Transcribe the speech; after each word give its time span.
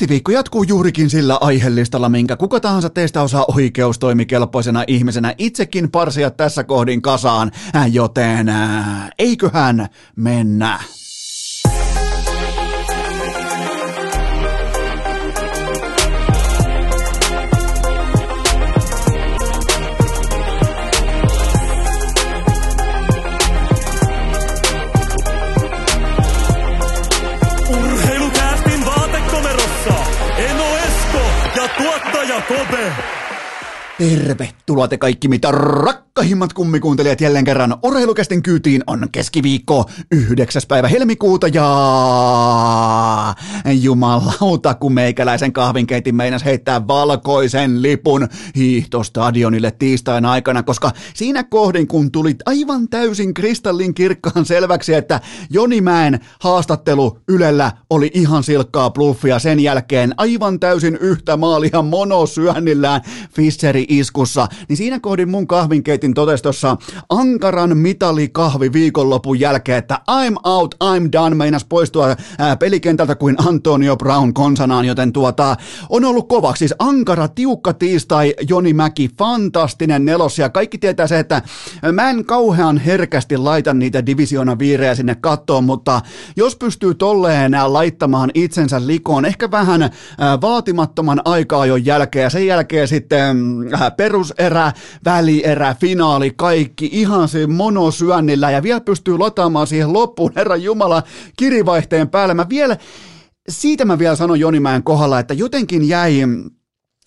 Kästiviikko 0.00 0.32
jatkuu 0.32 0.62
juurikin 0.62 1.10
sillä 1.10 1.38
aiheellistalla, 1.40 2.08
minkä 2.08 2.36
kuka 2.36 2.60
tahansa 2.60 2.90
teistä 2.90 3.22
osaa 3.22 3.44
oikeustoimikelpoisena 3.48 4.84
ihmisenä 4.86 5.34
itsekin 5.38 5.90
parsia 5.90 6.30
tässä 6.30 6.64
kohdin 6.64 7.02
kasaan, 7.02 7.50
joten 7.92 8.48
äh, 8.48 9.10
eiköhän 9.18 9.88
mennä. 10.16 10.80
Kope. 32.50 32.92
Tervetuloa 33.98 34.88
te 34.88 34.98
kaikki 34.98 35.28
mitä 35.28 35.50
rakkahimmat 36.10 36.52
kummikuuntelijat 36.52 37.20
jälleen 37.20 37.44
kerran 37.44 37.76
Urheilukästin 37.82 38.42
kyytiin 38.42 38.82
on 38.86 39.08
keskiviikko 39.12 39.90
9. 40.10 40.62
päivä 40.68 40.88
helmikuuta 40.88 41.48
ja 41.48 43.34
jumalauta 43.80 44.74
kun 44.74 44.92
meikäläisen 44.92 45.52
kahvinkeitin 45.52 46.14
meinas 46.14 46.44
heittää 46.44 46.86
valkoisen 46.88 47.82
lipun 47.82 48.28
hiihtostadionille 48.56 49.70
tiistain 49.70 50.24
aikana, 50.24 50.62
koska 50.62 50.92
siinä 51.14 51.44
kohdin 51.44 51.86
kun 51.86 52.12
tuli 52.12 52.36
aivan 52.46 52.88
täysin 52.88 53.34
kristallin 53.34 53.94
kirkkaan 53.94 54.44
selväksi, 54.44 54.94
että 54.94 55.20
Joni 55.50 55.80
Mäen 55.80 56.20
haastattelu 56.40 57.18
Ylellä 57.28 57.72
oli 57.90 58.10
ihan 58.14 58.42
silkkaa 58.42 58.90
bluffia 58.90 59.38
sen 59.38 59.60
jälkeen 59.60 60.14
aivan 60.16 60.60
täysin 60.60 60.96
yhtä 60.96 61.36
maalia 61.36 61.82
monosyönnillään 61.82 63.00
Fischeri 63.34 63.86
iskussa, 63.88 64.46
niin 64.68 64.76
siinä 64.76 65.00
kohdin 65.00 65.28
mun 65.28 65.46
kahvinkeitin 65.46 65.99
totestossa 66.14 66.76
ankaran 67.08 67.76
mitalikahvi 67.76 68.72
viikonlopun 68.72 69.40
jälkeen, 69.40 69.78
että 69.78 69.98
I'm 70.10 70.36
out, 70.44 70.74
I'm 70.84 71.08
done, 71.12 71.34
meinas 71.34 71.64
poistua 71.64 72.16
ää, 72.38 72.56
pelikentältä 72.56 73.14
kuin 73.14 73.36
Antonio 73.48 73.96
Brown 73.96 74.34
konsanaan, 74.34 74.84
joten 74.84 75.12
tuota, 75.12 75.56
on 75.88 76.04
ollut 76.04 76.28
kovaksi. 76.28 76.58
Siis 76.58 76.74
ankara, 76.78 77.28
tiukka 77.28 77.72
tiistai, 77.72 78.34
Joni 78.48 78.72
Mäki, 78.72 79.10
fantastinen 79.18 80.04
nelos, 80.04 80.38
ja 80.38 80.48
kaikki 80.48 80.78
tietää 80.78 81.06
se, 81.06 81.18
että 81.18 81.42
mä 81.92 82.10
en 82.10 82.24
kauhean 82.24 82.78
herkästi 82.78 83.36
laita 83.36 83.74
niitä 83.74 84.06
divisiona 84.06 84.58
viirejä 84.58 84.94
sinne 84.94 85.14
kattoon, 85.14 85.64
mutta 85.64 86.00
jos 86.36 86.56
pystyy 86.56 86.94
tolleen 86.94 87.52
laittamaan 87.66 88.30
itsensä 88.34 88.86
likoon, 88.86 89.24
ehkä 89.24 89.50
vähän 89.50 89.90
vaatimattoman 90.40 91.20
aikaa 91.24 91.66
jo 91.66 91.76
jälkeen, 91.76 92.22
ja 92.22 92.30
sen 92.30 92.46
jälkeen 92.46 92.88
sitten 92.88 93.36
äh, 93.74 93.96
peruserä, 93.96 94.72
välierä, 95.04 95.74
finaali, 95.90 96.32
kaikki 96.36 96.88
ihan 96.92 97.28
siinä 97.28 97.52
monosyönnillä 97.52 98.50
ja 98.50 98.62
vielä 98.62 98.80
pystyy 98.80 99.18
lataamaan 99.18 99.66
siihen 99.66 99.92
loppuun, 99.92 100.32
Herran 100.36 100.62
Jumala, 100.62 101.02
kirivaihteen 101.36 102.08
päälle. 102.08 102.34
Mä 102.34 102.46
vielä, 102.48 102.76
siitä 103.48 103.84
mä 103.84 103.98
vielä 103.98 104.16
sanon 104.16 104.40
Jonimäen 104.40 104.82
kohdalla, 104.82 105.18
että 105.18 105.34
jotenkin 105.34 105.88
jäi 105.88 106.20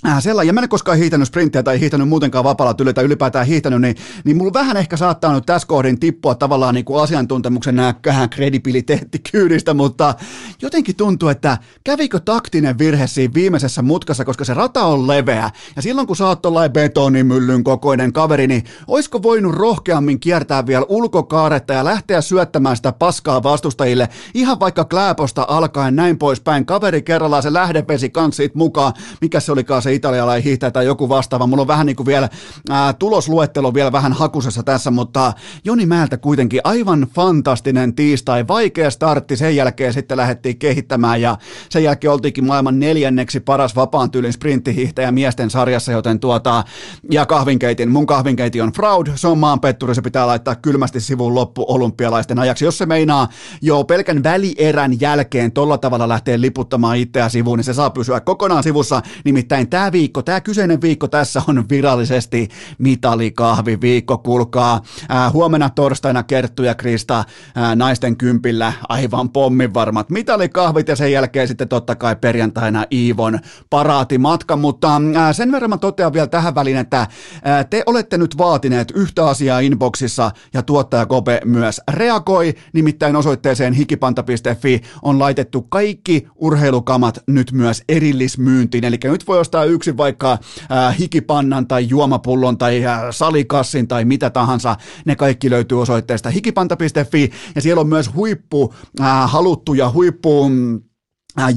Äh, 0.08 0.24
sellainen, 0.24 0.48
ja 0.48 0.54
mä 0.54 0.62
en 0.62 0.70
koskaan 0.70 0.98
hiihtänyt 0.98 1.28
sprinttiä 1.28 1.64
tai 1.64 1.80
hiihtänyt 1.80 2.10
muutenkaan 2.10 2.44
vapaalla 2.44 2.74
tylyä 2.74 2.94
tai 2.94 3.04
ylipäätään 3.04 3.48
hiihtänyt, 3.48 3.82
niin, 3.82 3.96
niin 4.24 4.38
mulla 4.38 4.54
vähän 4.54 4.78
ehkä 4.78 4.98
saattaa 4.98 5.34
nyt 5.34 5.46
tässä 5.46 5.68
kohdin 5.68 6.00
tippua 6.00 6.36
tavallaan 6.36 6.76
niin 6.76 6.86
kuin 6.86 7.04
asiantuntemuksen 7.04 7.76
nämä 7.76 7.94
kredibiliteettikyydistä, 8.30 9.74
mutta 9.74 10.16
jotenkin 10.62 10.96
tuntuu, 10.96 11.30
että 11.30 11.58
kävikö 11.84 12.20
taktinen 12.20 12.78
virhe 12.78 13.08
siinä 13.08 13.34
viimeisessä 13.34 13.82
mutkassa, 13.82 14.26
koska 14.26 14.46
se 14.46 14.54
rata 14.54 14.84
on 14.84 15.08
leveä, 15.08 15.52
ja 15.76 15.82
silloin 15.82 16.08
kun 16.08 16.16
sä 16.16 16.28
oot 16.28 16.42
betonimyllyn 16.74 17.64
kokoinen 17.64 18.14
kaveri, 18.14 18.48
niin 18.48 18.64
oisko 18.88 19.24
voinut 19.24 19.56
rohkeammin 19.56 20.20
kiertää 20.20 20.66
vielä 20.66 20.86
ulkokaaretta 20.90 21.74
ja 21.74 21.84
lähteä 21.84 22.22
syöttämään 22.22 22.76
sitä 22.76 22.92
paskaa 22.92 23.44
vastustajille, 23.44 24.10
ihan 24.34 24.60
vaikka 24.60 24.86
Kläposta 24.86 25.46
alkaen 25.50 25.96
näin 25.96 26.18
poispäin, 26.18 26.66
kaveri 26.66 27.02
kerrallaan 27.02 27.44
se 27.44 27.54
lähdepesi 27.54 28.10
kans 28.10 28.38
siitä 28.38 28.58
mukaan, 28.58 28.94
mikä 29.22 29.40
se 29.40 29.52
olikaan 29.52 29.82
se 29.82 29.93
italialainen 29.94 30.44
hiihtäjä 30.44 30.72
tai 30.72 30.86
joku 30.86 31.10
vastaava. 31.10 31.48
Mulla 31.48 31.62
on 31.62 31.68
vähän 31.68 31.86
niin 31.86 31.96
kuin 31.96 32.06
vielä 32.08 32.30
ää, 32.70 32.94
tulosluettelo 32.94 33.74
vielä 33.74 33.92
vähän 33.92 34.14
hakusessa 34.14 34.64
tässä, 34.64 34.92
mutta 34.92 35.34
Joni 35.64 35.86
Määltä 35.86 36.18
kuitenkin 36.18 36.62
aivan 36.64 37.08
fantastinen 37.16 37.96
tiistai, 37.96 38.48
vaikea 38.48 38.92
startti, 38.92 39.38
sen 39.38 39.56
jälkeen 39.56 39.94
sitten 39.94 40.18
lähdettiin 40.18 40.58
kehittämään 40.58 41.22
ja 41.22 41.38
sen 41.70 41.84
jälkeen 41.84 42.12
oltiinkin 42.12 42.46
maailman 42.46 42.80
neljänneksi 42.80 43.40
paras 43.40 43.76
vapaan 43.76 44.12
tyylin 44.12 44.34
sprinttihiihtäjä 44.34 45.12
miesten 45.12 45.50
sarjassa, 45.50 45.92
joten 45.92 46.20
tuota, 46.20 46.64
ja 47.12 47.26
kahvinkeitin, 47.26 47.92
mun 47.92 48.06
kahvinkeiti 48.06 48.62
on 48.62 48.72
fraud, 48.72 49.08
se 49.16 49.28
on 49.28 49.38
maanpetturi, 49.38 49.96
se 49.96 50.02
pitää 50.02 50.28
laittaa 50.28 50.56
kylmästi 50.56 51.02
sivuun 51.02 51.36
loppu 51.36 51.66
olympialaisten 51.68 52.40
ajaksi. 52.40 52.66
Jos 52.66 52.78
se 52.78 52.86
meinaa 52.86 53.28
jo 53.62 53.84
pelkän 53.84 54.24
välierän 54.24 55.02
jälkeen 55.02 55.52
tolla 55.52 55.78
tavalla 55.78 56.08
lähteä 56.08 56.42
liputtamaan 56.42 56.98
itseä 56.98 57.30
sivuun, 57.30 57.58
niin 57.58 57.64
se 57.64 57.74
saa 57.74 57.90
pysyä 57.90 58.20
kokonaan 58.20 58.64
sivussa, 58.64 59.02
nimittäin 59.26 59.70
tämä 59.74 59.92
viikko, 59.92 60.22
tämä 60.22 60.42
kyseinen 60.42 60.82
viikko 60.82 61.08
tässä 61.08 61.42
on 61.48 61.66
virallisesti 61.70 62.50
mitalikahvi 62.78 63.82
viikko, 63.82 64.18
kuulkaa. 64.18 64.82
Ää, 65.10 65.30
huomenna 65.30 65.70
torstaina 65.70 66.24
Kerttu 66.24 66.64
ja 66.64 66.76
Krista 66.76 67.24
ää, 67.56 67.76
naisten 67.76 68.18
kympillä 68.18 68.74
aivan 68.90 69.30
pommin 69.30 69.74
varmat 69.74 70.10
mitalikahvit 70.10 70.88
ja 70.88 70.96
sen 70.96 71.12
jälkeen 71.12 71.48
sitten 71.48 71.68
totta 71.68 71.96
kai 71.96 72.16
perjantaina 72.16 72.86
Iivon 72.92 73.40
paraatimatka, 73.70 74.56
mutta 74.56 75.02
ää, 75.16 75.34
sen 75.34 75.52
verran 75.52 75.70
mä 75.70 75.78
totean 75.78 76.14
vielä 76.14 76.28
tähän 76.28 76.56
väliin, 76.56 76.78
että 76.78 77.08
ää, 77.44 77.64
te 77.64 77.84
olette 77.86 78.18
nyt 78.18 78.38
vaatineet 78.38 78.92
yhtä 78.96 79.26
asiaa 79.26 79.60
inboxissa 79.60 80.32
ja 80.54 80.62
tuottaja 80.64 81.06
Kope 81.06 81.42
myös 81.46 81.82
reagoi, 81.92 82.54
nimittäin 82.74 83.16
osoitteeseen 83.16 83.74
hikipanta.fi 83.74 84.82
on 85.02 85.20
laitettu 85.20 85.62
kaikki 85.62 86.28
urheilukamat 86.36 87.20
nyt 87.28 87.52
myös 87.52 87.84
erillismyyntiin, 87.90 88.84
eli 88.84 88.98
nyt 89.04 89.28
voi 89.28 89.40
ostaa 89.40 89.63
yksin 89.66 89.98
vaikka 89.98 90.32
äh, 90.32 90.98
hikipannan 91.00 91.68
tai 91.68 91.90
juomapullon 91.90 92.58
tai 92.58 92.86
äh, 92.86 93.02
salikassin 93.12 93.88
tai 93.88 94.06
mitä 94.06 94.30
tahansa, 94.30 94.76
ne 95.06 95.16
kaikki 95.16 95.50
löytyy 95.50 95.82
osoitteesta 95.82 96.30
hikipanta.fi 96.30 97.32
ja 97.56 97.62
siellä 97.62 97.82
on 97.82 97.88
myös 97.88 98.14
huippu 98.16 98.74
äh, 99.02 99.32
haluttuja 99.32 99.92
huippu 99.92 100.44
Äh, 100.44 100.93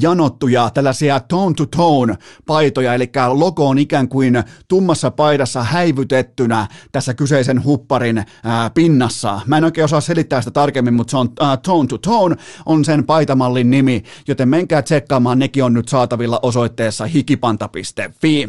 janottuja 0.00 0.70
tällaisia 0.74 1.20
tone 1.20 1.54
to 1.54 1.66
tone 1.66 2.14
paitoja, 2.46 2.94
eli 2.94 3.10
logo 3.32 3.68
on 3.68 3.78
ikään 3.78 4.08
kuin 4.08 4.44
tummassa 4.68 5.10
paidassa 5.10 5.62
häivytettynä 5.62 6.66
tässä 6.92 7.14
kyseisen 7.14 7.64
hupparin 7.64 8.18
ää, 8.18 8.24
äh, 8.64 8.70
pinnassa. 8.74 9.40
Mä 9.46 9.58
en 9.58 9.64
oikein 9.64 9.84
osaa 9.84 10.00
selittää 10.00 10.40
sitä 10.40 10.50
tarkemmin, 10.50 10.94
mutta 10.94 11.10
se 11.10 11.16
on 11.16 11.28
äh, 11.42 11.58
tone 11.62 11.88
to 11.88 11.98
tone 11.98 12.36
on 12.66 12.84
sen 12.84 13.04
paitamallin 13.04 13.70
nimi, 13.70 14.02
joten 14.28 14.48
menkää 14.48 14.82
tsekkaamaan, 14.82 15.38
nekin 15.38 15.64
on 15.64 15.74
nyt 15.74 15.88
saatavilla 15.88 16.40
osoitteessa 16.42 17.06
hikipanta.fi. 17.06 18.48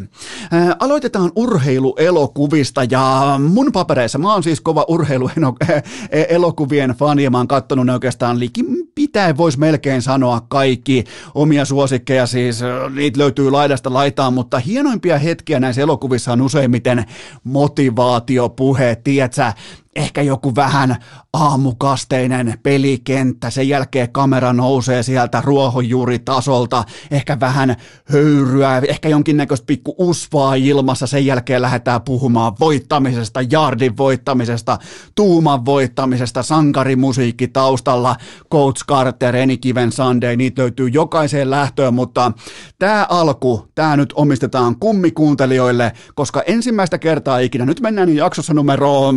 Ää, 0.52 0.76
aloitetaan 0.80 1.32
urheiluelokuvista 1.36 2.82
ja 2.92 3.36
mun 3.54 3.72
papereissa, 3.72 4.18
mä 4.18 4.34
oon 4.34 4.44
siis 4.44 4.62
kova 4.62 4.86
urheiluelokuvien 4.88 6.90
fani 7.00 7.24
ja 7.24 7.32
mä 7.32 7.38
oon 7.38 7.48
kattonut 7.48 7.86
ne 7.86 7.94
oikeastaan 7.94 8.40
liikin 8.40 8.88
pitää 8.98 9.38
voisi 9.38 9.60
melkein 9.60 10.02
sanoa 10.02 10.42
kaikki 10.48 11.04
omia 11.36 11.66
suosikkeja, 11.66 12.26
siis 12.26 12.60
niitä 12.96 13.20
löytyy 13.20 13.52
laidasta 13.52 13.94
laitaan, 13.94 14.34
mutta 14.34 14.60
hienoimpia 14.60 15.18
hetkiä 15.18 15.60
näissä 15.60 15.82
elokuvissa 15.82 16.34
on 16.34 16.42
useimmiten 16.42 17.06
motivaatiopuhe, 17.44 18.98
tiedätkö, 19.04 19.54
ehkä 19.97 20.22
joku 20.22 20.56
vähän 20.56 20.96
aamukasteinen 21.34 22.59
pelikenttä, 22.63 23.50
sen 23.50 23.69
jälkeen 23.69 24.12
kamera 24.12 24.53
nousee 24.53 25.03
sieltä 25.03 25.41
ruohonjuuritasolta, 25.46 26.84
ehkä 27.12 27.40
vähän 27.40 27.75
höyryä, 28.12 28.81
ehkä 28.88 29.10
jonkinnäköistä 29.10 29.66
pikku 29.66 29.95
usvaa 29.98 30.56
ilmassa, 30.56 31.07
sen 31.07 31.25
jälkeen 31.25 31.62
lähdetään 31.62 32.01
puhumaan 32.01 32.54
voittamisesta, 32.60 33.42
jardin 33.51 33.98
voittamisesta, 33.98 34.77
tuuman 35.16 35.66
voittamisesta, 35.66 36.44
sankarimusiikki 36.44 37.48
taustalla, 37.48 38.16
Coach 38.51 38.86
Carter, 38.86 39.36
Enikiven 39.36 39.92
Sunday, 39.92 40.36
niitä 40.36 40.62
löytyy 40.62 40.88
jokaiseen 40.88 41.50
lähtöön, 41.50 41.94
mutta 41.94 42.31
tämä 42.80 43.06
alku, 43.10 43.68
tämä 43.75 43.98
nyt 43.98 44.13
omistetaan 44.16 44.80
kummikuuntelijoille, 44.80 45.92
koska 46.16 46.42
ensimmäistä 46.42 46.98
kertaa 46.98 47.39
ikinä, 47.39 47.66
nyt 47.66 47.81
mennään 47.81 48.16
jaksossa 48.16 48.54
numero 48.54 49.12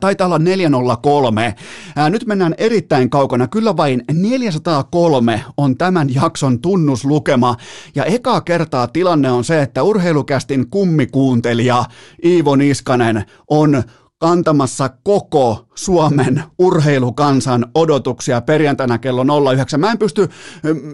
taitaa 0.00 0.26
olla 0.26 0.38
403. 0.38 1.54
Ää, 1.96 2.10
nyt 2.10 2.26
mennään 2.26 2.54
erittäin 2.58 3.10
kaukana. 3.10 3.48
Kyllä 3.48 3.76
vain 3.76 4.04
403 4.12 5.44
on 5.56 5.76
tämän 5.76 6.14
jakson 6.14 6.60
tunnuslukema. 6.60 7.56
Ja 7.94 8.04
ekaa 8.04 8.40
kertaa 8.40 8.86
tilanne 8.86 9.30
on 9.30 9.44
se, 9.44 9.62
että 9.62 9.82
urheilukästin 9.82 10.70
kummikuuntelija 10.70 11.84
Iivo 12.24 12.56
Niskanen 12.56 13.24
on 13.50 13.82
kantamassa 14.18 14.90
koko 15.02 15.66
Suomen 15.74 16.42
urheilukansan 16.58 17.66
odotuksia 17.74 18.40
perjantaina 18.40 18.98
kello 18.98 19.24
09. 19.52 19.80
Mä 19.80 19.90
en 19.90 19.98
pysty, 19.98 20.28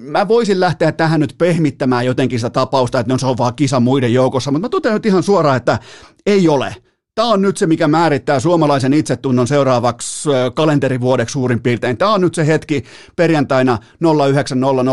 mä 0.01 0.29
voisin 0.29 0.61
lähteä 0.61 0.93
tähän 0.93 1.21
nyt 1.21 1.35
pehmittämään 1.39 2.07
jotenkin 2.07 2.39
sitä 2.39 2.51
tapausta, 2.51 3.01
että 3.01 3.19
se 3.19 3.27
on 3.27 3.39
vaan 3.39 3.55
kisa 3.55 3.81
muiden 3.81 4.13
joukossa, 4.13 4.51
mutta 4.51 4.67
mä 4.67 4.69
totean 4.69 4.95
nyt 4.95 5.07
ihan 5.07 5.23
suoraan, 5.23 5.57
että 5.57 5.79
ei 6.27 6.49
ole. 6.49 6.86
Tämä 7.17 7.29
on 7.29 7.43
nyt 7.43 7.57
se, 7.57 7.67
mikä 7.67 7.89
määrittää 7.89 8.41
suomalaisen 8.41 8.93
itsetunnon 8.93 9.47
seuraavaksi 9.47 10.29
kalenterivuodeksi 10.55 11.33
suurin 11.33 11.63
piirtein. 11.63 11.97
Tämä 11.97 12.15
on 12.15 12.21
nyt 12.21 12.35
se 12.35 12.47
hetki 12.47 12.85
perjantaina 13.17 13.79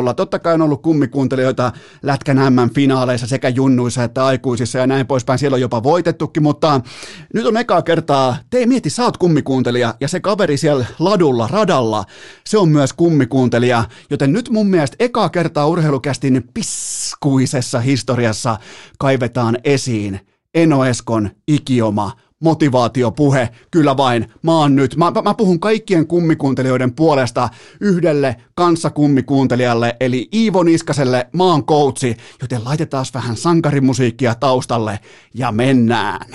09.00. 0.09 0.13
Totta 0.13 0.39
kai 0.39 0.53
on 0.53 0.61
ollut 0.61 0.81
kummikuuntelijoita 0.81 1.71
Lätkän 2.03 2.53
M-finaaleissa 2.53 3.27
sekä 3.27 3.49
junnuissa 3.49 4.03
että 4.03 4.25
aikuisissa 4.25 4.79
ja 4.79 4.87
näin 4.87 5.07
poispäin. 5.07 5.39
Siellä 5.39 5.55
on 5.55 5.61
jopa 5.61 5.83
voitettukin, 5.83 6.43
mutta 6.43 6.81
nyt 7.33 7.45
on 7.45 7.57
ekaa 7.57 7.81
kertaa, 7.81 8.37
te 8.49 8.65
mieti, 8.65 8.89
sä 8.89 9.03
oot 9.03 9.17
kummikuuntelija 9.17 9.95
ja 9.99 10.07
se 10.07 10.19
kaveri 10.19 10.57
siellä 10.57 10.85
ladulla, 10.99 11.47
radalla, 11.51 12.03
se 12.45 12.57
on 12.57 12.69
myös 12.69 12.93
kummikuuntelija. 12.93 13.83
Joten 14.09 14.33
nyt 14.33 14.49
mun 14.49 14.67
mielestä 14.67 14.95
ekaa 14.99 15.29
kertaa 15.29 15.67
urheilukästin 15.67 16.49
piskuisessa 16.53 17.79
historiassa 17.79 18.57
kaivetaan 18.97 19.57
esiin– 19.63 20.19
Eno 20.53 20.85
Eskon 20.85 21.29
ikioma 21.47 22.11
motivaatiopuhe, 22.39 23.49
kyllä 23.71 23.97
vain, 23.97 24.27
mä 24.41 24.57
oon 24.57 24.75
nyt, 24.75 24.95
mä, 24.95 25.11
mä 25.23 25.33
puhun 25.33 25.59
kaikkien 25.59 26.07
kummikuuntelijoiden 26.07 26.93
puolesta 26.93 27.49
yhdelle 27.79 28.35
kanssakummikuuntelijalle, 28.55 29.95
eli 29.99 30.29
Iivo 30.33 30.63
Niskaselle, 30.63 31.29
mä 31.33 31.43
oon 31.43 31.65
coachi, 31.65 32.17
joten 32.41 32.63
laitetaan 32.63 33.05
vähän 33.13 33.37
sankarimusiikkia 33.37 34.35
taustalle 34.35 34.99
ja 35.33 35.51
mennään. 35.51 36.31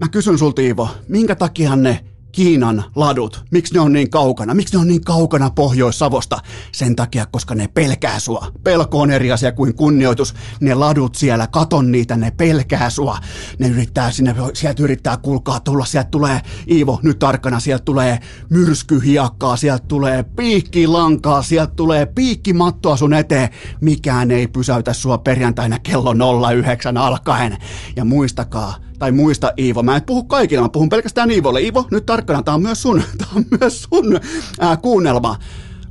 Mä 0.00 0.08
kysyn 0.10 0.38
sulta 0.38 0.62
Iivo, 0.62 0.88
minkä 1.08 1.34
takia 1.34 1.76
ne 1.76 2.04
Kiinan 2.34 2.84
ladut, 2.96 3.44
miksi 3.50 3.74
ne 3.74 3.80
on 3.80 3.92
niin 3.92 4.10
kaukana? 4.10 4.54
Miksi 4.54 4.74
ne 4.74 4.80
on 4.80 4.88
niin 4.88 5.04
kaukana 5.04 5.50
Pohjois-Savosta? 5.50 6.38
Sen 6.72 6.96
takia, 6.96 7.26
koska 7.26 7.54
ne 7.54 7.68
pelkää 7.68 8.20
sua. 8.20 8.46
Pelko 8.64 9.00
on 9.00 9.10
eri 9.10 9.32
asia 9.32 9.52
kuin 9.52 9.74
kunnioitus. 9.74 10.34
Ne 10.60 10.74
ladut 10.74 11.14
siellä, 11.14 11.46
katon 11.46 11.92
niitä, 11.92 12.16
ne 12.16 12.30
pelkää 12.30 12.90
sua. 12.90 13.18
Ne 13.58 13.68
yrittää 13.68 14.10
sinne, 14.10 14.34
sieltä 14.54 14.82
yrittää 14.82 15.16
kulkaa 15.16 15.60
tulla, 15.60 15.84
sieltä 15.84 16.10
tulee, 16.10 16.40
Iivo, 16.70 17.00
nyt 17.02 17.18
tarkkana, 17.18 17.60
sieltä 17.60 17.84
tulee 17.84 18.18
myrskyhiakkaa, 18.50 19.56
sieltä 19.56 19.84
tulee 19.88 20.22
piikkilankaa, 20.22 21.42
sieltä 21.42 21.72
tulee 21.76 22.06
piikkimattoa 22.06 22.96
sun 22.96 23.14
eteen. 23.14 23.48
Mikään 23.80 24.30
ei 24.30 24.46
pysäytä 24.46 24.92
sua 24.92 25.18
perjantaina 25.18 25.78
kello 25.78 26.14
09 26.52 26.96
alkaen. 26.96 27.56
Ja 27.96 28.04
muistakaa, 28.04 28.74
tai 29.04 29.12
muista 29.12 29.52
Iivo. 29.58 29.82
Mä 29.82 29.96
en 29.96 30.02
puhu 30.02 30.24
kaikille, 30.24 30.62
mä 30.62 30.68
puhun 30.68 30.88
pelkästään 30.88 31.30
Iivolle. 31.30 31.60
Iivo, 31.60 31.86
nyt 31.90 32.06
tarkkana, 32.06 32.42
tää 32.42 32.54
on 32.54 32.62
myös 32.62 32.82
sun, 32.82 33.02
tää 33.18 33.28
on 33.36 33.44
myös 33.60 33.82
sun 33.82 34.20
ää, 34.60 34.76
kuunnelma. 34.76 35.38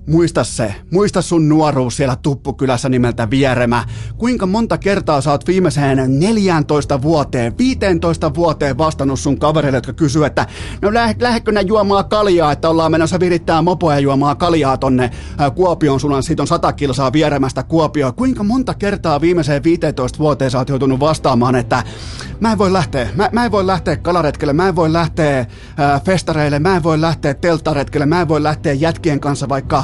Muista 0.08 0.44
se, 0.44 0.76
muista 0.92 1.22
sun 1.22 1.50
nuoruus 1.50 1.98
siellä 1.98 2.16
Tuppukylässä 2.16 2.90
nimeltä 2.90 3.30
Vieremä. 3.30 3.86
Kuinka 4.18 4.46
monta 4.46 4.78
kertaa 4.78 5.22
sä 5.22 5.32
oot 5.32 5.48
viimeiseen 5.48 6.20
14 6.20 7.02
vuoteen, 7.02 7.58
15 7.58 8.36
vuoteen 8.36 8.78
vastannut 8.78 9.20
sun 9.20 9.40
kavereille, 9.40 9.78
jotka 9.78 9.94
kysyy, 9.94 10.26
että 10.26 10.48
no 10.82 10.94
läh, 10.94 11.16
lähdekö 11.20 11.52
ne 11.52 11.62
juomaan 11.62 12.10
kaljaa, 12.10 12.52
että 12.52 12.70
ollaan 12.70 12.92
menossa 12.92 13.20
virittää 13.20 13.62
mopoja 13.62 14.00
juomaan 14.00 14.38
kaljaa 14.38 14.78
tonne 14.78 15.12
Kuopioon, 15.56 16.00
sulla 16.00 16.16
on, 16.16 16.24
siitä 16.24 16.44
on 16.44 16.48
100 16.48 16.74
kilsaa 16.74 17.14
Vieremästä 17.14 17.64
Kuopioon. 17.64 18.14
Kuinka 18.14 18.44
monta 18.44 18.74
kertaa 18.74 19.22
viimeiseen 19.22 19.64
15 19.64 20.20
vuoteen 20.20 20.52
sä 20.52 20.58
oot 20.58 20.70
joutunut 20.70 21.00
vastaamaan, 21.00 21.56
että 21.56 21.84
mä 22.40 22.52
en 22.52 22.58
voi 22.58 22.74
lähteä, 22.74 23.10
mä, 23.16 23.30
mä 23.32 23.46
en 23.46 23.52
voi 23.52 23.68
lähteä 23.68 23.98
kalaretkelle, 23.98 24.54
mä 24.54 24.68
en 24.68 24.76
voi 24.76 24.94
lähteä 24.94 25.46
ää, 25.78 26.00
festareille, 26.00 26.60
mä 26.60 26.76
en 26.76 26.84
voi 26.84 27.02
lähteä 27.02 27.34
telttaretkelle, 27.34 28.06
mä 28.06 28.22
en 28.22 28.28
voi 28.28 28.44
lähteä 28.44 28.74
jätkien 28.74 29.20
kanssa 29.20 29.50
vaikka 29.50 29.84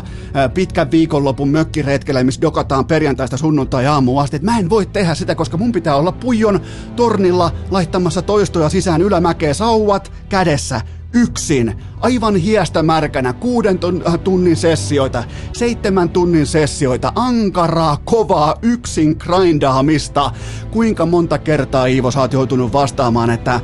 pitkän 0.54 0.92
viikonlopun 0.92 1.50
mökkiretkelle, 1.50 2.24
missä 2.24 2.42
dokataan 2.42 2.86
perjantaista 2.86 3.38
sunnuntai 3.38 3.86
aamu 3.86 4.20
asti. 4.20 4.36
Et 4.36 4.44
mä 4.44 4.60
en 4.60 4.70
voi 4.70 4.86
tehdä 4.86 5.16
sitä, 5.16 5.36
koska 5.36 5.58
mun 5.58 5.72
pitää 5.72 5.96
olla 5.96 6.12
puijon 6.12 6.62
tornilla 6.96 7.52
laittamassa 7.72 8.22
toistoja 8.22 8.70
sisään 8.70 9.02
ylämäkeä 9.02 9.54
sauvat 9.54 10.12
kädessä 10.30 10.82
yksin, 11.14 11.76
aivan 12.00 12.36
hiestä 12.36 12.84
märkänä, 12.84 13.34
kuuden 13.34 13.80
tunnin 14.24 14.56
sessioita, 14.56 15.24
seitsemän 15.54 16.10
tunnin 16.10 16.48
sessioita, 16.48 17.12
ankaraa, 17.16 17.98
kovaa, 18.06 18.56
yksin 18.62 19.16
grindaamista. 19.20 20.32
Kuinka 20.72 21.06
monta 21.06 21.38
kertaa 21.38 21.86
Iivo 21.86 22.12
sä 22.12 22.20
oot 22.20 22.34
joutunut 22.34 22.74
vastaamaan, 22.74 23.30
että 23.30 23.62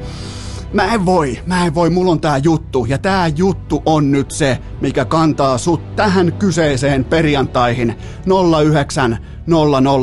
Mä 0.76 0.94
en 0.94 1.06
voi, 1.06 1.40
mä 1.46 1.66
en 1.66 1.76
voi, 1.76 1.90
mulla 1.90 2.12
on 2.12 2.22
tää 2.22 2.38
juttu. 2.38 2.86
Ja 2.86 2.98
tää 2.98 3.28
juttu 3.28 3.84
on 3.86 4.12
nyt 4.12 4.32
se, 4.32 4.60
mikä 4.82 5.06
kantaa 5.06 5.58
sut 5.58 5.96
tähän 5.96 6.34
kyseiseen 6.34 7.06
perjantaihin 7.06 7.96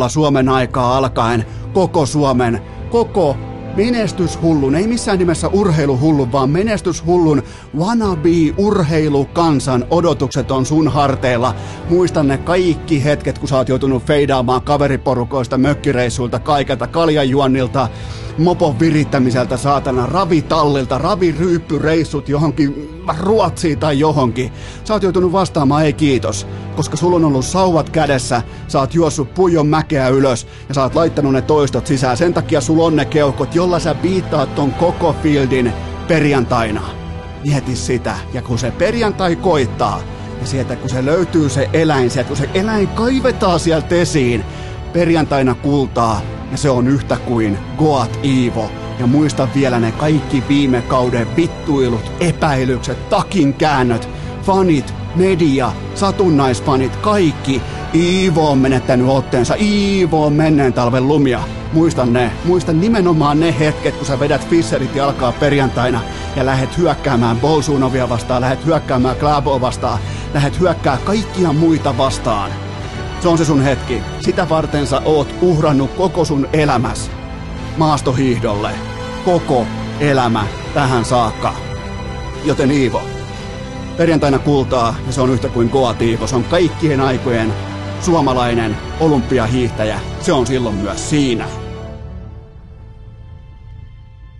09.00 0.04 0.08
Suomen 0.08 0.48
aikaa 0.48 0.96
alkaen 0.96 1.46
koko 1.72 2.06
Suomen, 2.06 2.62
koko 2.90 3.36
menestyshullun, 3.76 4.74
ei 4.74 4.86
missään 4.86 5.19
nimessä 5.19 5.48
urheiluhullun, 5.48 6.32
vaan 6.32 6.50
menestyshullun 6.50 7.42
wannabe 7.78 8.54
urheilukansan 8.56 9.84
odotukset 9.90 10.50
on 10.50 10.66
sun 10.66 10.88
harteilla. 10.88 11.54
Muistan 11.88 12.28
ne 12.28 12.38
kaikki 12.38 13.04
hetket, 13.04 13.38
kun 13.38 13.48
sä 13.48 13.56
oot 13.56 13.69
joutunut 13.69 14.02
feidaamaan 14.02 14.62
kaveriporukoista, 14.62 15.58
mökkireissuilta, 15.58 16.38
kaikelta 16.38 16.86
kaljajuonnilta, 16.86 17.88
mopon 18.38 18.80
virittämiseltä, 18.80 19.56
saatana, 19.56 20.06
ravitallilta, 20.06 20.98
raviryyppyreissut 20.98 22.28
johonkin 22.28 23.01
Ruotsiin 23.20 23.78
tai 23.78 23.99
johonkin. 23.99 24.52
Sä 24.84 24.94
oot 24.94 25.02
joutunut 25.02 25.32
vastaamaan 25.32 25.84
ei 25.84 25.93
kiitos, 25.93 26.46
koska 26.76 26.96
sulla 26.96 27.16
on 27.16 27.25
ollut 27.25 27.44
sauvat 27.44 27.90
kädessä, 27.90 28.43
sä 28.69 28.78
oot 28.78 28.94
juossut 28.94 29.34
pujon 29.34 29.66
mäkeä 29.66 30.08
ylös 30.08 30.46
ja 30.69 30.75
sä 30.75 30.82
oot 30.82 30.94
laittanut 30.94 31.32
ne 31.32 31.43
toistot 31.43 31.87
sisään. 31.87 32.16
Sen 32.16 32.34
takia 32.34 32.60
sulla 32.60 32.84
on 32.84 32.96
ne 32.96 33.04
keuhkot, 33.04 33.54
jolla 33.54 33.78
sä 33.78 33.94
biittaat 33.94 34.54
ton 34.54 34.72
koko 34.72 35.16
fieldin 35.22 35.72
perjantaina. 36.08 36.82
Mieti 37.44 37.76
sitä, 37.76 38.16
ja 38.32 38.43
kun 38.43 38.58
se 38.58 38.70
perjantai 38.70 39.37
koittaa, 39.37 40.00
ja 40.40 40.46
sieltä 40.46 40.76
kun 40.76 40.90
se 40.90 41.04
löytyy 41.04 41.49
se 41.49 41.70
eläin, 41.72 42.10
sieltä 42.10 42.28
kun 42.28 42.37
se 42.37 42.50
eläin 42.54 42.88
kaivetaan 42.88 43.60
sieltä 43.60 43.94
esiin, 43.94 44.44
perjantaina 44.93 45.54
kultaa, 45.54 46.20
ja 46.50 46.56
se 46.56 46.70
on 46.70 46.88
yhtä 46.88 47.16
kuin 47.16 47.58
Goat 47.78 48.19
Iivo. 48.25 48.81
Ja 48.98 49.06
muista 49.06 49.48
vielä 49.54 49.78
ne 49.78 49.92
kaikki 49.92 50.42
viime 50.48 50.82
kauden 50.82 51.36
vittuilut, 51.36 52.12
epäilykset, 52.20 53.08
takinkäännöt, 53.08 54.08
fanit, 54.42 54.94
media, 55.14 55.72
satunnaisfanit, 55.94 56.96
kaikki. 56.96 57.62
Iivo 57.94 58.50
on 58.50 58.58
menettänyt 58.58 59.08
otteensa, 59.08 59.54
Iivo 59.61 60.26
on 60.26 60.32
menneen 60.32 60.72
talven 60.72 61.08
lumia. 61.08 61.40
Muistan 61.72 62.12
ne, 62.12 62.32
muistan 62.44 62.80
nimenomaan 62.80 63.40
ne 63.40 63.58
hetket, 63.58 63.96
kun 63.96 64.06
sä 64.06 64.20
vedät 64.20 64.49
Fisserit 64.49 64.96
ja 64.96 65.04
alkaa 65.04 65.32
perjantaina 65.32 66.00
ja 66.37 66.46
lähet 66.46 66.78
hyökkäämään 66.78 67.40
Bolsunovia 67.40 68.08
vastaan, 68.08 68.40
lähet 68.40 68.66
hyökkäämään 68.66 69.16
Klaboa 69.16 69.61
vastaan, 69.61 69.99
lähet 70.34 70.61
hyökkää 70.61 70.99
kaikkia 71.04 71.52
muita 71.52 71.99
vastaan. 71.99 72.50
Se 73.20 73.28
on 73.28 73.38
se 73.38 73.44
sun 73.44 73.62
hetki. 73.62 74.02
Sitä 74.20 74.49
varten 74.49 74.87
sä 74.87 75.02
oot 75.04 75.34
uhrannut 75.40 75.90
koko 75.90 76.25
sun 76.25 76.49
elämäs 76.52 77.11
maastohiihdolle. 77.76 78.71
Koko 79.25 79.67
elämä 80.00 80.47
tähän 80.75 81.05
saakka. 81.05 81.55
Joten 82.45 82.71
Iivo, 82.71 83.02
perjantaina 83.97 84.38
kultaa 84.38 84.95
ja 85.07 85.12
se 85.12 85.21
on 85.21 85.31
yhtä 85.31 85.49
kuin 85.49 85.69
Goat 85.69 86.02
Iivo. 86.02 86.26
Se 86.26 86.37
on 86.37 86.45
kaikkien 86.45 87.00
aikojen 87.00 87.52
suomalainen 88.00 88.76
olympiahiihtäjä. 89.00 90.00
Se 90.21 90.33
on 90.33 90.47
silloin 90.47 90.75
myös 90.75 91.11
siinä. 91.11 91.49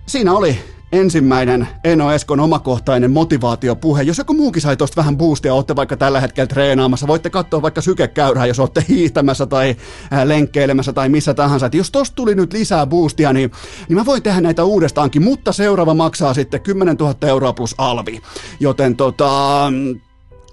Siinä 0.07 0.33
oli 0.33 0.72
ensimmäinen 0.93 1.69
Eno 1.85 2.13
Eskon 2.13 2.41
omakohtainen 2.41 3.11
motivaatiopuhe. 3.11 4.03
Jos 4.03 4.19
joku 4.19 4.35
muukin 4.35 4.63
sai 4.63 4.77
tuosta 4.77 4.97
vähän 4.97 5.17
boostia, 5.17 5.55
olette 5.55 5.77
vaikka 5.77 5.97
tällä 5.97 6.21
hetkellä 6.21 6.47
treenaamassa, 6.47 7.07
voitte 7.07 7.31
katsoa 7.31 7.63
vaikka 7.63 7.81
sykekäyrää, 7.81 8.47
jos 8.47 8.61
olette 8.61 8.85
hiihtämässä 8.89 9.47
tai 9.47 9.77
lenkkeilemässä 10.25 10.93
tai 10.93 11.09
missä 11.09 11.35
tahansa. 11.35 11.67
Et 11.67 11.75
jos 11.75 11.91
tosta 11.91 12.15
tuli 12.15 12.35
nyt 12.35 12.53
lisää 12.53 12.87
boostia, 12.87 13.33
niin, 13.33 13.51
niin 13.89 13.97
mä 13.97 14.07
voin 14.07 14.23
tehdä 14.23 14.41
näitä 14.41 14.65
uudestaankin, 14.65 15.25
mutta 15.25 15.53
seuraava 15.53 15.95
maksaa 15.95 16.35
sitten 16.35 16.61
10 16.61 16.97
000 16.97 17.15
euroa 17.23 17.53
plus 17.53 17.75
alvi. 17.79 18.21
Joten 18.61 18.97
tota, 18.97 19.73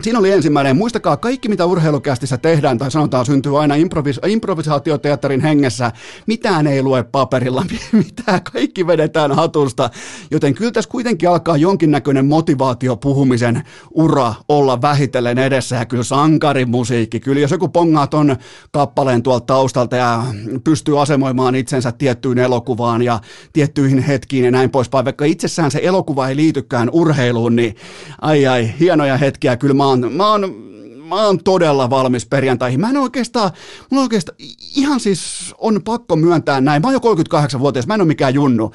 Siinä 0.03 0.20
oli 0.20 0.32
ensimmäinen. 0.32 0.77
Muistakaa, 0.77 1.18
kaikki 1.18 1.50
mitä 1.50 1.65
urheilukästissä 1.65 2.38
tehdään 2.38 2.77
tai 2.77 2.91
sanotaan 2.91 3.25
syntyy 3.25 3.62
aina 3.62 3.75
improvis- 3.75 4.27
improvisaatioteatterin 4.27 5.41
hengessä. 5.41 5.91
Mitään 6.27 6.68
ei 6.68 6.84
lue 6.84 7.03
paperilla, 7.03 7.65
mitään 7.91 8.44
kaikki 8.53 8.88
vedetään 8.88 9.32
hatusta. 9.32 9.89
Joten 10.32 10.53
kyllä 10.53 10.72
tässä 10.72 10.89
kuitenkin 10.89 11.29
alkaa 11.29 11.58
jonkinnäköinen 11.58 12.25
motivaatio 12.25 12.96
puhumisen 12.96 13.63
ura 13.91 14.34
olla 14.50 14.82
vähitellen 14.82 15.38
edessä 15.38 15.75
ja 15.75 15.86
kyllä 15.86 16.03
sankarimusiikki. 16.03 17.20
Kyllä 17.20 17.41
jos 17.41 17.51
joku 17.51 17.68
pongaa 17.68 18.08
ton 18.08 18.36
kappaleen 18.72 19.24
tuolta 19.24 19.46
taustalta 19.46 19.96
ja 19.96 20.24
pystyy 20.63 21.01
asemoimaan 21.01 21.56
itsensä 21.56 21.91
tiettyyn 21.91 22.38
elokuvaan 22.38 23.01
ja 23.01 23.20
tiettyihin 23.53 24.00
hetkiin 24.00 24.46
ja 24.46 24.51
näin 24.51 24.70
poispäin, 24.70 25.06
vaikka 25.06 25.25
itsessään 25.25 25.72
se 25.72 25.79
elokuva 25.84 26.27
ei 26.27 26.36
liitykään 26.36 26.89
urheiluun, 26.91 27.56
niin 27.56 27.75
ai 28.22 28.48
ai, 28.48 28.74
hienoja 28.79 29.18
hetkiä. 29.18 29.58
Kyllä 29.58 29.74
mä 29.74 29.88
oon, 29.89 30.13
mä 30.13 30.31
oon 30.31 30.69
mä 31.10 31.25
oon 31.25 31.43
todella 31.43 31.89
valmis 31.89 32.25
perjantaihin. 32.25 32.79
Mä 32.79 32.89
en 32.89 32.98
oikeastaan, 32.98 33.51
mulla 33.89 34.03
oikeastaan 34.03 34.38
ihan 34.75 35.00
siis 35.00 35.55
on 35.58 35.81
pakko 35.84 36.15
myöntää 36.15 36.62
näin. 36.62 36.81
Mä 36.81 36.88
oon 36.88 36.93
jo 36.93 37.27
38-vuotias, 37.27 37.88
mä 37.88 37.93
en 37.93 38.01
ole 38.01 38.08
mikään 38.08 38.34
junnu. 38.34 38.72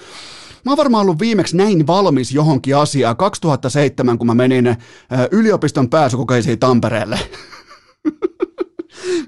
Mä 0.64 0.71
oon 0.71 0.78
varmaan 0.78 1.02
ollut 1.02 1.18
viimeksi 1.18 1.56
näin 1.56 1.87
valmis 1.87 2.33
johonkin 2.33 2.76
asiaan 2.76 3.16
2007, 3.16 4.18
kun 4.18 4.26
mä 4.26 4.35
menin 4.35 4.76
yliopiston 5.30 5.90
pääsykokeisiin 5.90 6.59
Tampereelle. 6.59 7.18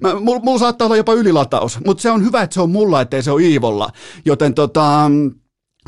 mulla 0.20 0.40
mul 0.40 0.58
saattaa 0.58 0.86
olla 0.86 0.96
jopa 0.96 1.12
ylilataus, 1.12 1.78
mutta 1.86 2.02
se 2.02 2.10
on 2.10 2.24
hyvä, 2.24 2.42
että 2.42 2.54
se 2.54 2.60
on 2.60 2.70
mulla, 2.70 3.00
ettei 3.00 3.22
se 3.22 3.30
ole 3.30 3.42
Iivolla. 3.42 3.90
Joten 4.24 4.54
tota, 4.54 5.10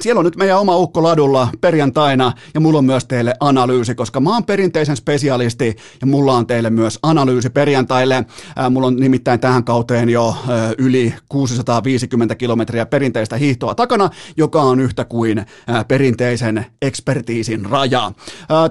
siellä 0.01 0.19
on 0.19 0.25
nyt 0.25 0.37
meidän 0.37 0.59
oma 0.59 0.77
ukko 0.77 1.03
ladulla 1.03 1.49
perjantaina 1.61 2.33
ja 2.55 2.61
mulla 2.61 2.79
on 2.79 2.85
myös 2.85 3.05
teille 3.05 3.35
analyysi, 3.41 3.95
koska 3.95 4.21
mä 4.21 4.31
oon 4.31 4.45
perinteisen 4.45 4.97
spesialisti 4.97 5.77
ja 6.01 6.07
mulla 6.07 6.33
on 6.33 6.47
teille 6.47 6.71
myös 6.71 6.99
analyysi 7.03 7.51
perjantaille. 7.51 8.25
Mulla 8.71 8.87
on 8.87 8.97
nimittäin 8.97 9.41
tähän 9.41 9.65
kauteen 9.65 10.09
jo 10.09 10.37
yli 10.79 11.15
650 11.29 12.35
kilometriä 12.35 12.87
perinteistä 12.87 13.37
hiihtoa 13.37 13.75
takana, 13.75 14.11
joka 14.37 14.63
on 14.63 14.81
yhtä 14.81 15.05
kuin 15.05 15.47
perinteisen 15.89 16.67
ekspertiisin 16.83 17.65
raja. 17.67 18.13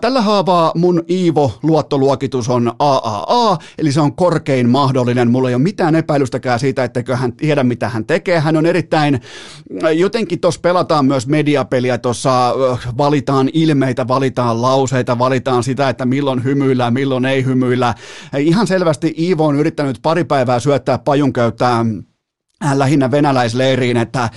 Tällä 0.01 0.21
haavaa 0.21 0.71
mun 0.75 1.03
Iivo-luottoluokitus 1.09 2.49
on 2.49 2.73
AAA, 2.79 3.57
eli 3.77 3.91
se 3.91 4.01
on 4.01 4.15
korkein 4.15 4.69
mahdollinen. 4.69 5.31
Mulla 5.31 5.49
ei 5.49 5.55
ole 5.55 5.63
mitään 5.63 5.95
epäilystäkään 5.95 6.59
siitä, 6.59 6.83
etteikö 6.83 7.15
hän 7.15 7.33
tiedä 7.33 7.63
mitä 7.63 7.89
hän 7.89 8.05
tekee. 8.05 8.39
Hän 8.39 8.57
on 8.57 8.65
erittäin, 8.65 9.21
jotenkin 9.95 10.39
tuossa 10.39 10.61
pelataan 10.61 11.05
myös 11.05 11.16
myös 11.17 11.27
mediapeliä, 11.27 11.97
tuossa 11.97 12.53
valitaan 12.97 13.49
ilmeitä, 13.53 14.07
valitaan 14.07 14.61
lauseita, 14.61 15.19
valitaan 15.19 15.63
sitä, 15.63 15.89
että 15.89 16.05
milloin 16.05 16.43
hymyillä, 16.43 16.91
milloin 16.91 17.25
ei 17.25 17.45
hymyillä. 17.45 17.93
Ihan 18.37 18.67
selvästi 18.67 19.15
Iivo 19.17 19.45
on 19.45 19.55
yrittänyt 19.55 19.99
pari 20.01 20.23
päivää 20.23 20.59
syöttää 20.59 20.97
pajunköytää 20.97 21.85
Äh, 21.85 22.16
lähinnä 22.73 23.11
venäläisleiriin, 23.11 23.97
että 23.97 24.29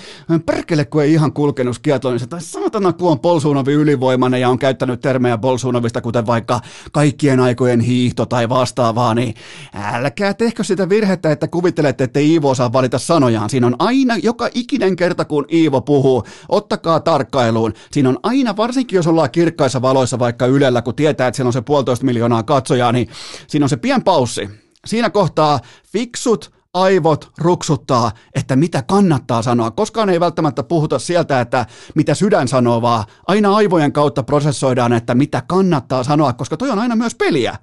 perkele 0.46 0.84
kun 0.84 1.02
ei 1.02 1.12
ihan 1.12 1.32
kulkenut 1.32 1.76
skiathlonissa, 1.76 2.26
tai 2.26 2.40
saatana 2.40 2.92
kun 2.92 3.10
on 3.10 3.20
Bolsunovi 3.20 3.72
ylivoimainen 3.72 4.40
ja 4.40 4.48
on 4.48 4.58
käyttänyt 4.58 5.00
termejä 5.00 5.38
Bolsunovista, 5.38 6.00
kuten 6.00 6.26
vaikka 6.26 6.60
kaikkien 6.92 7.40
aikojen 7.40 7.80
hiihto 7.80 8.26
tai 8.26 8.48
vastaavaa, 8.48 9.14
niin 9.14 9.34
älkää 9.74 10.34
tehkö 10.34 10.64
sitä 10.64 10.88
virhettä, 10.88 11.32
että 11.32 11.48
kuvittelette, 11.48 12.04
että 12.04 12.20
Iivo 12.20 12.50
osaa 12.50 12.72
valita 12.72 12.98
sanojaan. 12.98 13.50
Siinä 13.50 13.66
on 13.66 13.76
aina, 13.78 14.16
joka 14.16 14.48
ikinen 14.54 14.96
kerta 14.96 15.24
kun 15.24 15.46
Iivo 15.52 15.80
puhuu, 15.80 16.24
ottakaa 16.48 17.00
tarkkailuun. 17.00 17.74
Siinä 17.92 18.08
on 18.08 18.18
aina, 18.22 18.56
varsinkin 18.56 18.96
jos 18.96 19.06
ollaan 19.06 19.30
kirkkaissa 19.30 19.82
valoissa 19.82 20.18
vaikka 20.18 20.46
Ylellä, 20.46 20.82
kun 20.82 20.94
tietää, 20.94 21.28
että 21.28 21.36
siellä 21.36 21.48
on 21.48 21.52
se 21.52 21.60
puolitoista 21.60 22.06
miljoonaa 22.06 22.42
katsojaa, 22.42 22.92
niin 22.92 23.08
siinä 23.46 23.64
on 23.64 23.70
se 23.70 23.76
pien 23.76 24.04
paussi. 24.04 24.50
Siinä 24.86 25.10
kohtaa 25.10 25.60
fiksut, 25.92 26.59
aivot 26.74 27.30
ruksuttaa, 27.38 28.10
että 28.34 28.56
mitä 28.56 28.82
kannattaa 28.82 29.42
sanoa. 29.42 29.70
Koskaan 29.70 30.10
ei 30.10 30.20
välttämättä 30.20 30.62
puhuta 30.62 30.98
sieltä, 30.98 31.40
että 31.40 31.66
mitä 31.94 32.14
sydän 32.14 32.48
sanoo, 32.48 32.82
vaan 32.82 33.04
aina 33.26 33.56
aivojen 33.56 33.92
kautta 33.92 34.22
prosessoidaan, 34.22 34.92
että 34.92 35.14
mitä 35.14 35.42
kannattaa 35.48 36.02
sanoa, 36.02 36.32
koska 36.32 36.56
toi 36.56 36.70
on 36.70 36.78
aina 36.78 36.96
myös 36.96 37.14
peliä. 37.14 37.56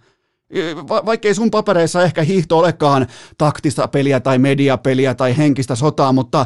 Va- 0.90 1.06
vaikkei 1.06 1.36
sun 1.36 1.52
papereissa 1.52 2.04
ehkä 2.04 2.24
hiihto 2.24 2.58
olekaan 2.58 3.08
taktista 3.38 3.88
peliä 3.88 4.20
tai 4.20 4.38
mediapeliä 4.38 5.14
tai 5.16 5.38
henkistä 5.38 5.76
sotaa, 5.76 6.14
mutta 6.14 6.46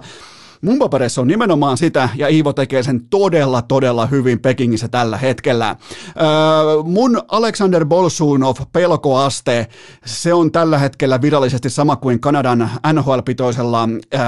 Mun 0.62 0.80
paperissa 0.80 1.22
on 1.22 1.28
nimenomaan 1.28 1.78
sitä, 1.78 2.10
ja 2.16 2.28
Iivo 2.28 2.54
tekee 2.54 2.84
sen 2.84 3.02
todella, 3.10 3.62
todella 3.62 4.06
hyvin 4.06 4.40
Pekingissä 4.40 4.88
tällä 4.88 5.18
hetkellä. 5.18 5.70
Öö, 5.70 6.84
mun 6.84 7.22
Alexander 7.28 7.86
Bolsunov 7.86 8.56
pelkoaste, 8.74 9.68
se 10.06 10.34
on 10.34 10.52
tällä 10.52 10.78
hetkellä 10.78 11.22
virallisesti 11.22 11.70
sama 11.70 11.96
kuin 11.96 12.20
Kanadan 12.20 12.70
NHL-pitoisella 12.94 13.90
öö, 14.14 14.22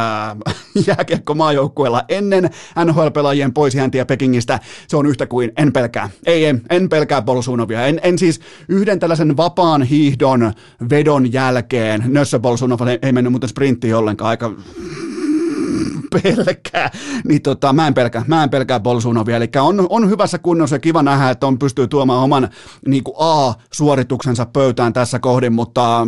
jääkiekko-maajoukkueella 0.87 2.03
ennen 2.09 2.49
NHL-pelaajien 2.85 3.53
poisjääntiä 3.53 4.05
Pekingistä. 4.05 4.59
Se 4.87 4.97
on 4.97 5.05
yhtä 5.05 5.25
kuin 5.25 5.51
en 5.57 5.73
pelkää. 5.73 6.09
Ei, 6.25 6.45
en, 6.45 6.61
en 6.69 6.89
pelkää 6.89 7.21
Bolsunovia. 7.21 7.85
En, 7.85 7.99
en 8.03 8.19
siis 8.19 8.39
yhden 8.67 8.99
tällaisen 8.99 9.37
vapaan 9.37 9.83
hiihdon 9.83 10.53
vedon 10.89 11.33
jälkeen, 11.33 12.03
Nössö 12.07 12.39
Bolsunov 12.39 12.79
ei 13.01 13.11
mennyt 13.11 13.33
muuten 13.33 13.49
sprinttiin 13.49 13.95
ollenkaan, 13.95 14.29
aika 14.29 14.51
pelkää, 16.23 16.91
niin 17.27 17.41
tota, 17.41 17.73
mä 17.73 17.87
en 17.87 17.93
pelkää, 17.93 18.25
mä 18.27 18.43
en 18.43 18.49
pelkää 18.49 18.79
Bolsunovia, 18.79 19.37
eli 19.37 19.49
on, 19.61 19.87
on 19.89 20.09
hyvässä 20.09 20.37
kunnossa 20.37 20.75
ja 20.75 20.79
kiva 20.79 21.03
nähdä, 21.03 21.29
että 21.29 21.47
on 21.47 21.59
pystyy 21.59 21.87
tuomaan 21.87 22.23
oman 22.23 22.49
niin 22.87 23.03
kuin 23.03 23.15
A-suorituksensa 23.19 24.45
pöytään 24.45 24.93
tässä 24.93 25.19
kohdin, 25.19 25.53
mutta 25.53 26.07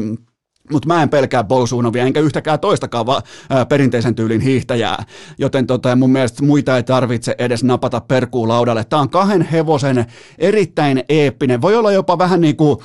mutta 0.71 0.87
mä 0.87 1.03
en 1.03 1.09
pelkää 1.09 1.43
Bolsunovia, 1.43 2.03
enkä 2.03 2.19
yhtäkään 2.19 2.59
toistakaan 2.59 3.05
va- 3.05 3.21
ää, 3.49 3.65
perinteisen 3.65 4.15
tyylin 4.15 4.41
hiihtäjää, 4.41 5.03
joten 5.37 5.67
tota, 5.67 5.95
mun 5.95 6.09
mielestä 6.09 6.43
muita 6.43 6.77
ei 6.77 6.83
tarvitse 6.83 7.35
edes 7.37 7.63
napata 7.63 8.01
perkuun 8.01 8.47
laudalle. 8.47 8.83
Tämä 8.83 9.01
on 9.01 9.09
kahden 9.09 9.41
hevosen 9.41 10.05
erittäin 10.37 11.03
eeppinen, 11.09 11.61
voi 11.61 11.75
olla 11.75 11.91
jopa 11.91 12.17
vähän 12.17 12.41
niin 12.41 12.55
kuin 12.55 12.77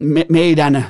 me- 0.00 0.26
meidän 0.28 0.86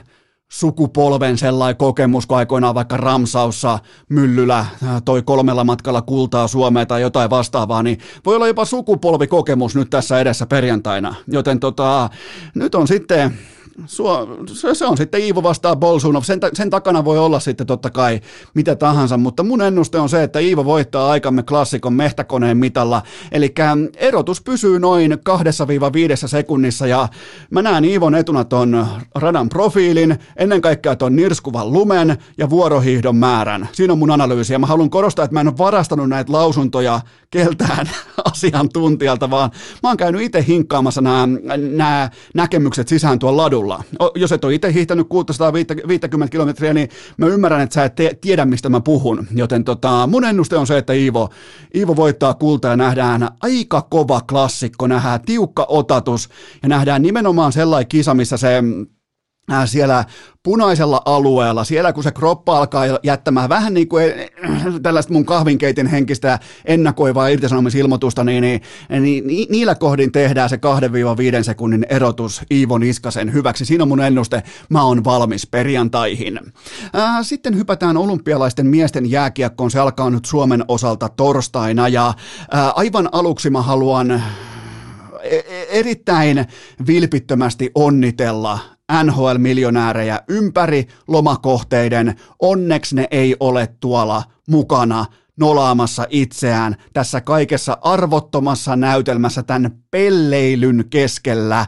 sukupolven 0.52 1.38
sellainen 1.38 1.76
kokemus, 1.76 2.26
kun 2.26 2.37
aikoinaan 2.37 2.75
vaikka 2.75 2.97
Ramsaussa 2.97 3.78
Myllylä 4.09 4.59
äh, 4.59 5.02
toi 5.04 5.23
kolmella 5.23 5.64
matkalla 5.64 6.02
kultaa 6.02 6.49
Suomeen 6.49 6.87
tai 6.87 7.00
jotain 7.00 7.30
vastaavaa, 7.30 7.82
niin 7.82 7.99
voi 8.26 8.37
olla 8.37 8.47
jopa 8.47 8.64
sukupolvikokemus 8.64 9.76
nyt 9.76 9.90
tässä 9.90 10.21
edessä 10.21 10.47
perjantaina. 10.47 11.14
Joten 11.26 11.61
tota, 11.61 12.11
nyt 12.54 12.75
on 12.75 12.88
sitten 12.88 13.38
Suo, 13.86 14.28
se, 14.46 14.74
se 14.74 14.86
on 14.86 14.96
sitten 14.96 15.20
Iivo 15.20 15.42
vastaan 15.42 15.76
Bolsunov. 15.76 16.22
Sen, 16.22 16.40
sen 16.54 16.70
takana 16.70 17.04
voi 17.04 17.18
olla 17.18 17.40
sitten 17.40 17.66
totta 17.66 17.90
kai 17.90 18.20
mitä 18.54 18.76
tahansa, 18.76 19.16
mutta 19.16 19.42
mun 19.42 19.62
ennuste 19.62 19.98
on 19.98 20.08
se, 20.08 20.22
että 20.22 20.38
Iivo 20.38 20.64
voittaa 20.64 21.10
aikamme 21.10 21.42
klassikon 21.42 21.92
mehtäkoneen 21.92 22.56
mitalla. 22.56 23.02
Eli 23.32 23.54
erotus 23.96 24.42
pysyy 24.42 24.78
noin 24.78 25.12
2-5 25.12 25.16
sekunnissa 26.26 26.86
ja 26.86 27.08
mä 27.50 27.62
näen 27.62 27.84
Iivon 27.84 28.14
etuna 28.14 28.44
ton 28.44 28.86
radan 29.14 29.48
profiilin, 29.48 30.18
ennen 30.36 30.60
kaikkea 30.60 30.96
ton 30.96 31.16
nirskuvan 31.16 31.72
lumen 31.72 32.18
ja 32.38 32.50
vuorohiihdon 32.50 33.16
määrän. 33.16 33.68
Siinä 33.72 33.92
on 33.92 33.98
mun 33.98 34.10
analyysi 34.10 34.52
ja 34.52 34.58
mä 34.58 34.66
haluan 34.66 34.90
korostaa, 34.90 35.24
että 35.24 35.34
mä 35.34 35.40
en 35.40 35.48
ole 35.48 35.58
varastanut 35.58 36.08
näitä 36.08 36.32
lausuntoja 36.32 37.00
keltään 37.30 37.90
asiantuntijalta, 38.32 39.30
vaan 39.30 39.50
mä 39.82 39.88
oon 39.88 39.96
käynyt 39.96 40.22
itse 40.22 40.44
hinkkaamassa 40.48 41.00
nämä, 41.00 42.10
näkemykset 42.34 42.88
sisään 42.88 43.18
tuolla 43.18 43.42
ladulla 43.42 43.62
kadulla. 43.62 43.83
Jos 44.14 44.33
et 44.33 44.45
ole 44.45 44.54
itse 44.54 44.73
hiihtänyt 44.73 45.09
650 45.09 46.28
kilometriä, 46.31 46.75
niin 46.75 46.88
mä 47.16 47.26
ymmärrän, 47.26 47.61
että 47.61 47.75
sä 47.75 47.85
et 47.85 47.95
te- 47.95 48.19
tiedä, 48.21 48.45
mistä 48.45 48.69
mä 48.69 48.81
puhun. 48.81 49.26
Joten 49.35 49.64
tota, 49.64 50.07
mun 50.07 50.25
ennuste 50.25 50.57
on 50.57 50.66
se, 50.66 50.78
että 50.78 50.92
Iivo, 50.92 51.28
Iivo 51.75 51.97
voittaa 51.97 52.35
kulta 52.35 52.69
ja 52.69 52.76
nähdään 52.76 53.28
aika 53.40 53.83
kova 53.83 54.21
klassikko, 54.21 54.87
nähdään 54.87 55.21
tiukka 55.21 55.66
otatus 55.69 56.28
ja 56.62 56.69
nähdään 56.69 57.02
nimenomaan 57.02 57.52
sellainen 57.52 57.88
kisa, 57.88 58.14
missä 58.14 58.37
se 58.37 58.62
siellä 59.64 60.04
punaisella 60.42 61.02
alueella, 61.04 61.64
siellä 61.64 61.92
kun 61.92 62.02
se 62.02 62.11
kroppa 62.11 62.58
alkaa 62.58 62.84
jättämään 63.02 63.49
vähän 63.49 63.75
niin 63.75 63.88
kuin 63.88 64.04
tällaista 64.82 65.12
mun 65.12 65.25
kahvinkeitin 65.25 65.87
henkistä 65.87 66.38
ennakoivaa 66.64 67.28
irtisanomisilmoitusta, 67.28 68.25
niin, 68.25 68.42
niin, 68.42 68.61
niin, 69.00 69.26
niin 69.26 69.46
niillä 69.50 69.75
kohdin 69.75 70.12
tehdään 70.12 70.49
se 70.49 70.56
2-5 71.40 71.42
sekunnin 71.42 71.87
erotus 71.88 72.42
Iivo 72.50 72.78
Niskasen 72.78 73.32
hyväksi. 73.32 73.64
Siinä 73.64 73.84
on 73.84 73.88
mun 73.88 74.00
ennuste, 74.00 74.42
mä 74.68 74.84
oon 74.84 75.04
valmis 75.04 75.46
perjantaihin. 75.46 76.40
Ää, 76.92 77.22
sitten 77.22 77.56
hypätään 77.56 77.96
olympialaisten 77.96 78.66
miesten 78.66 79.11
jääkiekkoon, 79.11 79.70
se 79.70 79.78
alkaa 79.78 80.11
nyt 80.11 80.25
Suomen 80.25 80.64
osalta 80.68 81.08
torstaina 81.08 81.88
ja 81.88 82.14
ää, 82.50 82.70
aivan 82.70 83.08
aluksi 83.12 83.50
mä 83.50 83.62
haluan 83.62 84.11
e-, 85.22 85.37
e-, 85.37 85.66
erittäin 85.70 86.46
vilpittömästi 86.87 87.70
onnitella 87.75 88.58
NHL-miljonäärejä 89.04 90.20
ympäri 90.28 90.88
lomakohteiden. 91.08 92.16
Onneksi 92.38 92.96
ne 92.96 93.08
ei 93.11 93.37
ole 93.40 93.68
tuolla 93.80 94.22
mukana 94.49 95.04
nolaamassa 95.37 96.06
itseään 96.11 96.76
tässä 96.92 97.20
kaikessa 97.20 97.78
arvottomassa 97.82 98.76
näytelmässä 98.76 99.42
tämän 99.42 99.70
pelleilyn 99.90 100.84
keskellä. 100.90 101.66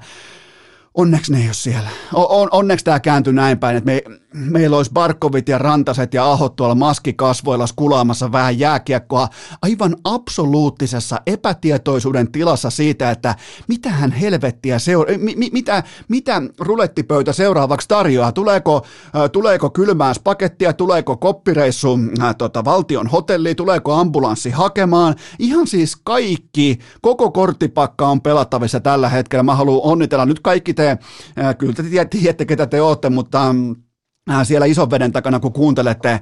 Onneksi 0.94 1.32
ne 1.32 1.38
ei 1.38 1.46
ole 1.46 1.54
siellä. 1.54 1.88
On, 2.12 2.48
onneksi 2.50 2.84
tämä 2.84 3.00
kääntyi 3.00 3.32
näin 3.32 3.58
päin, 3.58 3.76
että 3.76 3.86
me, 3.86 4.02
meillä 4.34 4.76
olisi 4.76 4.90
Barkovit 4.94 5.48
ja 5.48 5.58
Rantaset 5.58 6.14
ja 6.14 6.30
Ahot 6.30 6.56
tuolla 6.56 6.74
maskikasvoilla 6.74 7.66
skulaamassa 7.66 8.32
vähän 8.32 8.58
jääkiekkoa 8.58 9.28
aivan 9.62 9.96
absoluuttisessa 10.04 11.20
epätietoisuuden 11.26 12.32
tilassa 12.32 12.70
siitä, 12.70 13.10
että 13.10 13.34
mitähän 13.68 14.12
helvettiä 14.12 14.78
seura- 14.78 15.18
mi, 15.18 15.34
mi, 15.36 15.50
mitä, 15.52 15.82
mitä 16.08 16.42
rulettipöytä 16.58 17.32
seuraavaksi 17.32 17.88
tarjoaa. 17.88 18.32
Tuleeko, 18.32 18.86
tuleeko 19.32 19.70
kylmää 19.70 20.12
pakettia, 20.24 20.72
tuleeko 20.72 21.16
koppireissu 21.16 21.98
äh, 22.22 22.34
tota, 22.36 22.64
valtion 22.64 23.06
hotelli, 23.06 23.54
tuleeko 23.54 23.92
ambulanssi 23.92 24.50
hakemaan. 24.50 25.14
Ihan 25.38 25.66
siis 25.66 25.96
kaikki, 26.04 26.78
koko 27.02 27.30
korttipakka 27.30 28.08
on 28.08 28.20
pelattavissa 28.20 28.80
tällä 28.80 29.08
hetkellä. 29.08 29.42
Mä 29.42 29.54
haluan 29.54 29.92
onnitella 29.92 30.26
nyt 30.26 30.40
kaikki 30.40 30.74
te, 30.74 30.83
äh, 30.90 31.56
kyllä 31.58 31.72
te 31.72 31.82
tiedätte 32.10 32.44
ketä 32.44 32.66
te 32.66 32.82
olette, 32.82 33.10
mutta 33.10 33.52
mm, 33.52 33.76
siellä 34.44 34.66
ison 34.66 34.90
veden 34.90 35.12
takana, 35.12 35.40
kun 35.40 35.52
kuuntelette 35.52 36.10
äh, 36.10 36.20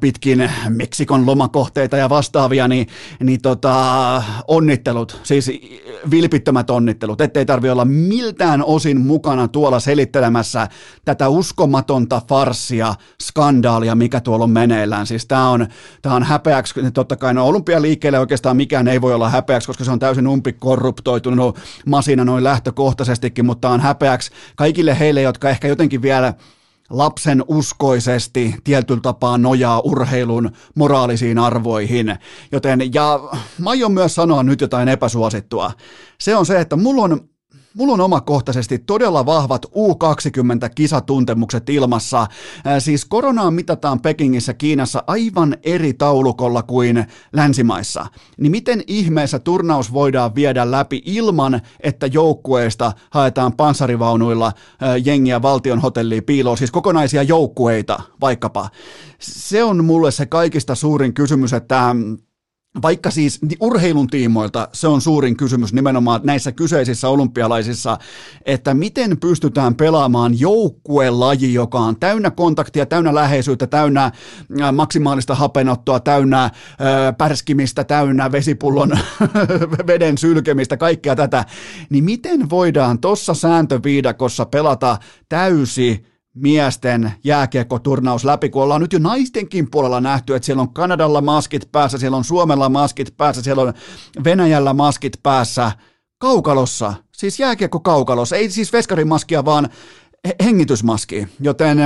pitkin 0.00 0.50
Meksikon 0.68 1.26
lomakohteita 1.26 1.96
ja 1.96 2.08
vastaavia, 2.08 2.68
niin, 2.68 2.86
niin 3.20 3.42
tota, 3.42 4.22
onnittelut, 4.48 5.20
siis 5.22 5.50
vilpittömät 6.10 6.70
onnittelut, 6.70 7.20
ettei 7.20 7.46
tarvi 7.46 7.70
olla 7.70 7.84
miltään 7.84 8.64
osin 8.64 9.00
mukana 9.00 9.48
tuolla 9.48 9.80
selittelemässä 9.80 10.68
tätä 11.04 11.28
uskomatonta 11.28 12.22
farssia, 12.28 12.94
skandaalia, 13.22 13.94
mikä 13.94 14.20
tuolla 14.20 14.44
on 14.44 14.50
meneillään. 14.50 15.06
Siis 15.06 15.26
tämä 15.26 15.48
on, 15.48 15.66
tää 16.02 16.14
on 16.14 16.22
häpeäksi, 16.22 16.74
totta 16.94 17.16
kai 17.16 17.34
no 17.34 17.46
olympialiikkeelle 17.46 18.18
oikeastaan 18.18 18.56
mikään 18.56 18.88
ei 18.88 19.00
voi 19.00 19.14
olla 19.14 19.28
häpeäksi, 19.28 19.66
koska 19.66 19.84
se 19.84 19.90
on 19.90 19.98
täysin 19.98 20.26
umpikorruptoitunut 20.26 21.58
masina 21.86 22.24
noin 22.24 22.44
lähtökohtaisestikin, 22.44 23.46
mutta 23.46 23.68
on 23.68 23.80
häpeäksi 23.80 24.30
kaikille 24.56 24.98
heille, 24.98 25.22
jotka 25.22 25.50
ehkä 25.50 25.68
jotenkin 25.68 26.02
vielä 26.02 26.34
lapsen 26.90 27.44
uskoisesti 27.48 28.54
tietyllä 28.64 29.00
tapaa 29.00 29.38
nojaa 29.38 29.80
urheilun 29.80 30.50
moraalisiin 30.74 31.38
arvoihin. 31.38 32.16
Joten, 32.52 32.94
ja 32.94 33.20
mä 33.58 33.70
aion 33.70 33.92
myös 33.92 34.14
sanoa 34.14 34.42
nyt 34.42 34.60
jotain 34.60 34.88
epäsuosittua. 34.88 35.72
Se 36.20 36.36
on 36.36 36.46
se, 36.46 36.60
että 36.60 36.76
mulla 36.76 37.02
on 37.02 37.28
Mulla 37.74 37.92
on 37.92 38.00
omakohtaisesti 38.00 38.78
todella 38.78 39.26
vahvat 39.26 39.66
U20-kisatuntemukset 39.66 41.70
ilmassa. 41.70 42.26
Siis 42.78 43.04
koronaa 43.04 43.50
mitataan 43.50 44.00
Pekingissä 44.00 44.54
Kiinassa 44.54 45.04
aivan 45.06 45.56
eri 45.62 45.94
taulukolla 45.94 46.62
kuin 46.62 47.06
länsimaissa. 47.32 48.06
Niin 48.38 48.50
miten 48.50 48.82
ihmeessä 48.86 49.38
turnaus 49.38 49.92
voidaan 49.92 50.34
viedä 50.34 50.70
läpi 50.70 51.02
ilman, 51.04 51.60
että 51.80 52.06
joukkueista 52.06 52.92
haetaan 53.10 53.52
panssarivaunuilla 53.52 54.52
jengiä 55.04 55.42
valtion 55.42 55.78
hotelliin 55.78 56.24
piiloon, 56.24 56.58
siis 56.58 56.70
kokonaisia 56.70 57.22
joukkueita 57.22 58.02
vaikkapa. 58.20 58.68
Se 59.18 59.64
on 59.64 59.84
mulle 59.84 60.10
se 60.10 60.26
kaikista 60.26 60.74
suurin 60.74 61.14
kysymys, 61.14 61.52
että 61.52 61.96
vaikka 62.82 63.10
siis 63.10 63.38
urheilun 63.60 64.06
tiimoilta 64.06 64.68
se 64.72 64.88
on 64.88 65.00
suurin 65.00 65.36
kysymys 65.36 65.72
nimenomaan 65.72 66.20
näissä 66.24 66.52
kyseisissä 66.52 67.08
olympialaisissa, 67.08 67.98
että 68.46 68.74
miten 68.74 69.20
pystytään 69.20 69.74
pelaamaan 69.74 70.40
joukkuelaji, 70.40 71.54
joka 71.54 71.78
on 71.78 71.96
täynnä 72.00 72.30
kontaktia, 72.30 72.86
täynnä 72.86 73.14
läheisyyttä, 73.14 73.66
täynnä 73.66 74.04
äh, 74.04 74.72
maksimaalista 74.72 75.34
hapenottoa, 75.34 76.00
täynnä 76.00 76.44
äh, 76.44 76.50
pärskimistä, 77.18 77.84
täynnä 77.84 78.32
vesipullon 78.32 78.90
veden 79.86 80.18
sylkemistä, 80.18 80.76
kaikkea 80.76 81.16
tätä, 81.16 81.44
niin 81.90 82.04
miten 82.04 82.50
voidaan 82.50 82.98
tuossa 82.98 83.34
sääntöviidakossa 83.34 84.46
pelata 84.46 84.98
täysi 85.28 86.09
miesten 86.40 87.12
jääkiekkoturnaus 87.24 88.24
läpi, 88.24 88.48
kun 88.48 88.62
ollaan 88.62 88.80
nyt 88.80 88.92
jo 88.92 88.98
naistenkin 88.98 89.70
puolella 89.70 90.00
nähty, 90.00 90.34
että 90.34 90.46
siellä 90.46 90.62
on 90.62 90.74
Kanadalla 90.74 91.20
maskit 91.20 91.72
päässä, 91.72 91.98
siellä 91.98 92.16
on 92.16 92.24
Suomella 92.24 92.68
maskit 92.68 93.16
päässä, 93.16 93.42
siellä 93.42 93.62
on 93.62 93.72
Venäjällä 94.24 94.74
maskit 94.74 95.12
päässä, 95.22 95.72
kaukalossa, 96.18 96.94
siis 97.12 97.40
jääkiekko 97.40 97.80
kaukalossa, 97.80 98.36
ei 98.36 98.50
siis 98.50 98.72
veskarimaskia, 98.72 99.44
vaan 99.44 99.68
hengitysmaski, 100.44 101.28
joten 101.40 101.78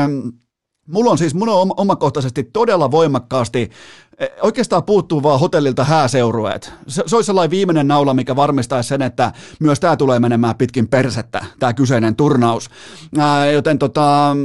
Mulla 0.90 1.10
on 1.10 1.18
siis, 1.18 1.34
mun 1.34 1.48
on 1.48 1.72
omakohtaisesti 1.76 2.44
todella 2.44 2.90
voimakkaasti, 2.90 3.70
e, 4.18 4.26
oikeastaan 4.42 4.84
puuttuu 4.84 5.22
vaan 5.22 5.40
hotellilta 5.40 5.84
hääseurueet. 5.84 6.72
Se, 6.88 7.02
se 7.06 7.16
olisi 7.16 7.26
sellainen 7.26 7.50
viimeinen 7.50 7.88
naula, 7.88 8.14
mikä 8.14 8.36
varmistaisi 8.36 8.88
sen, 8.88 9.02
että 9.02 9.32
myös 9.60 9.80
tämä 9.80 9.96
tulee 9.96 10.20
menemään 10.20 10.56
pitkin 10.56 10.88
persettä, 10.88 11.44
tämä 11.58 11.72
kyseinen 11.72 12.16
turnaus. 12.16 12.70
Ää, 13.18 13.50
joten 13.50 13.78
tota, 13.78 14.36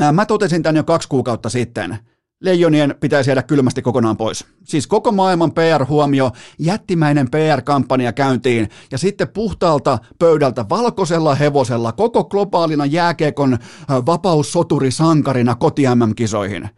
ää, 0.00 0.12
mä 0.12 0.26
totesin 0.26 0.62
tämän 0.62 0.76
jo 0.76 0.84
kaksi 0.84 1.08
kuukautta 1.08 1.48
sitten– 1.48 1.98
Leijonien 2.40 2.94
pitäisi 3.00 3.30
jäädä 3.30 3.42
kylmästi 3.42 3.82
kokonaan 3.82 4.16
pois. 4.16 4.44
Siis 4.64 4.86
koko 4.86 5.12
maailman 5.12 5.52
PR-huomio, 5.52 6.30
jättimäinen 6.58 7.30
PR-kampanja 7.30 8.12
käyntiin 8.12 8.68
ja 8.90 8.98
sitten 8.98 9.28
puhtaalta 9.28 9.98
pöydältä 10.18 10.64
valkoisella 10.68 11.34
hevosella 11.34 11.92
koko 11.92 12.24
globaalina 12.24 12.86
jääkeekon 12.86 13.58
vapaussoturi 14.06 14.90
sankarina 14.90 15.54
koti 15.54 15.82
MM-kisoihin. 15.94 16.68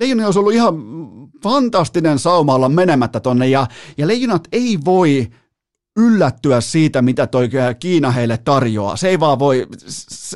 Leijoni 0.00 0.24
olisi 0.24 0.38
ollut 0.38 0.54
ihan 0.54 0.74
fantastinen 1.42 2.18
sauma 2.18 2.54
olla 2.54 2.68
menemättä 2.68 3.20
tonne 3.20 3.48
ja, 3.48 3.66
ja 3.98 4.06
leijonat 4.06 4.48
ei 4.52 4.78
voi 4.84 5.30
yllättyä 5.96 6.60
siitä, 6.60 7.02
mitä 7.02 7.26
toi 7.26 7.50
Kiina 7.78 8.10
heille 8.10 8.38
tarjoaa. 8.38 8.96
Se 8.96 9.08
ei 9.08 9.20
vaan 9.20 9.38
voi, 9.38 9.66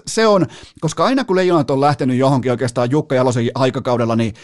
se 0.07 0.27
on, 0.27 0.47
koska 0.81 1.05
aina 1.05 1.25
kun 1.25 1.37
leijonat 1.37 1.71
on 1.71 1.81
lähtenyt 1.81 2.19
johonkin 2.19 2.51
oikeastaan 2.51 2.91
Jukka 2.91 3.15
Jalosen 3.15 3.51
aikakaudella, 3.55 4.17
niin 4.17 4.35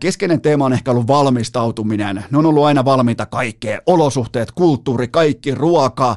keskeinen 0.00 0.40
teema 0.40 0.64
on 0.64 0.72
ehkä 0.72 0.90
ollut 0.90 1.06
valmistautuminen. 1.06 2.24
Ne 2.30 2.38
on 2.38 2.46
ollut 2.46 2.64
aina 2.64 2.84
valmiita 2.84 3.26
kaikkeen, 3.26 3.82
olosuhteet, 3.86 4.52
kulttuuri, 4.52 5.08
kaikki, 5.08 5.54
ruoka, 5.54 6.16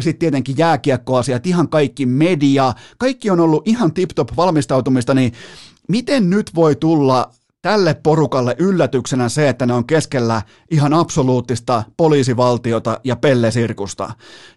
sitten 0.00 0.18
tietenkin 0.18 0.58
jääkiekkoasiat, 0.58 1.46
ihan 1.46 1.68
kaikki 1.68 2.06
media, 2.06 2.72
kaikki 2.98 3.30
on 3.30 3.40
ollut 3.40 3.68
ihan 3.68 3.92
tip-top 3.92 4.36
valmistautumista, 4.36 5.14
niin 5.14 5.32
miten 5.88 6.30
nyt 6.30 6.50
voi 6.54 6.76
tulla 6.76 7.30
tälle 7.62 7.94
porukalle 7.94 8.56
yllätyksenä 8.58 9.28
se, 9.28 9.48
että 9.48 9.66
ne 9.66 9.72
on 9.72 9.86
keskellä 9.86 10.42
ihan 10.70 10.94
absoluuttista 10.94 11.82
poliisivaltiota 11.96 13.00
ja 13.04 13.16
pellesirkusta. 13.16 14.10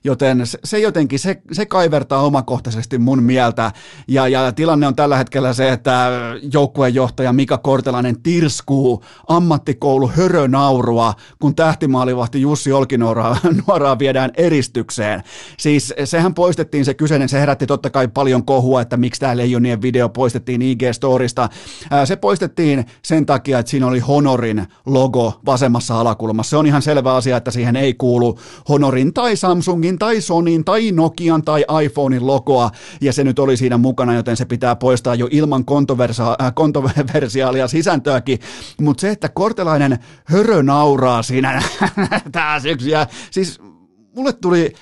Joten 0.03 0.43
se 0.63 0.79
jotenkin, 0.79 1.19
se, 1.19 1.41
se 1.51 1.65
kaivertaa 1.65 2.21
omakohtaisesti 2.21 2.97
mun 2.97 3.23
mieltä. 3.23 3.71
Ja, 4.07 4.27
ja 4.27 4.51
tilanne 4.51 4.87
on 4.87 4.95
tällä 4.95 5.17
hetkellä 5.17 5.53
se, 5.53 5.69
että 5.69 6.09
joukkueenjohtaja 6.53 7.33
Mika 7.33 7.57
Kortelainen 7.57 8.21
tirskuu 8.21 9.03
ammattikoulu 9.27 10.07
hörönaurua, 10.07 11.13
kun 11.41 11.55
tähtimaalivahti 11.55 12.41
Jussi 12.41 12.71
Olkinuoraa 12.71 13.37
nuoraa 13.67 13.99
viedään 13.99 14.31
eristykseen. 14.37 15.23
Siis 15.57 15.93
sehän 16.03 16.33
poistettiin 16.33 16.85
se 16.85 16.93
kyseinen, 16.93 17.29
se 17.29 17.39
herätti 17.39 17.67
totta 17.67 17.89
kai 17.89 18.07
paljon 18.07 18.45
kohua, 18.45 18.81
että 18.81 18.97
miksi 18.97 19.21
tämä 19.21 19.37
Leijonien 19.37 19.81
video 19.81 20.09
poistettiin 20.09 20.61
IG-storista. 20.61 21.49
Se 22.05 22.15
poistettiin 22.15 22.85
sen 23.04 23.25
takia, 23.25 23.60
että 23.60 23.69
siinä 23.69 23.88
oli 23.88 23.99
Honorin 23.99 24.67
logo 24.86 25.39
vasemmassa 25.45 25.99
alakulmassa. 25.99 26.49
Se 26.49 26.58
on 26.58 26.67
ihan 26.67 26.82
selvä 26.82 27.15
asia, 27.15 27.38
että 27.38 27.51
siihen 27.51 27.75
ei 27.75 27.93
kuulu 27.93 28.39
Honorin 28.69 29.13
tai 29.13 29.36
Samsungin 29.36 29.99
tai 29.99 30.21
Sonin 30.21 30.65
tai 30.65 30.91
Nokian 30.91 31.43
tai 31.43 31.65
iPhonein 31.84 32.27
logoa, 32.27 32.71
ja 33.01 33.13
se 33.13 33.23
nyt 33.23 33.39
oli 33.39 33.58
siinä 33.58 33.77
mukana, 33.77 34.15
joten 34.15 34.38
se 34.38 34.45
pitää 34.45 34.75
poistaa 34.75 35.15
jo 35.15 35.27
ilman 35.32 35.65
kontoversa- 35.65 36.43
äh, 36.45 36.54
kontoversiaalia 36.56 37.67
sisältöäkin. 37.67 38.39
Mutta 38.82 39.01
se, 39.01 39.10
että 39.10 39.30
Kortelainen 39.30 39.99
hörö 40.25 40.63
nauraa 40.63 41.23
siinä 41.23 41.63
tää 42.32 42.60
syksyä, 42.60 43.08
siis 43.32 43.60
mulle 44.15 44.34
tuli 44.34 44.73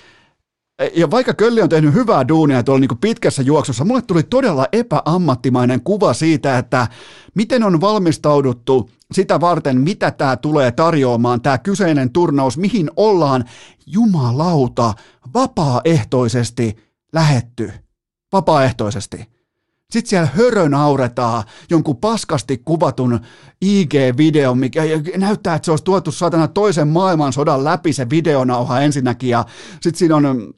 ja 0.96 1.12
vaikka 1.12 1.34
Kölli 1.34 1.62
on 1.62 1.70
tehnyt 1.70 1.94
hyvää 1.94 2.28
duunia 2.28 2.64
tuolla 2.64 2.80
niin 2.80 2.98
pitkässä 3.02 3.42
juoksussa, 3.42 3.86
mulle 3.86 4.02
tuli 4.02 4.24
todella 4.24 4.68
epäammattimainen 4.72 5.82
kuva 5.82 6.14
siitä, 6.14 6.58
että 6.58 6.88
miten 7.36 7.64
on 7.64 7.82
valmistauduttu 7.82 8.90
sitä 9.14 9.40
varten, 9.40 9.82
mitä 9.82 10.12
tämä 10.12 10.38
tulee 10.38 10.72
tarjoamaan, 10.72 11.42
tämä 11.42 11.58
kyseinen 11.58 12.12
turnaus, 12.12 12.58
mihin 12.58 12.92
ollaan 12.96 13.46
jumalauta 13.86 14.94
vapaaehtoisesti 15.34 16.78
lähetty. 17.14 17.72
Vapaaehtoisesti. 18.34 19.18
Sitten 19.92 20.10
siellä 20.10 20.30
hörön 20.36 20.74
auretaan 20.74 21.44
jonkun 21.70 21.98
paskasti 21.98 22.62
kuvatun 22.66 23.20
IG-videon, 23.62 24.58
mikä 24.58 24.84
näyttää, 25.18 25.56
että 25.56 25.66
se 25.66 25.72
olisi 25.72 25.84
tuotu 25.84 26.12
satana 26.12 26.48
toisen 26.48 26.88
maailmansodan 26.88 27.64
läpi 27.64 27.94
se 27.94 28.10
videonauha 28.10 28.82
ensinnäkin. 28.82 29.30
Ja 29.30 29.46
sitten 29.82 30.00
siinä 30.00 30.16
on 30.16 30.54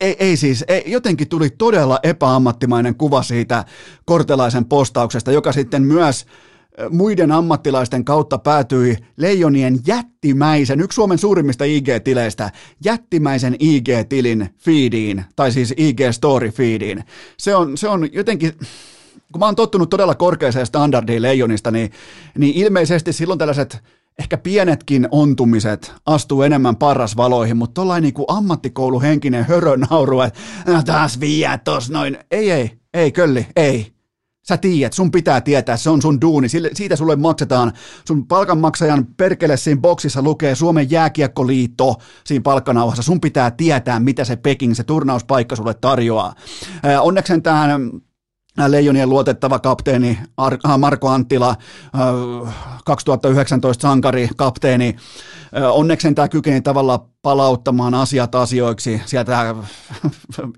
ei, 0.00 0.16
ei 0.18 0.36
siis, 0.36 0.64
ei, 0.68 0.82
jotenkin 0.86 1.28
tuli 1.28 1.50
todella 1.50 1.98
epäammattimainen 2.02 2.94
kuva 2.94 3.22
siitä 3.22 3.64
kortelaisen 4.04 4.64
postauksesta, 4.64 5.32
joka 5.32 5.52
sitten 5.52 5.82
myös 5.82 6.26
muiden 6.90 7.32
ammattilaisten 7.32 8.04
kautta 8.04 8.38
päätyi 8.38 8.96
Leijonien 9.16 9.78
jättimäisen, 9.86 10.80
yksi 10.80 10.94
Suomen 10.94 11.18
suurimmista 11.18 11.64
IG-tileistä, 11.64 12.50
jättimäisen 12.84 13.56
IG-tilin 13.58 14.48
feediin, 14.58 15.24
tai 15.36 15.52
siis 15.52 15.74
IG-story-feediin. 15.76 17.02
Se 17.38 17.54
on, 17.54 17.76
se 17.76 17.88
on 17.88 18.08
jotenkin, 18.12 18.52
kun 19.32 19.38
mä 19.38 19.44
oon 19.44 19.56
tottunut 19.56 19.90
todella 19.90 20.14
korkeaseen 20.14 20.66
standardiin 20.66 21.22
Leijonista, 21.22 21.70
niin, 21.70 21.90
niin 22.38 22.54
ilmeisesti 22.54 23.12
silloin 23.12 23.38
tällaiset 23.38 23.82
ehkä 24.18 24.38
pienetkin 24.38 25.08
ontumiset 25.10 25.94
astuu 26.06 26.42
enemmän 26.42 26.76
parrasvaloihin, 26.76 27.56
mutta 27.56 27.74
tollain 27.74 28.02
niin 28.02 28.14
kuin 28.14 28.26
ammattikouluhenkinen 28.28 29.44
hörönauru, 29.44 30.20
että 30.20 30.40
no 30.66 30.82
taas 30.82 31.20
viiä 31.20 31.58
tos 31.58 31.90
noin. 31.90 32.18
Ei, 32.30 32.50
ei, 32.50 32.70
ei, 32.94 33.12
kölli, 33.12 33.46
ei. 33.56 33.96
Sä 34.48 34.56
tiedät, 34.56 34.92
sun 34.92 35.10
pitää 35.10 35.40
tietää, 35.40 35.76
se 35.76 35.90
on 35.90 36.02
sun 36.02 36.20
duuni, 36.20 36.48
siitä 36.72 36.96
sulle 36.96 37.16
maksetaan. 37.16 37.72
Sun 38.08 38.26
palkanmaksajan 38.26 39.06
perkele 39.16 39.56
siinä 39.56 39.80
boksissa 39.80 40.22
lukee 40.22 40.54
Suomen 40.54 40.90
jääkiekkoliitto 40.90 41.94
siinä 42.24 42.42
palkkanauhassa. 42.42 43.02
Sun 43.02 43.20
pitää 43.20 43.50
tietää, 43.50 44.00
mitä 44.00 44.24
se 44.24 44.36
Peking, 44.36 44.74
se 44.74 44.84
turnauspaikka 44.84 45.56
sulle 45.56 45.74
tarjoaa. 45.74 46.34
Onneksi 47.00 47.40
tähän 47.40 47.90
Leijonien 48.68 49.08
luotettava 49.08 49.58
kapteeni 49.58 50.18
äh, 50.66 50.78
Marko 50.78 51.08
Anttila, 51.08 51.56
2019 52.84 53.86
äh, 53.88 53.90
sankari 53.90 54.28
kapteeni, 54.36 54.96
äh, 55.56 55.76
onneksi 55.76 56.14
tämä 56.14 56.28
kykeni 56.28 56.60
tavalla 56.60 57.08
palauttamaan 57.22 57.94
asiat 57.94 58.34
asioiksi 58.34 59.02
sieltä 59.06 59.54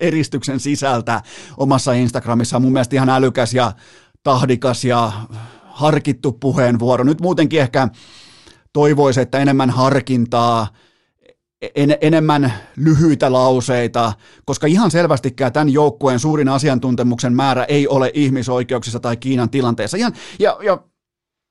eristyksen 0.00 0.60
sisältä 0.60 1.22
omassa 1.56 1.92
Instagramissa. 1.92 2.60
Mun 2.60 2.72
mielestä 2.72 2.96
ihan 2.96 3.08
älykäs 3.08 3.54
ja 3.54 3.72
tahdikas 4.22 4.84
ja 4.84 5.12
harkittu 5.64 6.32
puheenvuoro. 6.32 7.04
Nyt 7.04 7.20
muutenkin 7.20 7.60
ehkä 7.60 7.88
toivoisi, 8.72 9.20
että 9.20 9.38
enemmän 9.38 9.70
harkintaa– 9.70 10.66
en, 11.74 11.96
enemmän 12.00 12.52
lyhyitä 12.76 13.32
lauseita, 13.32 14.12
koska 14.44 14.66
ihan 14.66 14.90
selvästikään 14.90 15.52
tämän 15.52 15.68
joukkueen 15.68 16.18
suurin 16.18 16.48
asiantuntemuksen 16.48 17.32
määrä 17.32 17.64
ei 17.64 17.88
ole 17.88 18.10
ihmisoikeuksissa 18.14 19.00
tai 19.00 19.16
Kiinan 19.16 19.50
tilanteessa. 19.50 19.96
Ihan, 19.96 20.12
ja, 20.38 20.58
ja 20.62 20.78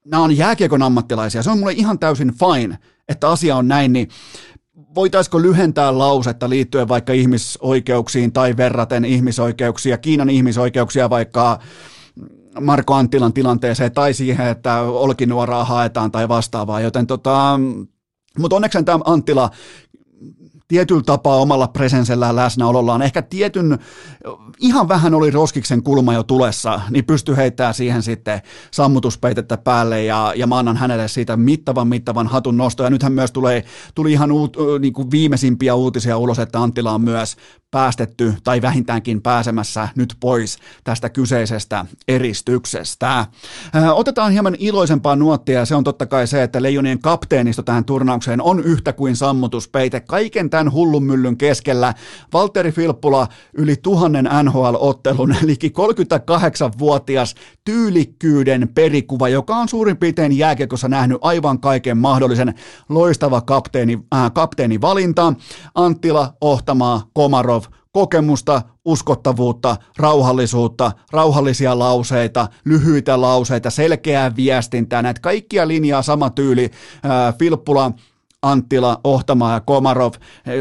nämä 0.05 0.23
on 0.23 0.37
jääkiekon 0.37 0.83
ammattilaisia, 0.83 1.43
se 1.43 1.51
on 1.51 1.59
mulle 1.59 1.73
ihan 1.73 1.99
täysin 1.99 2.33
fine, 2.33 2.77
että 3.09 3.29
asia 3.29 3.55
on 3.55 3.67
näin, 3.67 3.93
niin 3.93 4.07
voitaisiko 4.95 5.41
lyhentää 5.41 5.97
lausetta 5.97 6.49
liittyen 6.49 6.87
vaikka 6.87 7.13
ihmisoikeuksiin 7.13 8.33
tai 8.33 8.57
verraten 8.57 9.05
ihmisoikeuksia, 9.05 9.97
Kiinan 9.97 10.29
ihmisoikeuksia 10.29 11.09
vaikka 11.09 11.59
Marko 12.61 12.93
Anttilan 12.93 13.33
tilanteeseen 13.33 13.91
tai 13.91 14.13
siihen, 14.13 14.47
että 14.47 14.81
olkinuoraa 14.81 15.65
haetaan 15.65 16.11
tai 16.11 16.27
vastaavaa, 16.27 16.81
joten 16.81 17.07
tota, 17.07 17.59
mutta 18.39 18.55
onneksi 18.55 18.83
tämä 18.83 18.99
Anttila 19.05 19.49
tietyllä 20.67 21.03
tapaa 21.05 21.35
omalla 21.35 21.67
presensellään 21.67 22.35
läsnäolollaan, 22.35 23.01
ehkä 23.01 23.21
tietyn, 23.21 23.79
ihan 24.59 24.87
vähän 24.87 25.13
oli 25.13 25.31
Roskiksen 25.31 25.83
kulma 25.83 26.13
jo 26.13 26.23
tulessa, 26.23 26.81
niin 26.89 27.05
pystyi 27.05 27.37
heittämään 27.37 27.73
siihen 27.73 28.03
sitten 28.03 28.41
sammutuspeitettä 28.71 29.57
päälle 29.57 30.03
ja, 30.03 30.33
ja 30.35 30.47
mä 30.47 30.57
annan 30.57 30.77
hänelle 30.77 31.07
siitä 31.07 31.37
mittavan 31.37 31.87
mittavan 31.87 32.27
hatun 32.27 32.57
nosto. 32.57 32.83
Ja 32.83 32.89
nythän 32.89 33.13
myös 33.13 33.31
tulee, 33.31 33.63
tuli 33.95 34.11
ihan 34.11 34.31
uut, 34.31 34.57
niin 34.79 34.93
kuin 34.93 35.11
viimeisimpiä 35.11 35.75
uutisia 35.75 36.17
ulos, 36.17 36.39
että 36.39 36.61
Anttila 36.61 36.91
on 36.91 37.01
myös 37.01 37.37
päästetty 37.71 38.33
tai 38.43 38.61
vähintäänkin 38.61 39.21
pääsemässä 39.21 39.89
nyt 39.95 40.15
pois 40.19 40.57
tästä 40.83 41.09
kyseisestä 41.09 41.85
eristyksestä. 42.07 43.25
Otetaan 43.93 44.31
hieman 44.31 44.55
iloisempaa 44.59 45.15
nuottia 45.15 45.59
ja 45.59 45.65
se 45.65 45.75
on 45.75 45.83
totta 45.83 46.05
kai 46.05 46.27
se, 46.27 46.43
että 46.43 46.61
Leijonien 46.61 46.99
kapteenisto 46.99 47.63
tähän 47.63 47.85
turnaukseen 47.85 48.41
on 48.41 48.59
yhtä 48.59 48.93
kuin 48.93 49.15
sammutuspeite. 49.15 49.99
Kaiken 49.99 50.49
tämän 50.57 50.73
hullun 50.73 51.03
myllyn 51.03 51.37
keskellä 51.37 51.93
Valtteri 52.33 52.71
Filppula 52.71 53.27
yli 53.53 53.75
tuhannen 53.75 54.29
NHL-ottelun, 54.43 55.35
eli 55.43 55.55
38-vuotias 55.63 57.35
tyylikkyyden 57.65 58.69
perikuva, 58.75 59.29
joka 59.29 59.55
on 59.55 59.69
suurin 59.69 59.97
piirtein 59.97 60.37
jääkiekossa 60.37 60.87
nähnyt 60.87 61.17
aivan 61.21 61.59
kaiken 61.59 61.97
mahdollisen 61.97 62.53
loistava 62.89 63.41
kapteeni, 63.41 63.99
äh, 64.15 64.33
kapteenivalinta. 64.33 65.33
Anttila, 65.75 66.33
Ohtamaa, 66.41 67.01
Komarov, 67.13 67.63
kokemusta, 67.91 68.61
uskottavuutta, 68.85 69.75
rauhallisuutta, 69.97 70.91
rauhallisia 71.11 71.79
lauseita, 71.79 72.47
lyhyitä 72.65 73.21
lauseita, 73.21 73.69
selkeää 73.69 74.35
viestintää, 74.35 75.01
näitä 75.01 75.21
kaikkia 75.21 75.67
linjaa 75.67 76.01
sama 76.01 76.29
tyyli. 76.29 76.63
Äh, 77.05 77.37
Filppula, 77.39 77.91
Anttila, 78.41 79.01
Ohtamaa 79.03 79.53
ja 79.53 79.59
Komarov. 79.59 80.13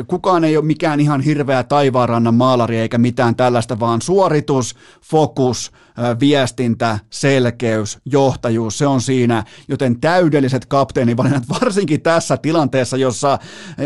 Kukaan 0.06 0.44
ei 0.44 0.56
ole 0.56 0.64
mikään 0.64 1.00
ihan 1.00 1.20
hirveä 1.20 1.62
taivaanrannan 1.62 2.34
maalari 2.34 2.78
eikä 2.78 2.98
mitään 2.98 3.36
tällaista, 3.36 3.80
vaan 3.80 4.02
suoritus, 4.02 4.76
fokus, 5.02 5.72
viestintä, 6.20 6.98
selkeys, 7.10 7.98
johtajuus, 8.04 8.78
se 8.78 8.86
on 8.86 9.00
siinä, 9.00 9.44
joten 9.68 10.00
täydelliset 10.00 10.66
kapteenivalinnat, 10.66 11.48
varsinkin 11.60 12.02
tässä 12.02 12.36
tilanteessa, 12.36 12.96
jossa 12.96 13.38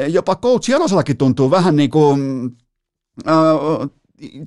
jopa 0.08 0.36
coach 0.36 0.70
Jalosellakin 0.70 1.16
tuntuu 1.16 1.50
vähän 1.50 1.76
niin 1.76 1.90
kuin 1.90 2.50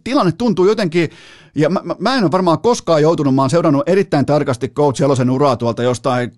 tilanne 0.04 0.32
tuntuu 0.32 0.68
jotenkin, 0.68 1.10
ja 1.56 1.70
mä, 1.70 1.82
mä 2.00 2.16
en 2.16 2.24
ole 2.24 2.32
varmaan 2.32 2.60
koskaan 2.60 3.02
joutunut, 3.02 3.36
mä 3.36 3.42
oon 3.42 3.50
seurannut 3.50 3.90
erittäin 3.90 4.26
tarkasti 4.26 4.68
Coach 4.68 5.02
Jalosen 5.02 5.30
uraa 5.30 5.56
tuolta 5.56 5.84
jostain 5.84 6.30
2005-2004 6.30 6.34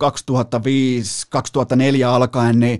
alkaen, 2.08 2.60
niin, 2.60 2.80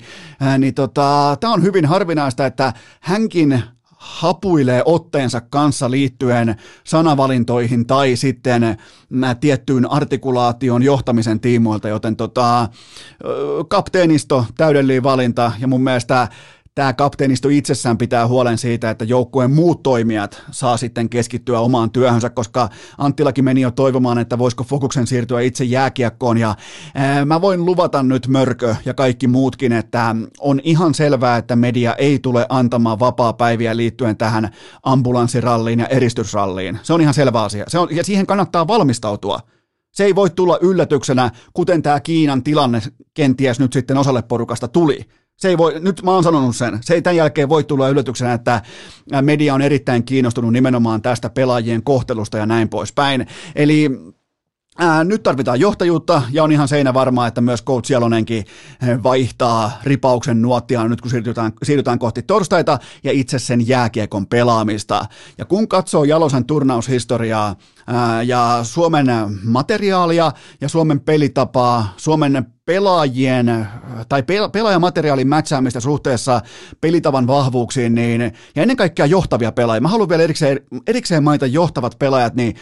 niin 0.58 0.74
tota, 0.74 1.38
tämä 1.40 1.54
on 1.54 1.64
hyvin 1.64 1.86
harvinaista, 1.86 2.46
että 2.46 2.74
hänkin 3.00 3.64
hapuilee 4.06 4.82
otteensa 4.86 5.42
kanssa 5.42 5.92
liittyen 5.92 6.56
sanavalintoihin 6.84 7.88
tai 7.88 8.16
sitten 8.16 8.78
tiettyyn 9.40 9.92
artikulaation 9.92 10.84
johtamisen 10.84 11.40
tiimoilta, 11.40 11.90
joten 11.90 12.16
tota, 12.16 12.70
kapteenisto, 13.68 14.46
täydellinen 14.58 15.04
valinta 15.04 15.52
ja 15.60 15.68
mun 15.68 15.84
mielestä 15.84 16.28
tämä 16.76 16.94
kapteenisto 16.94 17.50
itsessään 17.50 17.98
pitää 17.98 18.28
huolen 18.28 18.58
siitä, 18.58 18.90
että 18.90 19.06
joukkueen 19.06 19.52
muut 19.52 19.84
toimijat 19.84 20.44
saa 20.52 20.78
sitten 20.78 21.10
keskittyä 21.10 21.60
omaan 21.60 21.92
työhönsä, 21.92 22.30
koska 22.30 22.70
Anttilakin 22.98 23.46
meni 23.46 23.62
jo 23.62 23.72
toivomaan, 23.72 24.18
että 24.18 24.38
voisiko 24.38 24.64
fokuksen 24.64 25.08
siirtyä 25.08 25.42
itse 25.42 25.64
jääkiekkoon 25.64 26.38
ja 26.38 26.56
ää, 26.96 27.26
mä 27.26 27.42
voin 27.42 27.66
luvata 27.66 28.04
nyt 28.04 28.28
Mörkö 28.28 28.76
ja 28.86 28.94
kaikki 28.94 29.28
muutkin, 29.28 29.72
että 29.72 30.16
on 30.40 30.60
ihan 30.64 30.94
selvää, 30.94 31.38
että 31.38 31.56
media 31.56 31.94
ei 31.94 32.20
tule 32.20 32.46
antamaan 32.50 33.00
vapaa-päiviä 33.00 33.78
liittyen 33.78 34.18
tähän 34.18 34.50
ambulanssiralliin 34.84 35.80
ja 35.80 35.88
eristysralliin. 35.88 36.80
Se 36.84 36.94
on 36.94 37.02
ihan 37.02 37.14
selvä 37.14 37.44
asia. 37.44 37.66
Se 37.68 37.80
on, 37.80 37.88
ja 37.92 38.04
siihen 38.04 38.26
kannattaa 38.26 38.68
valmistautua. 38.68 39.40
Se 39.92 40.04
ei 40.04 40.16
voi 40.16 40.30
tulla 40.30 40.58
yllätyksenä, 40.62 41.32
kuten 41.54 41.82
tämä 41.82 42.00
Kiinan 42.00 42.44
tilanne 42.44 42.82
kenties 43.14 43.60
nyt 43.60 43.74
sitten 43.74 43.98
osalle 43.98 44.22
porukasta 44.22 44.68
tuli 44.68 45.06
se 45.38 45.50
ei 45.50 45.58
voi, 45.58 45.80
nyt 45.80 46.04
mä 46.04 46.12
oon 46.12 46.24
sanonut 46.24 46.56
sen, 46.56 46.80
se 46.82 46.94
ei 46.94 47.02
tämän 47.02 47.16
jälkeen 47.16 47.50
voi 47.50 47.64
tulla 47.64 47.90
yllätyksenä, 47.90 48.34
että 48.34 48.62
media 49.22 49.54
on 49.54 49.62
erittäin 49.62 50.04
kiinnostunut 50.04 50.54
nimenomaan 50.54 51.02
tästä 51.02 51.30
pelaajien 51.30 51.84
kohtelusta 51.84 52.38
ja 52.38 52.46
näin 52.46 52.70
poispäin. 52.70 53.28
Eli 53.56 53.90
Ää, 54.80 55.04
nyt 55.04 55.24
tarvitaan 55.24 55.60
johtajuutta 55.60 56.22
ja 56.32 56.44
on 56.44 56.52
ihan 56.52 56.68
seinä 56.68 56.94
varmaa, 56.94 57.28
että 57.28 57.42
myös 57.42 57.64
Coach 57.64 57.92
Jalonenkin 57.92 58.46
vaihtaa 59.04 59.72
ripauksen 59.84 60.42
nuottia 60.42 60.88
nyt 60.88 61.02
kun 61.02 61.12
siirrytään, 61.12 61.54
siirrytään 61.64 62.00
kohti 62.00 62.22
torstaita 62.22 62.80
ja 63.04 63.12
itse 63.12 63.40
sen 63.40 63.68
jääkiekon 63.68 64.28
pelaamista. 64.28 65.06
Ja 65.38 65.46
kun 65.46 65.68
katsoo 65.68 66.04
Jalosen 66.04 66.46
turnaushistoriaa 66.46 67.56
ää, 67.88 68.22
ja 68.22 68.60
Suomen 68.64 69.08
materiaalia 69.44 70.32
ja 70.62 70.70
Suomen 70.70 71.00
pelitapaa, 71.00 71.94
Suomen 71.98 72.46
pelaajien 72.66 73.68
tai 74.10 74.24
pelaajamateriaalin 74.52 75.28
mätsäämistä 75.28 75.80
suhteessa 75.80 76.42
pelitavan 76.82 77.28
vahvuuksiin, 77.28 77.96
niin, 77.96 78.22
ja 78.56 78.62
ennen 78.62 78.78
kaikkea 78.78 79.06
johtavia 79.06 79.52
pelaajia. 79.52 79.82
Mä 79.82 79.88
haluan 79.88 80.10
vielä 80.10 80.24
erikseen, 80.24 80.60
erikseen 80.88 81.24
mainita 81.24 81.46
johtavat 81.46 82.00
pelaajat, 82.00 82.36
niin 82.36 82.56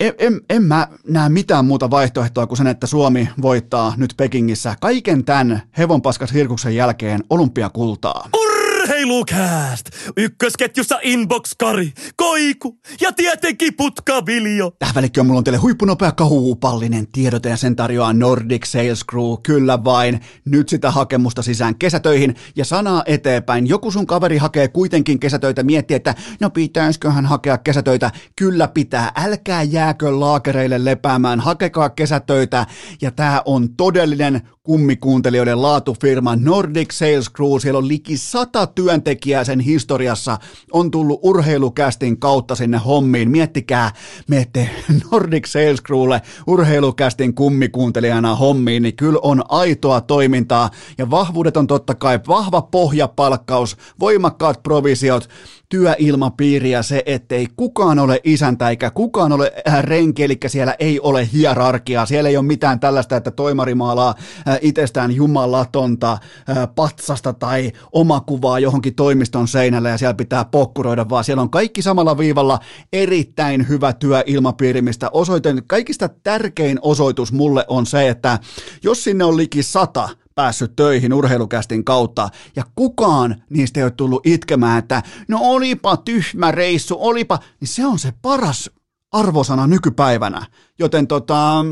en, 0.00 0.14
en, 0.18 0.40
en 0.50 0.62
mä 0.62 0.88
näe 1.08 1.28
mitään 1.28 1.64
muuta 1.64 1.90
vaihtoehtoa 1.90 2.46
kuin 2.46 2.58
sen, 2.58 2.66
että 2.66 2.86
Suomi 2.86 3.28
voittaa 3.42 3.94
nyt 3.96 4.14
Pekingissä 4.16 4.76
kaiken 4.80 5.24
tämän 5.24 5.62
hevonpaskas 5.78 6.32
hirkuksen 6.32 6.76
jälkeen 6.76 7.24
olympiakultaa. 7.30 8.28
Urra! 8.34 8.55
Urheilukääst! 8.86 9.90
Ykkösketjussa 10.16 10.98
Inbox 11.02 11.52
Kari, 11.58 11.92
Koiku 12.16 12.78
ja 13.00 13.12
tietenkin 13.12 13.74
Putkaviljo. 13.76 14.70
Tähän 14.78 14.94
välikköön 14.94 15.26
mulla 15.26 15.38
on 15.38 15.44
teille 15.44 15.58
huippunopea 15.58 16.12
kahuupallinen 16.12 17.06
tiedote 17.12 17.48
ja 17.48 17.56
sen 17.56 17.76
tarjoaa 17.76 18.12
Nordic 18.12 18.66
Sales 18.66 19.04
Crew. 19.10 19.34
Kyllä 19.42 19.84
vain. 19.84 20.20
Nyt 20.44 20.68
sitä 20.68 20.90
hakemusta 20.90 21.42
sisään 21.42 21.78
kesätöihin 21.78 22.34
ja 22.56 22.64
sanaa 22.64 23.02
eteenpäin. 23.06 23.66
Joku 23.66 23.90
sun 23.90 24.06
kaveri 24.06 24.38
hakee 24.38 24.68
kuitenkin 24.68 25.20
kesätöitä, 25.20 25.62
miettii, 25.62 25.94
että 25.94 26.14
no 26.40 26.50
pitäisiköhän 26.50 27.26
hakea 27.26 27.58
kesätöitä. 27.58 28.10
Kyllä 28.36 28.68
pitää. 28.68 29.12
Älkää 29.16 29.62
jääkö 29.62 30.20
laakereille 30.20 30.84
lepäämään. 30.84 31.40
Hakekaa 31.40 31.90
kesätöitä 31.90 32.66
ja 33.02 33.10
tää 33.10 33.42
on 33.44 33.76
todellinen 33.76 34.42
kummikuuntelijoiden 34.66 35.62
laatufirma 35.62 36.36
Nordic 36.36 36.92
Sales 36.92 37.30
Crew. 37.30 37.58
Siellä 37.60 37.78
on 37.78 37.88
liki 37.88 38.16
sata 38.16 38.66
työntekijää 38.66 39.44
sen 39.44 39.60
historiassa. 39.60 40.38
On 40.72 40.90
tullut 40.90 41.20
urheilukästin 41.22 42.18
kautta 42.18 42.54
sinne 42.54 42.78
hommiin. 42.78 43.30
Miettikää, 43.30 43.92
menette 44.28 44.70
Nordic 45.10 45.46
Sales 45.46 45.82
Crewlle 45.82 46.22
urheilukästin 46.46 47.34
kummikuuntelijana 47.34 48.34
hommiin, 48.34 48.82
niin 48.82 48.96
kyllä 48.96 49.18
on 49.22 49.42
aitoa 49.48 50.00
toimintaa. 50.00 50.70
Ja 50.98 51.10
vahvuudet 51.10 51.56
on 51.56 51.66
totta 51.66 51.94
kai 51.94 52.20
vahva 52.28 52.62
pohjapalkkaus, 52.62 53.76
voimakkaat 54.00 54.62
provisiot, 54.62 55.28
työilmapiiri 55.68 56.70
ja 56.70 56.82
se, 56.82 57.02
ettei 57.06 57.46
kukaan 57.56 57.98
ole 57.98 58.20
isäntä 58.24 58.70
eikä 58.70 58.90
kukaan 58.90 59.32
ole 59.32 59.52
äh, 59.68 59.82
renki, 59.82 60.24
eli 60.24 60.38
siellä 60.46 60.74
ei 60.78 61.00
ole 61.00 61.28
hierarkiaa, 61.32 62.06
siellä 62.06 62.30
ei 62.30 62.36
ole 62.36 62.46
mitään 62.46 62.80
tällaista, 62.80 63.16
että 63.16 63.30
toimari 63.30 63.74
maalaa 63.74 64.14
äh, 64.48 64.58
itsestään 64.60 65.12
jumalatonta 65.12 66.12
äh, 66.12 66.68
patsasta 66.74 67.32
tai 67.32 67.72
omakuvaa 67.92 68.58
johonkin 68.58 68.94
toimiston 68.94 69.48
seinälle 69.48 69.90
ja 69.90 69.98
siellä 69.98 70.14
pitää 70.14 70.44
pokkuroida, 70.44 71.08
vaan 71.08 71.24
siellä 71.24 71.42
on 71.42 71.50
kaikki 71.50 71.82
samalla 71.82 72.18
viivalla 72.18 72.58
erittäin 72.92 73.68
hyvä 73.68 73.92
työilmapiiri, 73.92 74.82
mistä 74.82 75.10
osoiten, 75.12 75.62
kaikista 75.66 76.08
tärkein 76.08 76.78
osoitus 76.82 77.32
mulle 77.32 77.64
on 77.68 77.86
se, 77.86 78.08
että 78.08 78.38
jos 78.82 79.04
sinne 79.04 79.24
on 79.24 79.36
liki 79.36 79.62
sata 79.62 80.08
päässyt 80.36 80.76
töihin 80.76 81.12
urheilukästin 81.12 81.84
kautta, 81.84 82.28
ja 82.56 82.64
kukaan 82.74 83.42
niistä 83.50 83.80
ei 83.80 83.84
ole 83.84 83.90
tullut 83.90 84.26
itkemään, 84.26 84.78
että 84.78 85.02
no 85.28 85.38
olipa 85.42 85.96
tyhmä 85.96 86.50
reissu, 86.50 86.96
olipa, 86.98 87.38
niin 87.60 87.68
se 87.68 87.86
on 87.86 87.98
se 87.98 88.12
paras 88.22 88.70
arvosana 89.12 89.66
nykypäivänä. 89.66 90.46
Joten 90.78 91.06
tota, 91.06 91.64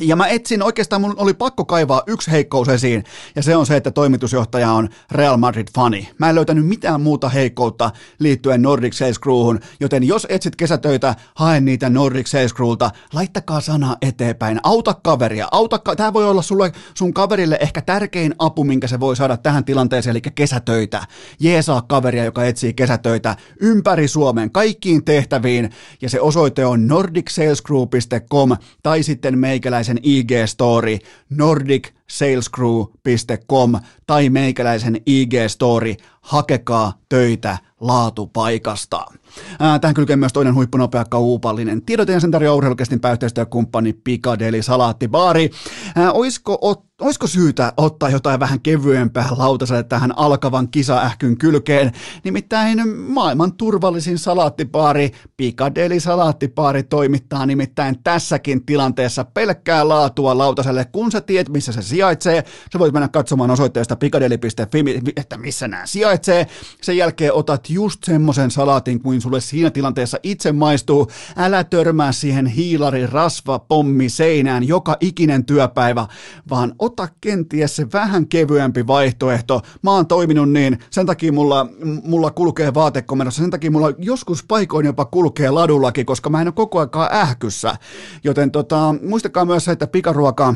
ja 0.00 0.16
mä 0.16 0.26
etsin, 0.26 0.62
oikeastaan 0.62 1.00
mun 1.00 1.14
oli 1.16 1.34
pakko 1.34 1.64
kaivaa 1.64 2.02
yksi 2.06 2.30
heikkous 2.30 2.68
esiin, 2.68 3.04
ja 3.36 3.42
se 3.42 3.56
on 3.56 3.66
se, 3.66 3.76
että 3.76 3.90
toimitusjohtaja 3.90 4.70
on 4.72 4.88
Real 5.10 5.36
Madrid-fani. 5.36 6.08
Mä 6.18 6.28
en 6.28 6.34
löytänyt 6.34 6.66
mitään 6.66 7.00
muuta 7.00 7.28
heikkoutta 7.28 7.90
liittyen 8.18 8.62
Nordic 8.62 8.92
Sales 8.92 9.20
Crewhun, 9.20 9.60
joten 9.80 10.04
jos 10.04 10.26
etsit 10.30 10.56
kesätöitä, 10.56 11.14
hae 11.34 11.60
niitä 11.60 11.90
Nordic 11.90 12.26
Sales 12.26 12.54
Crewlta, 12.54 12.90
laittakaa 13.12 13.60
sana 13.60 13.96
eteenpäin, 14.02 14.60
auta 14.62 14.94
kaveria, 14.94 15.48
auta, 15.52 15.78
ka- 15.78 15.96
tää 15.96 16.12
voi 16.12 16.24
olla 16.24 16.42
sulle, 16.42 16.72
sun 16.94 17.14
kaverille 17.14 17.58
ehkä 17.60 17.80
tärkein 17.80 18.34
apu, 18.38 18.64
minkä 18.64 18.86
se 18.88 19.00
voi 19.00 19.16
saada 19.16 19.36
tähän 19.36 19.64
tilanteeseen, 19.64 20.10
eli 20.10 20.20
kesätöitä. 20.20 21.02
Jeesaa 21.40 21.82
kaveria, 21.82 22.24
joka 22.24 22.44
etsii 22.44 22.74
kesätöitä 22.74 23.36
ympäri 23.60 24.08
Suomen, 24.08 24.50
kaikkiin 24.50 25.04
tehtäviin, 25.04 25.70
ja 26.02 26.10
se 26.10 26.20
osoite 26.20 26.66
on 26.66 26.88
nordicsalescrew.com 26.88 28.50
tai 28.82 29.02
sitten 29.02 29.38
meikäläisen 29.38 29.83
meikäläisen 29.84 29.98
IG-story 29.98 30.98
nordicsalescrew.com 31.30 33.74
tai 34.06 34.30
meikäläisen 34.30 34.96
IG-story 34.96 35.96
hakekaa 36.24 36.92
töitä 37.08 37.58
laatupaikasta. 37.80 39.06
Ää, 39.60 39.78
tähän 39.78 39.94
kylkee 39.94 40.16
myös 40.16 40.32
toinen 40.32 40.54
huippunopea 40.54 41.04
kaupallinen 41.04 41.82
tiedoteen 41.82 42.20
sen 42.20 42.30
tarjoaa 42.30 42.56
urheilukestin 42.56 43.00
pääyhteistyökumppani 43.00 43.92
Pikadeli 43.92 44.62
Salaattibaari. 44.62 45.50
Ää, 45.96 46.12
oisko, 46.12 46.58
oisko 47.00 47.26
syytä 47.26 47.72
ottaa 47.76 48.10
jotain 48.10 48.40
vähän 48.40 48.60
kevyempää 48.60 49.28
lautaselle 49.36 49.82
tähän 49.82 50.18
alkavan 50.18 50.68
kisaähkyn 50.68 51.38
kylkeen? 51.38 51.92
Nimittäin 52.24 52.88
maailman 52.88 53.52
turvallisin 53.52 54.18
salaattibaari 54.18 55.10
Pikadeli 55.36 56.00
Salaattibaari 56.00 56.82
toimittaa 56.82 57.46
nimittäin 57.46 58.02
tässäkin 58.04 58.66
tilanteessa 58.66 59.24
pelkkää 59.24 59.88
laatua 59.88 60.38
lautaselle. 60.38 60.84
Kun 60.84 61.12
sä 61.12 61.20
tiedät, 61.20 61.48
missä 61.48 61.72
se 61.72 61.82
sijaitsee, 61.82 62.44
sä 62.72 62.78
voit 62.78 62.92
mennä 62.92 63.08
katsomaan 63.08 63.50
osoitteesta 63.50 63.96
pikadeli.fi, 63.96 64.84
että 65.16 65.36
missä 65.36 65.68
nämä 65.68 65.86
sijaitsee. 66.22 66.46
Sen 66.82 66.96
jälkeen 66.96 67.32
otat 67.32 67.70
just 67.70 68.04
semmoisen 68.04 68.50
salaatin 68.50 69.00
kuin 69.00 69.20
sulle 69.20 69.40
siinä 69.40 69.70
tilanteessa 69.70 70.18
itse 70.22 70.52
maistuu. 70.52 71.10
Älä 71.36 71.64
törmää 71.64 72.12
siihen 72.12 72.46
hiilari 72.46 73.06
rasva 73.06 73.58
pommi 73.58 74.08
seinään 74.08 74.68
joka 74.68 74.96
ikinen 75.00 75.44
työpäivä, 75.44 76.06
vaan 76.50 76.74
ota 76.78 77.08
kenties 77.20 77.76
se 77.76 77.86
vähän 77.92 78.28
kevyempi 78.28 78.86
vaihtoehto. 78.86 79.62
Mä 79.82 79.90
oon 79.90 80.06
toiminut 80.06 80.50
niin, 80.50 80.78
sen 80.90 81.06
takia 81.06 81.32
mulla, 81.32 81.66
mulla 82.04 82.30
kulkee 82.30 82.74
vaatekomennossa, 82.74 83.42
sen 83.42 83.50
takia 83.50 83.70
mulla 83.70 83.92
joskus 83.98 84.44
paikoin 84.44 84.86
jopa 84.86 85.04
kulkee 85.04 85.50
ladullakin, 85.50 86.06
koska 86.06 86.30
mä 86.30 86.40
en 86.40 86.48
ole 86.48 86.54
koko 86.54 86.80
aikaa 86.80 87.10
ähkyssä. 87.12 87.76
Joten 88.24 88.50
tota, 88.50 88.94
muistakaa 89.02 89.44
myös 89.44 89.64
se, 89.64 89.72
että 89.72 89.86
pikaruoka 89.86 90.54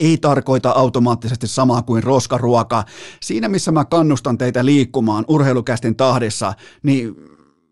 ei 0.00 0.18
tarkoita 0.18 0.70
automaattisesti 0.70 1.46
samaa 1.46 1.82
kuin 1.82 2.02
roskaruoka. 2.02 2.84
Siinä 3.22 3.48
missä 3.48 3.72
mä 3.72 3.84
kannustan 3.84 4.38
teitä 4.38 4.64
liikkumaan 4.64 5.24
urheilukästin 5.28 5.96
tahdissa, 5.96 6.52
niin 6.82 7.16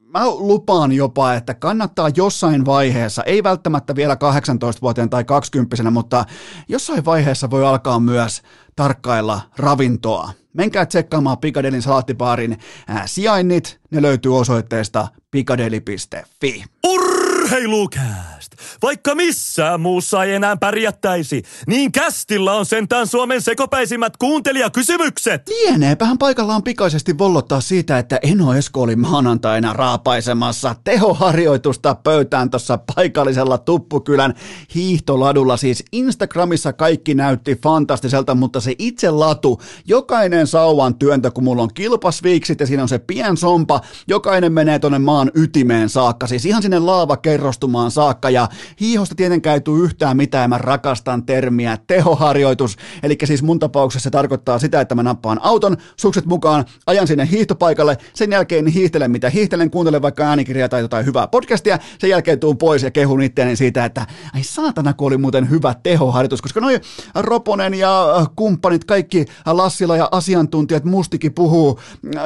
mä 0.07 0.27
lupaan 0.27 0.93
jopa, 0.93 1.35
että 1.35 1.55
kannattaa 1.55 2.11
jossain 2.17 2.67
vaiheessa, 2.67 3.23
ei 3.23 3.43
välttämättä 3.43 3.97
vielä 3.97 4.15
18-vuotiaan 4.15 5.11
tai 5.11 5.25
20 5.25 5.91
mutta 5.91 6.25
jossain 6.69 7.05
vaiheessa 7.05 7.51
voi 7.51 7.67
alkaa 7.67 8.01
myös 8.01 8.43
tarkkailla 8.77 9.41
ravintoa. 9.57 10.33
Menkää 10.53 10.87
tsekkaamaan 10.87 11.39
Pikadelin 11.39 11.83
salaattibaarin 11.83 12.59
sijainnit, 13.07 13.81
ne 13.91 14.03
löytyy 14.03 14.37
osoitteesta 14.37 15.09
pikadeli.fi. 15.31 16.65
Urheilukääst! 16.87 18.38
Vaikka 18.83 19.15
missään 19.15 19.81
muussa 19.81 20.25
ei 20.25 20.35
enää 20.35 20.57
pärjättäisi, 20.57 21.43
niin 21.67 21.93
kästillä 21.93 22.53
on 22.53 22.67
sentään 22.67 23.07
Suomen 23.07 23.43
sekopäisimmät 23.43 24.17
kuuntelijakysymykset. 24.17 25.49
Lieneepähän 25.49 26.19
paikallaan 26.19 26.63
pikaisesti 26.63 27.19
vollottaa 27.19 27.61
siitä, 27.61 27.99
että 27.99 28.19
Eno 28.23 28.55
Esko 28.55 28.83
oli 28.83 28.97
maanantaina 28.97 29.73
raapaisemassa 29.73 30.75
tehoharjoitusta 30.85 31.95
pöytään 31.95 32.51
tuossa 32.51 32.79
paikallisella 32.95 33.59
Tuppukylän 33.59 34.35
hiihtoladulla. 34.75 35.57
Siis 35.57 35.85
Instagramissa 35.93 36.73
kaikki 36.73 37.15
näytti 37.15 37.59
fantastiselta, 37.63 38.35
mutta 38.35 38.61
se 38.61 38.75
itse 38.79 39.11
latu, 39.11 39.63
jokainen 39.87 40.47
sauvan 40.47 40.95
työntö, 40.95 41.31
kun 41.31 41.45
mulla 41.45 41.63
on 41.63 41.75
kilpasviiksit 41.75 42.61
ja 42.61 42.67
siinä 42.67 42.83
on 42.83 42.89
se 42.89 42.99
pien 42.99 43.37
sompa, 43.37 43.81
jokainen 44.09 44.53
menee 44.53 44.79
tonne 44.79 44.99
maan 44.99 45.31
ytimeen 45.35 45.89
saakka, 45.89 46.27
siis 46.27 46.47
ihan 46.47 46.63
sinne 46.63 46.79
laavakerrostumaan 46.79 47.91
saakka 47.91 48.31
ja 48.31 48.48
hiihosta 48.81 49.15
tietenkään 49.15 49.55
ei 49.55 49.61
tule 49.61 49.85
yhtään 49.85 50.17
mitään, 50.17 50.51
mä 50.51 50.59
rakastan 50.59 51.27
termiä 51.27 51.79
tehoharjoitus, 51.87 52.77
eli 53.03 53.17
siis 53.25 53.43
mun 53.43 53.59
tapauksessa 53.59 54.05
se 54.05 54.11
tarkoittaa 54.11 54.59
sitä, 54.59 54.81
että 54.81 54.95
mä 54.95 55.03
nappaan 55.03 55.41
auton, 55.43 55.77
sukset 55.97 56.27
mukaan, 56.27 56.65
ajan 56.87 57.07
sinne 57.07 57.29
hiihtopaikalle, 57.31 57.97
sen 58.15 58.33
jälkeen 58.33 58.67
hiihtelen 58.67 59.11
mitä 59.11 59.31
hiihtelen, 59.31 59.71
kuuntelen 59.71 60.03
vaikka 60.03 60.25
äänikirjaa 60.25 60.69
tai 60.69 60.81
jotain 60.81 61.07
hyvää 61.07 61.29
podcastia, 61.29 61.79
sen 61.99 62.11
jälkeen 62.11 62.41
tuun 62.41 62.59
pois 62.59 62.83
ja 62.83 62.91
kehun 62.91 63.23
itteeni 63.23 63.57
siitä, 63.57 63.85
että 63.85 64.07
ai 64.35 64.43
saatana, 64.43 64.93
kun 64.93 65.07
oli 65.07 65.17
muuten 65.17 65.51
hyvä 65.51 65.75
tehoharjoitus, 65.83 66.43
koska 66.43 66.61
noi 66.61 66.81
Roponen 67.15 67.75
ja 67.75 68.27
kumppanit, 68.37 68.85
kaikki 68.85 69.25
Lassila 69.47 69.97
ja 69.97 70.09
asiantuntijat 70.11 70.85
mustikin 70.85 71.35
puhuu 71.35 71.81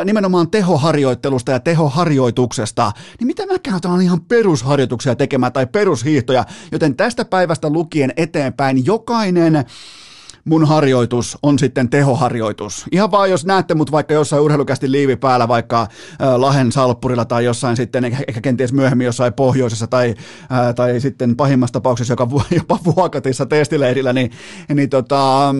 nimenomaan 0.04 0.50
tehoharjoittelusta 0.50 1.52
ja 1.52 1.60
tehoharjoituksesta, 1.60 2.92
niin 3.18 3.26
mitä 3.26 3.46
mä 3.46 3.58
käytän 3.58 4.02
ihan 4.02 4.20
perusharjoituksia 4.20 5.16
tekemään 5.16 5.52
tai 5.52 5.66
perushiihtoja, 6.12 6.44
joten 6.72 6.96
tästä 6.96 7.24
päivästä 7.24 7.70
lukien 7.70 8.12
eteenpäin 8.16 8.86
jokainen 8.86 9.64
mun 10.44 10.64
harjoitus 10.68 11.38
on 11.42 11.58
sitten 11.58 11.88
tehoharjoitus. 11.88 12.84
Ihan 12.92 13.10
vaan 13.10 13.30
jos 13.30 13.46
näette 13.46 13.74
mut 13.74 13.92
vaikka 13.92 14.14
jossain 14.14 14.42
urheilukästi 14.42 14.90
liivi 14.90 15.16
päällä, 15.16 15.48
vaikka 15.48 15.80
äh, 15.82 15.88
Lahen 16.36 16.72
salppurilla 16.72 17.24
tai 17.24 17.44
jossain 17.44 17.76
sitten, 17.76 18.04
ehkä 18.04 18.40
kenties 18.40 18.72
myöhemmin 18.72 19.04
jossain 19.04 19.32
pohjoisessa 19.32 19.86
tai, 19.86 20.14
äh, 20.52 20.74
tai 20.74 21.00
sitten 21.00 21.36
pahimmassa 21.36 21.72
tapauksessa 21.72 22.12
joka 22.12 22.28
jopa 22.58 22.78
Vuokatissa 22.84 23.46
testileirillä, 23.46 24.12
niin, 24.12 24.30
niin 24.74 24.90
tota, 24.90 25.54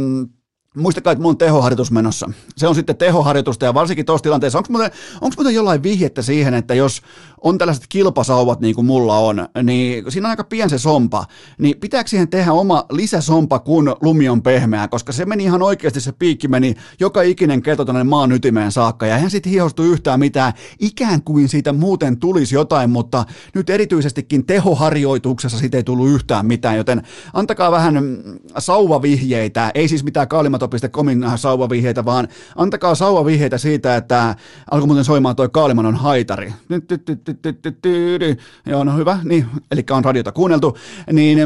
Muistakaa, 0.77 1.13
että 1.13 1.23
mulla 1.23 1.33
on 1.33 1.39
tehoharjoitus 1.39 1.91
menossa. 1.91 2.31
Se 2.57 2.69
on 2.69 2.75
sitten 2.75 2.97
tehoharjoitusta 2.97 3.65
ja 3.65 3.75
varsinkin 3.75 4.07
tuossa 4.07 4.23
tilanteessa, 4.23 4.59
onko 4.59 4.69
muuten, 4.73 4.91
onko 5.21 5.35
muuten 5.37 5.55
jollain 5.55 5.83
vihjettä 5.83 6.23
siihen, 6.23 6.55
että 6.55 6.75
jos 6.75 7.03
on 7.43 7.59
tällaiset 7.59 7.85
kilpasauvat 7.89 8.61
niin 8.61 8.75
kuin 8.75 8.87
mulla 8.87 9.19
on, 9.19 9.49
niin 9.63 10.05
siinä 10.09 10.29
on 10.29 10.31
aika 10.31 10.45
pien 10.45 10.71
se 10.71 10.79
sompa, 10.79 11.25
niin 11.59 11.81
pitääkö 11.81 12.11
siihen 12.11 12.29
tehdä 12.29 12.53
oma 12.53 12.85
lisäsompa, 12.91 13.59
kun 13.59 13.97
lumi 14.01 14.29
on 14.29 14.43
pehmeä, 14.43 14.89
koska 14.89 15.13
se 15.13 15.25
meni 15.25 15.45
ihan 15.45 15.63
oikeasti, 15.63 16.01
se 16.01 16.13
piikki 16.13 16.49
meni 16.49 16.75
joka 17.01 17.23
ikinen 17.23 17.63
keto 17.63 17.85
tuonne 17.85 18.05
maan 18.05 18.33
ytimeen 18.33 18.73
saakka, 18.73 19.07
ja 19.07 19.17
eihän 19.17 19.31
sitten 19.31 19.53
hiostu 19.53 19.83
yhtään 19.83 20.21
mitään, 20.21 20.53
ikään 20.79 21.23
kuin 21.23 21.49
siitä 21.49 21.73
muuten 21.73 22.17
tulisi 22.17 22.55
jotain, 22.55 22.91
mutta 22.91 23.25
nyt 23.55 23.71
erityisestikin 23.71 24.47
tehoharjoituksessa 24.47 25.59
siitä 25.59 25.77
ei 25.77 25.85
tullut 25.85 26.09
yhtään 26.09 26.47
mitään, 26.47 26.77
joten 26.77 27.03
antakaa 27.33 27.71
vähän 27.71 27.95
sauvavihjeitä, 28.59 29.71
ei 29.75 29.89
siis 29.89 30.05
mitään 30.05 30.29
kaalimato.comin 30.29 31.25
sauvavihjeitä, 31.37 32.05
vaan 32.05 32.29
antakaa 32.57 32.95
sauvavihjeitä 32.95 33.59
siitä, 33.59 33.97
että 33.97 34.37
alkoi 34.71 34.87
muuten 34.87 35.05
soimaan 35.05 35.37
toi 35.37 35.49
Kaalimanon 35.49 35.97
haitari. 35.97 36.53
Nyt, 36.69 36.91
nyt, 36.91 37.09
nyt, 37.09 37.32
Joo, 38.67 38.85
no 38.85 38.97
hyvä, 38.97 39.19
niin, 39.25 39.47
eli 39.71 39.85
on 39.91 40.05
radiota 40.05 40.33
kuunneltu, 40.33 40.77
niin 41.13 41.39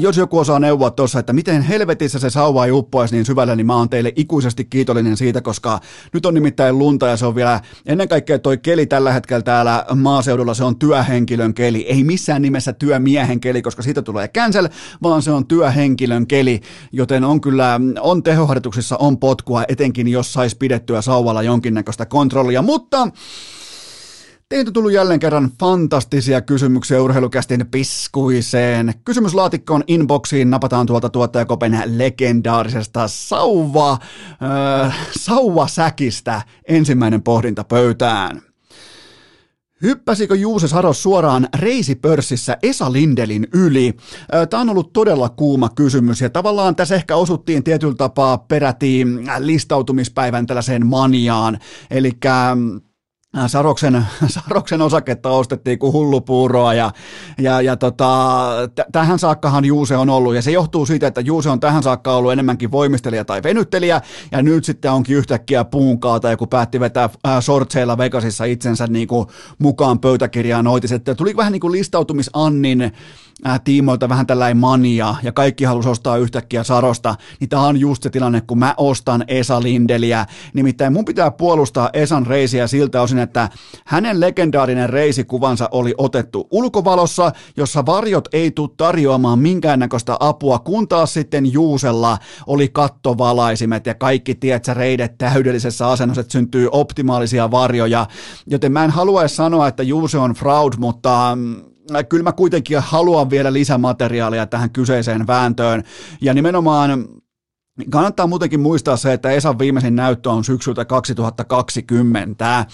jos 0.00 0.16
joku 0.16 0.38
osaa 0.38 0.58
neuvoa 0.58 0.90
tuossa, 0.90 1.18
että 1.18 1.32
miten 1.32 1.62
helvetissä 1.62 2.18
se 2.18 2.30
sauva 2.30 2.64
ei 2.64 2.72
uppoaisi 2.72 3.14
niin 3.14 3.24
syvälle, 3.24 3.56
niin 3.56 3.66
mä 3.66 3.76
oon 3.76 3.88
teille 3.88 4.12
ikuisesti 4.16 4.64
kiitollinen 4.64 5.16
siitä, 5.16 5.40
koska 5.40 5.80
nyt 6.12 6.26
on 6.26 6.34
nimittäin 6.34 6.78
lunta 6.78 7.06
ja 7.06 7.16
se 7.16 7.26
on 7.26 7.34
vielä 7.34 7.60
ennen 7.86 8.08
kaikkea 8.08 8.38
toi 8.38 8.58
keli 8.58 8.86
tällä 8.86 9.12
hetkellä 9.12 9.42
täällä 9.42 9.84
maaseudulla, 9.94 10.54
se 10.54 10.64
on 10.64 10.78
työhenkilön 10.78 11.54
keli, 11.54 11.86
ei 11.88 12.04
missään 12.04 12.42
nimessä 12.42 12.72
työmiehen 12.72 13.40
keli, 13.40 13.62
koska 13.62 13.82
siitä 13.82 14.02
tulee 14.02 14.28
cancel, 14.28 14.68
vaan 15.02 15.22
se 15.22 15.30
on 15.30 15.46
työhenkilön 15.46 16.26
keli, 16.26 16.60
joten 16.92 17.24
on 17.24 17.40
kyllä, 17.40 17.80
on 18.00 18.22
tehoharjoituksissa, 18.22 18.96
on 18.96 19.18
potkua, 19.18 19.64
etenkin 19.68 20.08
jos 20.08 20.32
sais 20.32 20.54
pidettyä 20.54 21.02
sauvalla 21.02 21.42
jonkinnäköistä 21.42 22.06
kontrollia, 22.06 22.62
mutta 22.62 23.08
Teiltä 24.48 24.72
tullut 24.72 24.92
jälleen 24.92 25.20
kerran 25.20 25.50
fantastisia 25.60 26.40
kysymyksiä 26.40 27.02
urheilukästin 27.02 27.66
piskuiseen. 27.70 28.94
Kysymyslaatikkoon 29.04 29.84
inboxiin 29.86 30.50
napataan 30.50 30.86
tuolta 30.86 31.08
tuottajakopen 31.08 31.82
legendaarisesta 31.86 33.08
sauva, 33.08 33.92
äh, 34.82 34.96
sauvasäkistä 35.18 36.42
ensimmäinen 36.68 37.22
pohdinta 37.22 37.64
pöytään. 37.64 38.42
Hyppäsikö 39.82 40.36
Juuse 40.36 40.68
Saros 40.68 41.02
suoraan 41.02 41.48
reisipörssissä 41.56 42.56
Esa 42.62 42.92
Lindelin 42.92 43.46
yli? 43.54 43.94
Äh, 44.34 44.48
Tämä 44.48 44.60
on 44.60 44.70
ollut 44.70 44.92
todella 44.92 45.28
kuuma 45.28 45.68
kysymys 45.68 46.20
ja 46.20 46.30
tavallaan 46.30 46.76
tässä 46.76 46.94
ehkä 46.94 47.16
osuttiin 47.16 47.64
tietyllä 47.64 47.94
tapaa 47.94 48.38
perätiin 48.38 49.26
listautumispäivän 49.38 50.46
tällaiseen 50.46 50.86
maniaan. 50.86 51.58
Eli 51.90 52.12
Äh, 52.26 52.82
Saroksen, 53.46 54.06
Saroksen 54.26 54.82
osaketta 54.82 55.30
ostettiin 55.30 55.78
kuin 55.78 55.92
hullupuuroa 55.92 56.74
ja, 56.74 56.90
ja, 57.38 57.60
ja 57.60 57.76
tota, 57.76 58.48
t- 58.74 58.92
tähän 58.92 59.18
saakkahan 59.18 59.64
Juuse 59.64 59.96
on 59.96 60.10
ollut. 60.10 60.34
Ja 60.34 60.42
se 60.42 60.50
johtuu 60.50 60.86
siitä, 60.86 61.06
että 61.06 61.20
Juuse 61.20 61.50
on 61.50 61.60
tähän 61.60 61.82
saakka 61.82 62.16
ollut 62.16 62.32
enemmänkin 62.32 62.70
voimistelija 62.70 63.24
tai 63.24 63.42
venyttelijä. 63.42 64.00
Ja 64.32 64.42
nyt 64.42 64.64
sitten 64.64 64.92
onkin 64.92 65.16
yhtäkkiä 65.16 65.64
puunkaata 65.64 66.30
ja 66.30 66.36
kun 66.36 66.48
päätti 66.48 66.80
vetää 66.80 67.04
äh, 67.26 67.36
sortseilla 67.40 67.98
Vegasissa 67.98 68.44
itsensä 68.44 68.86
niin 68.86 69.08
kuin 69.08 69.26
mukaan 69.58 69.98
pöytäkirjaan 69.98 70.66
oitis, 70.66 70.92
että 70.92 71.14
tuli 71.14 71.36
vähän 71.36 71.52
niin 71.52 71.60
kuin 71.60 71.72
listautumisannin 71.72 72.92
tiimoilta 73.64 74.08
vähän 74.08 74.26
tällainen 74.26 74.56
mania 74.56 75.14
ja 75.22 75.32
kaikki 75.32 75.64
halusi 75.64 75.88
ostaa 75.88 76.16
yhtäkkiä 76.16 76.64
Sarosta, 76.64 77.14
niin 77.40 77.48
tämä 77.48 77.62
on 77.62 77.76
just 77.76 78.02
se 78.02 78.10
tilanne, 78.10 78.40
kun 78.40 78.58
mä 78.58 78.74
ostan 78.76 79.24
Esa 79.28 79.62
Lindeliä. 79.62 80.26
Nimittäin 80.54 80.92
mun 80.92 81.04
pitää 81.04 81.30
puolustaa 81.30 81.90
Esan 81.92 82.26
reisiä 82.26 82.66
siltä 82.66 83.02
osin, 83.02 83.18
että 83.18 83.48
hänen 83.84 84.20
legendaarinen 84.20 84.90
reisikuvansa 84.90 85.68
oli 85.72 85.94
otettu 85.98 86.48
ulkovalossa, 86.50 87.32
jossa 87.56 87.86
varjot 87.86 88.28
ei 88.32 88.50
tule 88.50 88.70
tarjoamaan 88.76 89.38
minkäännäköistä 89.38 90.16
apua, 90.20 90.58
kun 90.58 90.88
taas 90.88 91.14
sitten 91.14 91.52
Juusella 91.52 92.18
oli 92.46 92.68
kattovalaisimet 92.68 93.86
ja 93.86 93.94
kaikki, 93.94 94.34
tietsä, 94.34 94.74
reidet 94.74 95.18
täydellisessä 95.18 95.88
asennossa, 95.88 96.20
että 96.20 96.32
syntyy 96.32 96.68
optimaalisia 96.72 97.50
varjoja, 97.50 98.06
joten 98.46 98.72
mä 98.72 98.84
en 98.84 98.90
halua 98.90 99.28
sanoa, 99.28 99.68
että 99.68 99.82
Juuse 99.82 100.18
on 100.18 100.32
fraud, 100.34 100.72
mutta 100.78 101.32
mm, 101.36 101.56
kyllä 102.08 102.22
mä 102.22 102.32
kuitenkin 102.32 102.78
haluan 102.80 103.30
vielä 103.30 103.52
lisämateriaalia 103.52 104.46
tähän 104.46 104.70
kyseiseen 104.70 105.26
vääntöön. 105.26 105.82
Ja 106.20 106.34
nimenomaan 106.34 107.08
Kannattaa 107.90 108.26
muutenkin 108.26 108.60
muistaa 108.60 108.96
se, 108.96 109.12
että 109.12 109.30
Esan 109.30 109.58
viimeisin 109.58 109.96
näyttö 109.96 110.30
on 110.30 110.44
syksyltä 110.44 110.84
2020. 110.84 112.66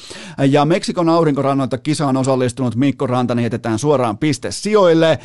Ja 0.51 0.65
Meksikon 0.65 1.09
aurinkorannoilta 1.09 1.79
kisaan 1.79 2.17
osallistunut 2.17 2.77
Mikko 2.77 3.07
Rantani 3.07 3.43
jätetään 3.43 3.79
suoraan 3.79 4.19
piste 4.19 4.51
sijoille. 4.51 5.19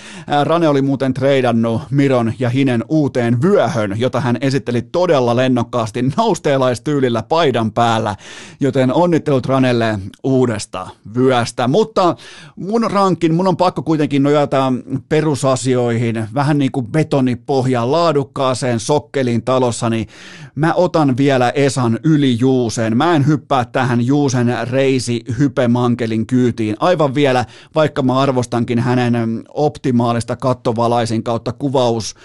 Rane 0.44 0.68
oli 0.68 0.82
muuten 0.82 1.14
treidannut 1.14 1.82
Miron 1.92 2.34
ja 2.40 2.50
Hinen 2.50 2.84
uuteen 2.90 3.42
vyöhön, 3.42 3.96
jota 4.00 4.22
hän 4.22 4.38
esitteli 4.42 4.82
todella 4.82 5.36
lennokkaasti 5.36 6.02
nousteelaistyylillä 6.18 7.24
paidan 7.24 7.72
päällä. 7.72 8.16
Joten 8.60 8.94
onnittelut 8.94 9.46
Ranelle 9.46 10.00
uudesta 10.24 10.88
vyöstä. 11.16 11.68
Mutta 11.68 12.16
mun 12.56 12.92
rankin, 12.92 13.34
mun 13.34 13.48
on 13.48 13.58
pakko 13.58 13.82
kuitenkin 13.82 14.24
nojata 14.24 14.74
perusasioihin, 15.10 16.28
vähän 16.34 16.58
niin 16.58 16.72
kuin 16.72 16.88
betonipohjaan, 16.88 17.92
laadukkaaseen 17.92 18.80
sokkeliin 18.80 19.44
talo 19.44 19.69
tulossa, 19.70 19.90
niin 19.90 20.08
mä 20.56 20.74
otan 20.74 21.18
vielä 21.18 21.50
Esan 21.50 22.00
yli 22.04 22.40
Juuseen. 22.40 22.98
Mä 22.98 23.16
en 23.16 23.28
hyppää 23.28 23.66
tähän 23.66 24.06
Juusen 24.06 24.48
reisi 24.64 25.22
hypemankelin 25.40 26.28
kyytiin 26.28 26.76
aivan 26.80 27.16
vielä, 27.16 27.46
vaikka 27.76 28.02
mä 28.02 28.20
arvostankin 28.20 28.80
hänen 28.80 29.44
optimaalista 29.54 30.36
kattovalaisin 30.36 31.24
kautta 31.24 31.54
kuvaus, 31.54 32.16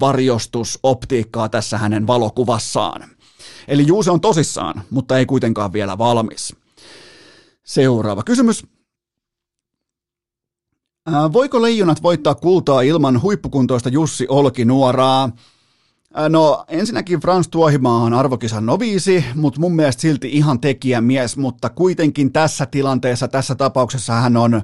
varjostus, 0.00 0.78
optiikkaa 0.82 1.48
tässä 1.48 1.78
hänen 1.78 2.06
valokuvassaan. 2.06 3.10
Eli 3.68 3.86
Juuse 3.86 4.10
on 4.10 4.20
tosissaan, 4.20 4.82
mutta 4.90 5.18
ei 5.18 5.26
kuitenkaan 5.26 5.72
vielä 5.72 5.98
valmis. 5.98 6.56
Seuraava 7.64 8.22
kysymys. 8.22 8.66
Voiko 11.32 11.62
leijonat 11.62 12.02
voittaa 12.02 12.34
kultaa 12.34 12.80
ilman 12.80 13.22
huippukuntoista 13.22 13.88
Jussi 13.88 14.26
Olkinuoraa? 14.28 15.30
No 16.28 16.64
ensinnäkin 16.68 17.20
Frans 17.20 17.48
Tuohimaa 17.48 18.02
on 18.02 18.14
arvokisan 18.14 18.66
noviisi, 18.66 19.24
mutta 19.34 19.60
mun 19.60 19.76
mielestä 19.76 20.00
silti 20.00 20.28
ihan 20.32 20.60
tekijämies, 20.60 21.36
mutta 21.36 21.68
kuitenkin 21.70 22.32
tässä 22.32 22.66
tilanteessa, 22.66 23.28
tässä 23.28 23.54
tapauksessa 23.54 24.12
hän 24.12 24.36
on 24.36 24.62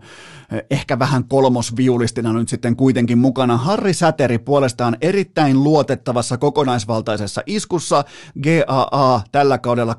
ehkä 0.70 0.98
vähän 0.98 1.24
kolmosviulistina 1.24 2.32
nyt 2.32 2.48
sitten 2.48 2.76
kuitenkin 2.76 3.18
mukana. 3.18 3.56
Harri 3.56 3.94
Säteri 3.94 4.38
puolestaan 4.38 4.96
erittäin 5.00 5.64
luotettavassa 5.64 6.36
kokonaisvaltaisessa 6.38 7.42
iskussa. 7.46 8.04
GAA 8.42 9.20
tällä 9.32 9.58
kaudella 9.58 9.94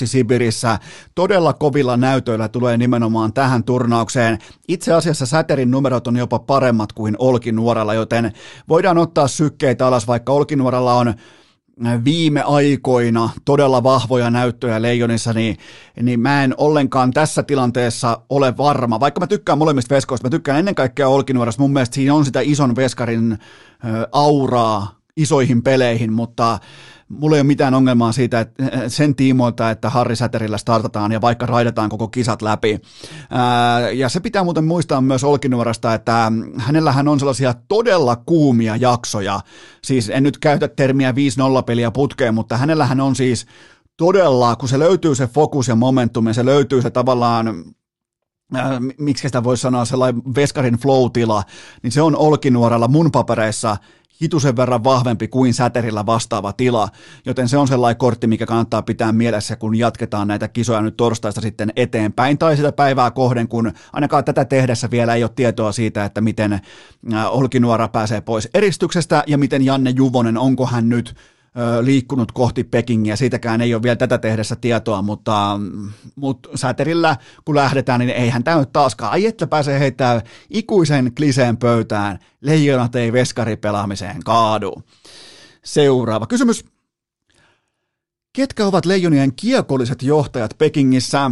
2,02 0.00 0.06
Sibirissä. 0.06 0.78
Todella 1.14 1.52
kovilla 1.52 1.96
näytöillä 1.96 2.48
tulee 2.48 2.76
nimenomaan 2.76 3.32
tähän 3.32 3.64
turnaukseen. 3.64 4.38
Itse 4.68 4.92
asiassa 4.92 5.26
Säterin 5.26 5.70
numerot 5.70 6.06
on 6.06 6.16
jopa 6.16 6.38
paremmat 6.38 6.92
kuin 6.92 7.16
Olkinuoralla, 7.18 7.94
joten 7.94 8.32
voidaan 8.68 8.98
ottaa 8.98 9.28
sykkeitä 9.28 9.86
alas, 9.86 10.06
vaikka 10.06 10.23
Olkinuoralla 10.32 10.94
on 10.94 11.14
viime 12.04 12.42
aikoina 12.42 13.30
todella 13.44 13.82
vahvoja 13.82 14.30
näyttöjä 14.30 14.82
Leijonissa, 14.82 15.32
niin, 15.32 15.56
niin 16.02 16.20
mä 16.20 16.44
en 16.44 16.54
ollenkaan 16.56 17.10
tässä 17.10 17.42
tilanteessa 17.42 18.20
ole 18.28 18.56
varma. 18.56 19.00
Vaikka 19.00 19.20
mä 19.20 19.26
tykkään 19.26 19.58
molemmista 19.58 19.94
veskoista, 19.94 20.26
mä 20.26 20.30
tykkään 20.30 20.58
ennen 20.58 20.74
kaikkea 20.74 21.08
Olkinuorasta, 21.08 21.62
mun 21.62 21.72
mielestä 21.72 21.94
siinä 21.94 22.14
on 22.14 22.24
sitä 22.24 22.40
ison 22.40 22.76
veskarin 22.76 23.32
ö, 23.32 23.38
auraa 24.12 24.98
isoihin 25.16 25.62
peleihin, 25.62 26.12
mutta 26.12 26.58
mulla 27.08 27.36
ei 27.36 27.40
ole 27.40 27.46
mitään 27.46 27.74
ongelmaa 27.74 28.12
siitä, 28.12 28.40
että 28.40 28.64
sen 28.88 29.14
tiimoilta, 29.14 29.70
että 29.70 29.90
Harri 29.90 30.16
Säterillä 30.16 30.58
startataan 30.58 31.12
ja 31.12 31.20
vaikka 31.20 31.46
raidataan 31.46 31.90
koko 31.90 32.08
kisat 32.08 32.42
läpi. 32.42 32.80
ja 33.94 34.08
se 34.08 34.20
pitää 34.20 34.44
muuten 34.44 34.64
muistaa 34.64 35.00
myös 35.00 35.24
Olkinuorasta, 35.24 35.94
että 35.94 36.32
hänellähän 36.56 37.08
on 37.08 37.18
sellaisia 37.18 37.54
todella 37.68 38.16
kuumia 38.16 38.76
jaksoja. 38.76 39.40
Siis 39.84 40.10
en 40.10 40.22
nyt 40.22 40.38
käytä 40.38 40.68
termiä 40.68 41.12
5-0 41.12 41.14
peliä 41.66 41.90
putkeen, 41.90 42.34
mutta 42.34 42.56
hänellähän 42.56 43.00
on 43.00 43.16
siis 43.16 43.46
todella, 43.96 44.56
kun 44.56 44.68
se 44.68 44.78
löytyy 44.78 45.14
se 45.14 45.26
fokus 45.26 45.68
ja 45.68 45.74
momentum 45.74 46.26
ja 46.26 46.34
se 46.34 46.44
löytyy 46.44 46.82
se 46.82 46.90
tavallaan 46.90 47.64
miksi 48.98 49.28
sitä 49.28 49.44
voisi 49.44 49.60
sanoa, 49.60 49.84
sellainen 49.84 50.22
veskarin 50.34 50.74
flow-tila, 50.74 51.42
niin 51.82 51.92
se 51.92 52.02
on 52.02 52.16
Olkinuorella 52.16 52.88
mun 52.88 53.10
papereissa 53.12 53.76
hitusen 54.22 54.56
verran 54.56 54.84
vahvempi 54.84 55.28
kuin 55.28 55.54
säterillä 55.54 56.06
vastaava 56.06 56.52
tila, 56.52 56.88
joten 57.26 57.48
se 57.48 57.56
on 57.58 57.68
sellainen 57.68 57.98
kortti, 57.98 58.26
mikä 58.26 58.46
kannattaa 58.46 58.82
pitää 58.82 59.12
mielessä, 59.12 59.56
kun 59.56 59.78
jatketaan 59.78 60.28
näitä 60.28 60.48
kisoja 60.48 60.82
nyt 60.82 60.96
torstaista 60.96 61.40
sitten 61.40 61.72
eteenpäin, 61.76 62.38
tai 62.38 62.56
sitä 62.56 62.72
päivää 62.72 63.10
kohden, 63.10 63.48
kun 63.48 63.72
ainakaan 63.92 64.24
tätä 64.24 64.44
tehdessä 64.44 64.90
vielä 64.90 65.14
ei 65.14 65.24
ole 65.24 65.30
tietoa 65.36 65.72
siitä, 65.72 66.04
että 66.04 66.20
miten 66.20 66.60
Olkinuora 67.28 67.88
pääsee 67.88 68.20
pois 68.20 68.48
eristyksestä, 68.54 69.24
ja 69.26 69.38
miten 69.38 69.64
Janne 69.64 69.90
Juvonen, 69.90 70.38
onko 70.38 70.66
hän 70.66 70.88
nyt 70.88 71.14
liikkunut 71.80 72.32
kohti 72.32 72.64
Pekingiä, 72.64 73.16
siitäkään 73.16 73.60
ei 73.60 73.74
ole 73.74 73.82
vielä 73.82 73.96
tätä 73.96 74.18
tehdessä 74.18 74.56
tietoa, 74.56 75.02
mutta, 75.02 75.60
mutta 76.16 76.48
säterillä 76.54 77.16
kun 77.44 77.54
lähdetään, 77.54 78.00
niin 78.00 78.10
eihän 78.10 78.44
tämä 78.44 78.58
nyt 78.58 78.72
taaskaan, 78.72 79.12
ai 79.12 79.26
että 79.26 79.46
pääsee 79.46 79.78
heittämään 79.78 80.22
ikuisen 80.50 81.14
kliseen 81.14 81.56
pöytään, 81.56 82.18
leijonat 82.40 82.96
ei 82.96 83.12
veskaripelaamiseen 83.12 84.22
kaadu. 84.24 84.82
Seuraava 85.64 86.26
kysymys. 86.26 86.64
Ketkä 88.32 88.66
ovat 88.66 88.86
leijonien 88.86 89.32
kiekolliset 89.36 90.02
johtajat 90.02 90.54
Pekingissä? 90.58 91.30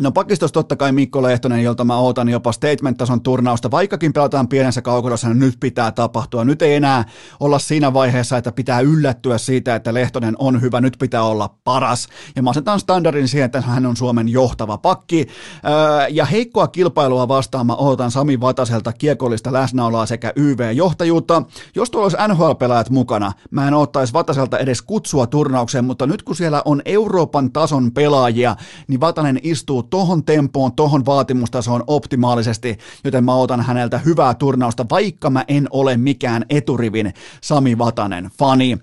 No 0.00 0.12
pakistossa 0.12 0.52
totta 0.52 0.76
kai 0.76 0.92
Mikko 0.92 1.22
Lehtonen, 1.22 1.62
jolta 1.62 1.84
mä 1.84 1.98
ootan 1.98 2.28
jopa 2.28 2.52
statement-tason 2.52 3.20
turnausta, 3.20 3.70
vaikkakin 3.70 4.12
pelataan 4.12 4.48
pienessä 4.48 4.82
kaukolossa, 4.82 5.28
niin 5.28 5.38
nyt 5.38 5.54
pitää 5.60 5.92
tapahtua. 5.92 6.44
Nyt 6.44 6.62
ei 6.62 6.74
enää 6.74 7.04
olla 7.40 7.58
siinä 7.58 7.92
vaiheessa, 7.92 8.36
että 8.36 8.52
pitää 8.52 8.80
yllättyä 8.80 9.38
siitä, 9.38 9.74
että 9.74 9.94
Lehtonen 9.94 10.34
on 10.38 10.60
hyvä, 10.60 10.80
nyt 10.80 10.96
pitää 10.98 11.22
olla 11.22 11.54
paras. 11.64 12.08
Ja 12.36 12.42
mä 12.42 12.50
asetan 12.50 12.80
standardin 12.80 13.28
siihen, 13.28 13.46
että 13.46 13.60
hän 13.60 13.86
on 13.86 13.96
Suomen 13.96 14.28
johtava 14.28 14.78
pakki. 14.78 15.26
Öö, 15.64 16.06
ja 16.10 16.24
heikkoa 16.24 16.68
kilpailua 16.68 17.28
vastaan 17.28 17.66
mä 17.66 17.74
ootan 17.74 18.10
Sami 18.10 18.40
Vataselta 18.40 18.92
kiekollista 18.92 19.52
läsnäoloa 19.52 20.06
sekä 20.06 20.32
YV-johtajuutta. 20.36 21.42
Jos 21.74 21.90
tuolla 21.90 22.04
olisi 22.04 22.16
NHL-pelaajat 22.28 22.90
mukana, 22.90 23.32
mä 23.50 23.68
en 23.68 23.74
ottaisi 23.74 24.12
Vataselta 24.12 24.58
edes 24.58 24.82
kutsua 24.82 25.26
turnaukseen, 25.26 25.84
mutta 25.84 26.06
nyt 26.06 26.22
kun 26.22 26.36
siellä 26.36 26.62
on 26.64 26.82
Euroopan 26.84 27.52
tason 27.52 27.92
pelaajia, 27.92 28.56
niin 28.88 29.00
Vatanen 29.00 29.40
istuu 29.42 29.85
tohon 29.90 30.24
tempoon, 30.24 30.72
tohon 30.72 31.06
vaatimustasoon 31.06 31.84
optimaalisesti, 31.86 32.78
joten 33.04 33.24
mä 33.24 33.34
otan 33.34 33.60
häneltä 33.60 33.98
hyvää 33.98 34.34
turnausta, 34.34 34.86
vaikka 34.90 35.30
mä 35.30 35.44
en 35.48 35.68
ole 35.70 35.96
mikään 35.96 36.44
eturivin 36.50 37.14
Sami 37.40 37.78
Vatanen 37.78 38.30
fani. 38.38 38.78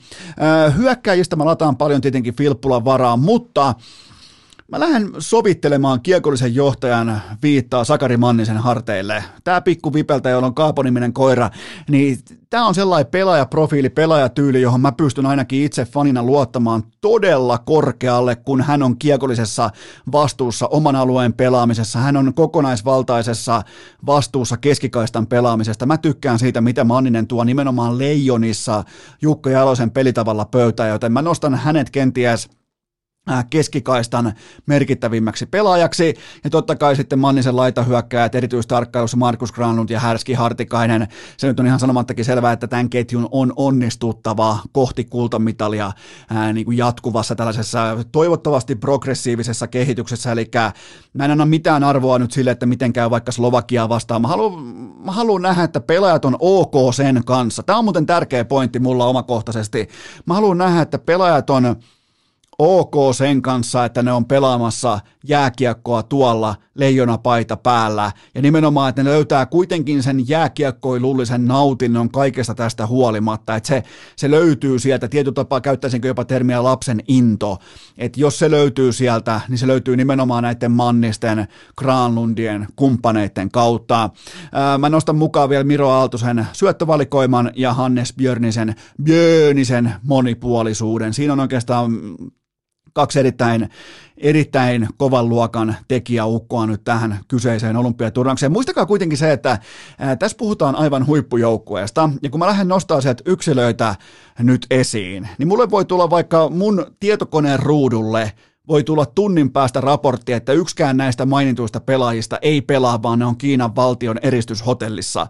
Hyökkäjistä 0.78 1.36
mä 1.36 1.45
lataan 1.45 1.78
paljon 1.78 2.01
tietenkin 2.01 2.36
Filppulan 2.36 2.86
varaa, 2.86 3.18
mutta 3.18 3.76
Mä 4.72 4.80
lähden 4.80 5.11
sovittelemaan 5.20 6.01
kiekollisen 6.01 6.55
johtajan 6.55 7.22
viittaa 7.41 7.84
Sakari 7.84 8.18
Mannisen 8.18 8.57
harteille. 8.57 9.24
Tää 9.43 9.61
pikku 9.61 9.93
vipeltä, 9.93 10.30
jolla 10.30 10.47
on 10.47 10.55
Kaaponiminen 10.55 11.14
koira, 11.14 11.49
niin 11.89 12.18
tää 12.49 12.66
on 12.66 12.76
sellainen 12.76 13.11
pelaajaprofiili, 13.11 13.89
pelaajatyyli, 13.89 14.61
johon 14.61 14.82
mä 14.82 14.91
pystyn 14.91 15.26
ainakin 15.26 15.64
itse 15.64 15.86
fanina 15.86 16.24
luottamaan 16.24 16.84
todella 17.01 17.57
korkealle, 17.57 18.36
kun 18.36 18.61
hän 18.61 18.84
on 18.84 18.97
kiekollisessa 18.97 19.70
vastuussa 20.11 20.68
oman 20.68 20.95
alueen 20.95 21.34
pelaamisessa. 21.34 21.99
Hän 21.99 22.18
on 22.18 22.34
kokonaisvaltaisessa 22.34 23.61
vastuussa 24.05 24.57
keskikaistan 24.57 25.28
pelaamisesta. 25.28 25.86
Mä 25.86 25.97
tykkään 25.97 26.39
siitä, 26.39 26.61
mitä 26.61 26.84
Manninen 26.84 27.28
tuo 27.28 27.43
nimenomaan 27.43 27.97
Leijonissa 27.97 28.84
Jukka 29.22 29.49
Jalosen 29.49 29.91
pelitavalla 29.91 30.45
pöytään, 30.45 30.89
joten 30.89 31.11
mä 31.11 31.22
nostan 31.22 31.55
hänet 31.55 31.89
kenties– 31.89 32.49
keskikaistan 33.49 34.34
merkittävimmäksi 34.65 35.45
pelaajaksi. 35.45 36.13
Ja 36.43 36.49
totta 36.49 36.76
kai 36.76 36.95
sitten 36.95 37.19
Mannisen 37.19 37.55
laitahyökkäjät, 37.55 38.36
erityistarkkailussa 38.36 39.17
Markus 39.17 39.51
Granlund 39.51 39.89
ja 39.89 39.99
Härski 39.99 40.34
Hartikainen. 40.34 41.07
Se 41.38 41.47
nyt 41.47 41.59
on 41.59 41.65
ihan 41.65 41.80
sanomattakin 41.80 42.26
selvää, 42.26 42.51
että 42.51 42.67
tämän 42.67 42.89
ketjun 42.89 43.28
on 43.32 43.53
onnistuttava 43.55 44.57
kohti 44.71 45.03
kultamitalia 45.03 45.91
ää, 46.30 46.53
niin 46.53 46.65
kuin 46.65 46.78
jatkuvassa 46.78 47.36
tällaisessa 47.36 47.97
toivottavasti 48.11 48.76
progressiivisessa 48.76 49.67
kehityksessä. 49.67 50.32
Eli 50.32 50.51
mä 51.13 51.26
en 51.26 51.32
anna 51.32 51.45
mitään 51.45 51.84
arvoa 51.84 52.19
nyt 52.19 52.32
sille, 52.32 52.51
että 52.51 52.65
miten 52.65 52.93
käy 52.93 53.09
vaikka 53.09 53.32
Slovakiaa 53.32 53.89
vastaan. 53.89 54.21
Mä 54.21 54.28
haluan, 54.28 54.63
mä 55.05 55.11
haluan 55.11 55.41
nähdä, 55.41 55.63
että 55.63 55.80
pelaajat 55.80 56.26
on 56.26 56.38
ok 56.39 56.74
sen 56.93 57.21
kanssa. 57.26 57.63
Tämä 57.63 57.80
on 57.80 57.86
muuten 57.86 58.05
tärkeä 58.05 58.45
pointti 58.45 58.80
mulla 58.80 59.05
omakohtaisesti. 59.05 59.89
Mä 60.26 60.34
haluan 60.34 60.57
nähdä, 60.57 60.82
että 60.82 60.99
pelaajat 60.99 61.49
on 61.49 61.76
ok 62.64 63.16
sen 63.16 63.41
kanssa, 63.41 63.86
että 63.86 64.03
ne 64.03 64.11
on 64.11 64.26
pelaamassa 64.26 64.99
jääkiekkoa 65.28 66.03
tuolla 66.03 66.55
leijonapaita 66.76 67.57
päällä. 67.57 68.11
Ja 68.36 68.41
nimenomaan, 68.41 68.89
että 68.89 69.03
ne 69.03 69.09
löytää 69.09 69.45
kuitenkin 69.45 70.03
sen 70.03 70.30
jääkiekkoilullisen 70.30 71.45
nautinnon 71.45 72.11
kaikesta 72.11 72.55
tästä 72.55 72.88
huolimatta. 72.88 73.55
Että 73.55 73.68
se, 73.68 73.84
se 74.16 74.32
löytyy 74.32 74.80
sieltä, 74.80 75.07
tietyllä 75.07 75.36
tapaa 75.36 75.61
käyttäisinkö 75.61 76.07
jopa 76.07 76.26
termiä 76.26 76.64
lapsen 76.64 76.99
into. 77.07 77.57
Että 77.97 78.20
jos 78.20 78.39
se 78.39 78.51
löytyy 78.51 78.93
sieltä, 78.93 79.41
niin 79.49 79.57
se 79.57 79.68
löytyy 79.68 79.97
nimenomaan 79.97 80.43
näiden 80.43 80.72
Mannisten, 80.72 81.47
Granlundien, 81.78 82.68
kumppaneiden 82.76 83.51
kautta. 83.51 84.09
Ää, 84.51 84.78
mä 84.78 84.89
nostan 84.89 85.16
mukaan 85.16 85.49
vielä 85.49 85.64
Miro 85.64 85.89
Aaltosen 85.89 86.47
syöttövalikoiman 86.53 87.51
ja 87.55 87.74
Hannes 87.74 88.14
Björnisen, 88.14 88.76
Björnisen 89.03 89.93
monipuolisuuden. 90.03 91.14
Siinä 91.14 91.34
on 91.34 91.39
oikeastaan 91.39 91.91
kaksi 92.94 93.20
erittäin, 93.20 93.70
erittäin 94.18 94.88
kovan 94.98 95.30
luokan 95.30 95.76
tekijäukkoa 95.88 96.68
nyt 96.68 96.84
tähän 96.84 97.20
kyseiseen 97.28 97.76
olympiaturnaukseen. 97.76 98.52
Muistakaa 98.52 98.86
kuitenkin 98.86 99.18
se, 99.18 99.32
että 99.32 99.60
ää, 100.00 100.16
tässä 100.16 100.38
puhutaan 100.38 100.76
aivan 100.76 101.08
huippujoukkueesta, 101.08 102.10
ja 102.22 102.30
kun 102.30 102.39
mä 102.39 102.48
lähden 102.48 102.68
nostaa 102.68 103.02
sieltä 103.02 103.24
yksilöitä 103.26 103.96
nyt 104.39 104.66
esiin, 104.72 105.30
niin 105.38 105.48
mulle 105.48 105.70
voi 105.70 105.86
tulla 105.86 106.10
vaikka 106.10 106.50
mun 106.50 106.86
tietokoneen 107.00 107.60
ruudulle 107.60 108.32
voi 108.68 108.84
tulla 108.84 109.06
tunnin 109.06 109.52
päästä 109.52 109.82
raportti, 109.82 110.34
että 110.34 110.54
yksikään 110.54 110.98
näistä 110.98 111.26
mainituista 111.26 111.80
pelaajista 111.80 112.39
ei 112.41 112.62
pelaa, 112.62 113.04
vaan 113.04 113.20
ne 113.20 113.26
on 113.26 113.38
Kiinan 113.38 113.76
valtion 113.76 114.20
eristyshotellissa. 114.22 115.28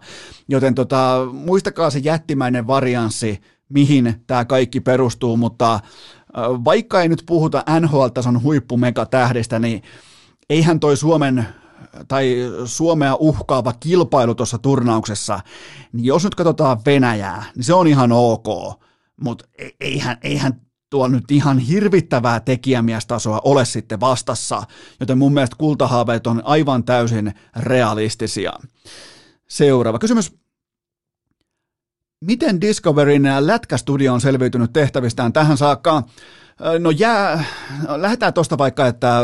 Joten 0.48 0.74
tota, 0.74 1.26
muistakaa 1.32 1.90
se 1.90 1.98
jättimäinen 1.98 2.66
varianssi, 2.66 3.40
mihin 3.68 4.14
tämä 4.26 4.44
kaikki 4.44 4.80
perustuu, 4.80 5.36
mutta 5.36 5.80
vaikka 6.64 7.02
ei 7.02 7.08
nyt 7.08 7.22
puhuta 7.26 7.64
NHL-tason 7.80 8.42
huippumegatähdistä, 8.42 9.58
niin 9.58 9.82
eihän 10.50 10.80
toi 10.80 10.96
Suomen 10.96 11.46
tai 12.08 12.36
Suomea 12.64 13.14
uhkaava 13.14 13.72
kilpailu 13.72 14.34
tuossa 14.34 14.58
turnauksessa, 14.58 15.40
niin 15.92 16.04
jos 16.04 16.24
nyt 16.24 16.34
katsotaan 16.34 16.80
Venäjää, 16.86 17.44
niin 17.56 17.64
se 17.64 17.74
on 17.74 17.86
ihan 17.86 18.12
ok, 18.12 18.46
mutta 19.20 19.44
e-, 19.58 19.68
eihän, 19.80 20.16
eihän 20.22 20.60
tuolla 20.90 21.08
nyt 21.08 21.30
ihan 21.30 21.58
hirvittävää 21.58 22.40
tekijämiestasoa 22.40 23.40
ole 23.44 23.64
sitten 23.64 24.00
vastassa, 24.00 24.62
joten 25.00 25.18
mun 25.18 25.34
mielestä 25.34 25.56
kultahaaveet 25.58 26.26
on 26.26 26.42
aivan 26.44 26.84
täysin 26.84 27.34
realistisia. 27.56 28.52
Seuraava 29.48 29.98
kysymys. 29.98 30.43
Miten 32.26 32.60
Discoverin 32.60 33.28
lätkästudio 33.40 34.14
on 34.14 34.20
selviytynyt 34.20 34.72
tehtävistään 34.72 35.32
tähän 35.32 35.56
saakka? 35.56 36.02
No 36.78 36.90
jää, 36.90 37.44
lähdetään 37.96 38.32
tuosta 38.32 38.58
vaikka, 38.58 38.86
että 38.86 39.20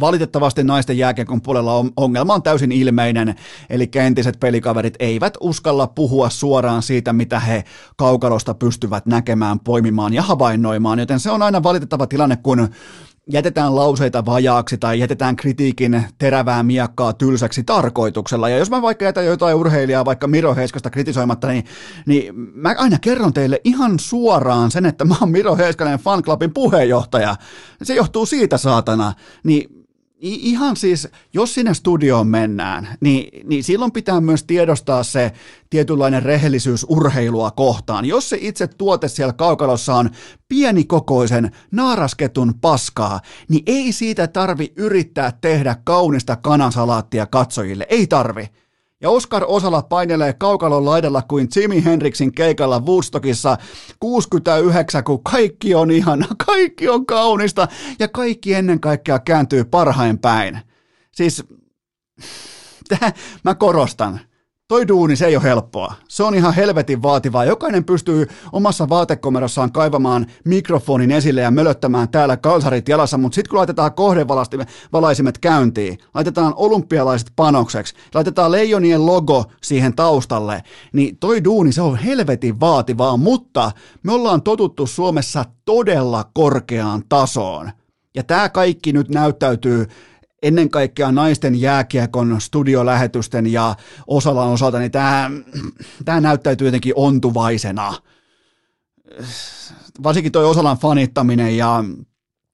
valitettavasti 0.00 0.64
naisten 0.64 0.98
jääkiekon 0.98 1.42
puolella 1.42 1.84
ongelma 1.96 2.34
on 2.34 2.42
täysin 2.42 2.72
ilmeinen, 2.72 3.34
eli 3.70 3.90
entiset 3.94 4.40
pelikaverit 4.40 4.94
eivät 4.98 5.34
uskalla 5.40 5.86
puhua 5.86 6.30
suoraan 6.30 6.82
siitä, 6.82 7.12
mitä 7.12 7.40
he 7.40 7.64
kaukalosta 7.96 8.54
pystyvät 8.54 9.06
näkemään, 9.06 9.60
poimimaan 9.60 10.14
ja 10.14 10.22
havainnoimaan, 10.22 10.98
joten 10.98 11.20
se 11.20 11.30
on 11.30 11.42
aina 11.42 11.62
valitettava 11.62 12.06
tilanne, 12.06 12.36
kun 12.36 12.68
jätetään 13.32 13.76
lauseita 13.76 14.26
vajaaksi 14.26 14.78
tai 14.78 14.98
jätetään 14.98 15.36
kritiikin 15.36 16.04
terävää 16.18 16.62
miekkaa 16.62 17.12
tylsäksi 17.12 17.64
tarkoituksella. 17.64 18.48
Ja 18.48 18.58
jos 18.58 18.70
mä 18.70 18.82
vaikka 18.82 19.04
jätän 19.04 19.26
jotain 19.26 19.56
urheilijaa, 19.56 20.04
vaikka 20.04 20.26
Miro 20.26 20.54
Heiskasta 20.54 20.90
kritisoimatta, 20.90 21.48
niin, 21.48 21.64
niin 22.06 22.34
mä 22.36 22.74
aina 22.78 22.98
kerron 23.00 23.32
teille 23.32 23.60
ihan 23.64 23.98
suoraan 23.98 24.70
sen, 24.70 24.86
että 24.86 25.04
mä 25.04 25.14
oon 25.20 25.30
Miro 25.30 25.56
Heiskanen 25.56 25.98
fanclubin 25.98 26.54
puheenjohtaja. 26.54 27.36
Se 27.82 27.94
johtuu 27.94 28.26
siitä 28.26 28.58
saatana. 28.58 29.12
Niin 29.44 29.75
ihan 30.20 30.76
siis, 30.76 31.08
jos 31.34 31.54
sinne 31.54 31.74
studioon 31.74 32.26
mennään, 32.26 32.88
niin, 33.00 33.48
niin 33.48 33.64
silloin 33.64 33.92
pitää 33.92 34.20
myös 34.20 34.44
tiedostaa 34.44 35.02
se 35.02 35.32
tietynlainen 35.70 36.22
rehellisyys 36.22 36.86
urheilua 36.88 37.50
kohtaan. 37.50 38.04
Jos 38.04 38.28
se 38.28 38.38
itse 38.40 38.66
tuote 38.66 39.08
siellä 39.08 39.32
kaukalossa 39.32 39.94
on 39.94 40.10
pienikokoisen 40.48 41.50
naarasketun 41.70 42.54
paskaa, 42.60 43.20
niin 43.48 43.62
ei 43.66 43.92
siitä 43.92 44.26
tarvi 44.26 44.72
yrittää 44.76 45.32
tehdä 45.40 45.76
kaunista 45.84 46.36
kanasalaattia 46.36 47.26
katsojille. 47.26 47.86
Ei 47.90 48.06
tarvi. 48.06 48.48
Ja 49.00 49.10
Oscar 49.10 49.44
Osala 49.46 49.82
painelee 49.82 50.32
kaukalon 50.32 50.84
laidalla 50.84 51.22
kuin 51.22 51.48
Jimi 51.56 51.84
Hendrixin 51.84 52.32
keikalla 52.32 52.80
Woodstockissa 52.80 53.56
69, 54.00 55.04
kun 55.04 55.22
kaikki 55.22 55.74
on 55.74 55.90
ihana, 55.90 56.26
kaikki 56.46 56.88
on 56.88 57.06
kaunista 57.06 57.68
ja 57.98 58.08
kaikki 58.08 58.54
ennen 58.54 58.80
kaikkea 58.80 59.18
kääntyy 59.18 59.64
parhain 59.64 60.18
päin. 60.18 60.60
Siis, 61.12 61.44
mä 63.44 63.54
korostan, 63.54 64.20
Toi 64.68 64.88
duuni, 64.88 65.16
se 65.16 65.26
ei 65.26 65.36
ole 65.36 65.44
helppoa. 65.44 65.94
Se 66.08 66.22
on 66.22 66.34
ihan 66.34 66.54
helvetin 66.54 67.02
vaativaa. 67.02 67.44
Jokainen 67.44 67.84
pystyy 67.84 68.26
omassa 68.52 68.88
vaatekomerossaan 68.88 69.72
kaivamaan 69.72 70.26
mikrofonin 70.44 71.10
esille 71.10 71.40
ja 71.40 71.50
mölöttämään 71.50 72.08
täällä 72.08 72.36
kalsarit 72.36 72.88
jalassa, 72.88 73.18
mutta 73.18 73.34
sitten 73.34 73.50
kun 73.50 73.58
laitetaan 73.58 73.94
kohdevalaisimet 73.94 75.38
käyntiin, 75.38 75.98
laitetaan 76.14 76.54
olympialaiset 76.56 77.32
panokseksi, 77.36 77.94
laitetaan 78.14 78.52
leijonien 78.52 79.06
logo 79.06 79.44
siihen 79.62 79.96
taustalle, 79.96 80.62
niin 80.92 81.16
toi 81.18 81.44
duuni, 81.44 81.72
se 81.72 81.82
on 81.82 81.96
helvetin 81.96 82.60
vaativaa, 82.60 83.16
mutta 83.16 83.72
me 84.02 84.12
ollaan 84.12 84.42
totuttu 84.42 84.86
Suomessa 84.86 85.44
todella 85.64 86.30
korkeaan 86.34 87.02
tasoon. 87.08 87.70
Ja 88.14 88.22
tämä 88.22 88.48
kaikki 88.48 88.92
nyt 88.92 89.08
näyttäytyy 89.08 89.86
ennen 90.46 90.70
kaikkea 90.70 91.12
naisten 91.12 91.60
jääkiekon 91.60 92.40
studiolähetysten 92.40 93.46
ja 93.46 93.76
Osalan 94.06 94.48
osalta, 94.48 94.78
niin 94.78 94.90
tämä, 94.90 95.30
tämä 96.04 96.20
näyttäytyy 96.20 96.66
jotenkin 96.66 96.92
ontuvaisena. 96.96 97.94
Varsinkin 100.02 100.32
tuo 100.32 100.50
Osalan 100.50 100.78
fanittaminen 100.78 101.56
ja 101.56 101.84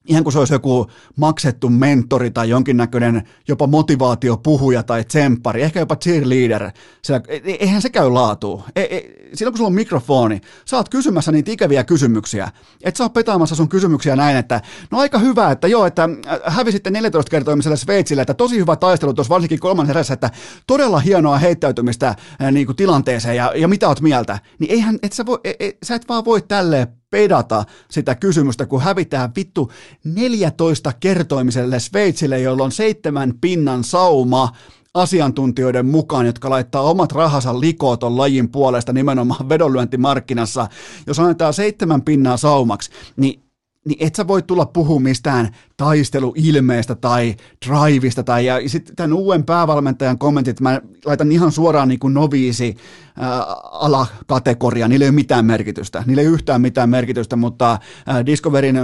ihan 0.08 0.24
kuin 0.24 0.32
se 0.32 0.38
olisi 0.38 0.54
joku 0.54 0.86
maksettu 1.16 1.68
mentori 1.68 2.30
tai 2.30 2.48
jonkinnäköinen 2.48 3.28
jopa 3.48 3.66
motivaatiopuhuja 3.66 4.82
tai 4.82 5.04
tsemppari, 5.04 5.62
ehkä 5.62 5.80
jopa 5.80 5.96
cheerleader. 5.96 6.70
Sillä, 7.02 7.20
e, 7.28 7.36
e, 7.36 7.40
eihän 7.44 7.82
se 7.82 7.90
käy 7.90 8.10
laatuun. 8.10 8.62
E, 8.76 8.82
e, 8.82 9.02
silloin 9.34 9.52
kun 9.52 9.58
sulla 9.58 9.68
on 9.68 9.74
mikrofoni, 9.74 10.40
sä 10.64 10.76
oot 10.76 10.88
kysymässä 10.88 11.32
niitä 11.32 11.50
ikäviä 11.50 11.84
kysymyksiä. 11.84 12.48
Et 12.82 12.96
sä 12.96 13.04
oot 13.04 13.12
petaamassa 13.12 13.54
sun 13.54 13.68
kysymyksiä 13.68 14.16
näin, 14.16 14.36
että 14.36 14.60
no 14.90 14.98
aika 14.98 15.18
hyvä, 15.18 15.50
että 15.50 15.68
joo, 15.68 15.86
että 15.86 16.08
hävisitte 16.46 16.90
14 16.90 17.30
kertoimiselle 17.30 17.76
Sveitsille, 17.76 18.22
että 18.22 18.34
tosi 18.34 18.58
hyvä 18.58 18.76
taistelu 18.76 19.14
tuossa 19.14 19.34
varsinkin 19.34 19.60
kolmannen 19.60 19.96
erässä, 19.96 20.14
että 20.14 20.30
todella 20.66 21.00
hienoa 21.00 21.38
heittäytymistä 21.38 22.14
niin 22.52 22.66
kuin 22.66 22.76
tilanteeseen 22.76 23.36
ja, 23.36 23.52
ja 23.56 23.68
mitä 23.68 23.88
oot 23.88 24.00
mieltä. 24.00 24.38
Niin 24.58 24.70
eihän, 24.70 24.98
et 25.02 25.12
sä, 25.12 25.26
voi, 25.26 25.38
e, 25.44 25.50
e, 25.60 25.72
sä 25.82 25.94
et 25.94 26.08
vaan 26.08 26.24
voi 26.24 26.42
tälleen 26.42 27.01
pedata 27.12 27.64
sitä 27.90 28.14
kysymystä, 28.14 28.66
kun 28.66 28.82
hävitään 28.82 29.30
vittu 29.36 29.72
14 30.04 30.92
kertoimiselle 31.00 31.80
Sveitsille, 31.80 32.40
jolla 32.40 32.64
on 32.64 32.72
seitsemän 32.72 33.34
pinnan 33.40 33.84
sauma 33.84 34.52
asiantuntijoiden 34.94 35.86
mukaan, 35.86 36.26
jotka 36.26 36.50
laittaa 36.50 36.82
omat 36.82 37.12
rahansa 37.12 37.60
likoon 37.60 37.98
ton 37.98 38.16
lajin 38.16 38.48
puolesta 38.48 38.92
nimenomaan 38.92 39.48
vedonlyöntimarkkinassa. 39.48 40.66
Jos 41.06 41.18
annetaan 41.18 41.54
seitsemän 41.54 42.02
pinnaa 42.02 42.36
saumaksi, 42.36 42.90
niin 43.16 43.42
niin 43.84 44.06
et 44.06 44.14
sä 44.14 44.28
voi 44.28 44.42
tulla 44.42 44.66
puhua 44.66 45.00
mistään 45.00 45.48
taisteluilmeestä 45.76 46.94
tai 46.94 47.36
drivista 47.68 48.22
tai 48.22 48.46
ja 48.46 48.68
sitten 48.68 48.96
tämän 48.96 49.12
uuden 49.12 49.44
päävalmentajan 49.44 50.18
kommentit, 50.18 50.60
mä 50.60 50.80
laitan 51.04 51.32
ihan 51.32 51.52
suoraan 51.52 51.88
niin 51.88 51.98
kuin 51.98 52.14
noviisi 52.14 52.76
ää, 53.16 53.42
alakategoria, 53.72 54.88
niillä 54.88 55.04
ei 55.04 55.08
ole 55.08 55.14
mitään 55.14 55.44
merkitystä, 55.44 56.04
niillä 56.06 56.22
ei 56.22 56.28
yhtään 56.28 56.60
mitään 56.60 56.90
merkitystä, 56.90 57.36
mutta 57.36 57.78
ää, 58.06 58.26
Discoverin 58.26 58.76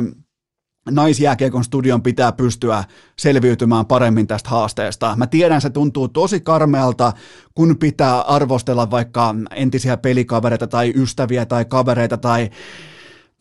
naisjääkiekon 0.90 1.64
studion 1.64 2.03
pitää 2.03 2.32
pystyä 2.32 2.84
selviytymään 3.18 3.86
paremmin 3.86 4.26
tästä 4.26 4.51
haasteesta. 4.51 5.14
Mä 5.16 5.26
tiedän, 5.26 5.61
se 5.61 5.70
tuntuu 5.70 6.09
tosi 6.09 6.40
karmealta, 6.40 7.12
kun 7.55 7.76
pitää 7.78 8.20
arvostella 8.20 8.90
vaikka 8.90 9.34
entisiä 9.51 9.96
pelikavereita 9.96 10.66
tai 10.66 10.92
ystäviä 10.96 11.46
tai 11.46 11.64
kavereita 11.64 12.16
tai 12.16 12.51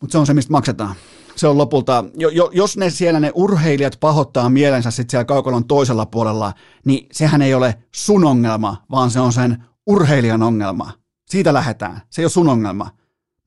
mutta 0.00 0.12
se 0.12 0.18
on 0.18 0.26
se, 0.26 0.34
mistä 0.34 0.52
maksetaan 0.52 0.94
se 1.38 1.48
on 1.48 1.58
lopulta, 1.58 2.04
jo, 2.14 2.28
jo, 2.28 2.50
jos 2.52 2.76
ne 2.76 2.90
siellä 2.90 3.20
ne 3.20 3.32
urheilijat 3.34 3.96
pahoittaa 4.00 4.48
mielensä 4.48 4.90
sitten 4.90 5.10
siellä 5.10 5.24
kaukolon 5.24 5.64
toisella 5.64 6.06
puolella, 6.06 6.52
niin 6.84 7.06
sehän 7.12 7.42
ei 7.42 7.54
ole 7.54 7.74
sun 7.94 8.24
ongelma, 8.24 8.76
vaan 8.90 9.10
se 9.10 9.20
on 9.20 9.32
sen 9.32 9.64
urheilijan 9.86 10.42
ongelma. 10.42 10.92
Siitä 11.28 11.54
lähdetään. 11.54 12.02
Se 12.10 12.22
ei 12.22 12.24
ole 12.24 12.30
sun 12.30 12.48
ongelma. 12.48 12.90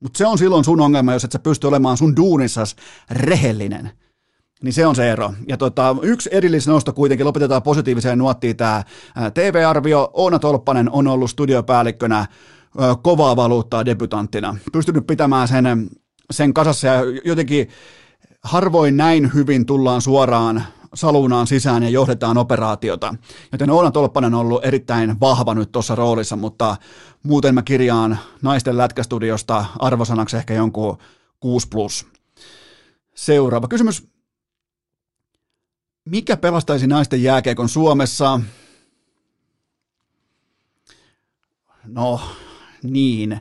Mutta 0.00 0.18
se 0.18 0.26
on 0.26 0.38
silloin 0.38 0.64
sun 0.64 0.80
ongelma, 0.80 1.12
jos 1.12 1.24
et 1.24 1.32
sä 1.32 1.38
pysty 1.38 1.66
olemaan 1.66 1.96
sun 1.96 2.16
duunissas 2.16 2.76
rehellinen. 3.10 3.90
Niin 4.62 4.72
se 4.72 4.86
on 4.86 4.96
se 4.96 5.10
ero. 5.10 5.34
Ja 5.48 5.56
tota, 5.56 5.96
yksi 6.02 6.30
erillisnosto 6.32 6.92
kuitenkin, 6.92 7.26
lopetetaan 7.26 7.62
positiiviseen 7.62 8.18
nuottiin 8.18 8.56
tämä 8.56 8.84
TV-arvio. 9.34 10.10
Oona 10.12 10.38
Tolppanen 10.38 10.90
on 10.90 11.06
ollut 11.06 11.30
studiopäällikkönä 11.30 12.26
kovaa 13.02 13.36
valuuttaa 13.36 13.84
debutanttina. 13.84 14.56
Pystynyt 14.72 15.06
pitämään 15.06 15.48
sen 15.48 15.88
sen 16.30 16.54
kasassa 16.54 16.86
ja 16.86 17.00
jotenkin 17.24 17.68
harvoin 18.42 18.96
näin 18.96 19.34
hyvin 19.34 19.66
tullaan 19.66 20.02
suoraan 20.02 20.64
saluunaan 20.94 21.46
sisään 21.46 21.82
ja 21.82 21.88
johdetaan 21.88 22.38
operaatiota. 22.38 23.14
Joten 23.52 23.70
Oona 23.70 23.90
Tolppanen 23.90 24.34
on 24.34 24.40
ollut 24.40 24.64
erittäin 24.64 25.20
vahva 25.20 25.54
nyt 25.54 25.72
tuossa 25.72 25.94
roolissa, 25.94 26.36
mutta 26.36 26.76
muuten 27.22 27.54
mä 27.54 27.62
kirjaan 27.62 28.18
naisten 28.42 28.78
lätkästudiosta 28.78 29.64
arvosanaksi 29.78 30.36
ehkä 30.36 30.54
jonkun 30.54 30.98
6 31.40 31.68
plus. 31.68 32.06
Seuraava 33.14 33.68
kysymys. 33.68 34.08
Mikä 36.04 36.36
pelastaisi 36.36 36.86
naisten 36.86 37.22
jääkeikon 37.22 37.68
Suomessa? 37.68 38.40
No, 41.84 42.20
niin. 42.82 43.40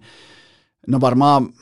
No 0.88 1.02
varmaan 1.02 1.54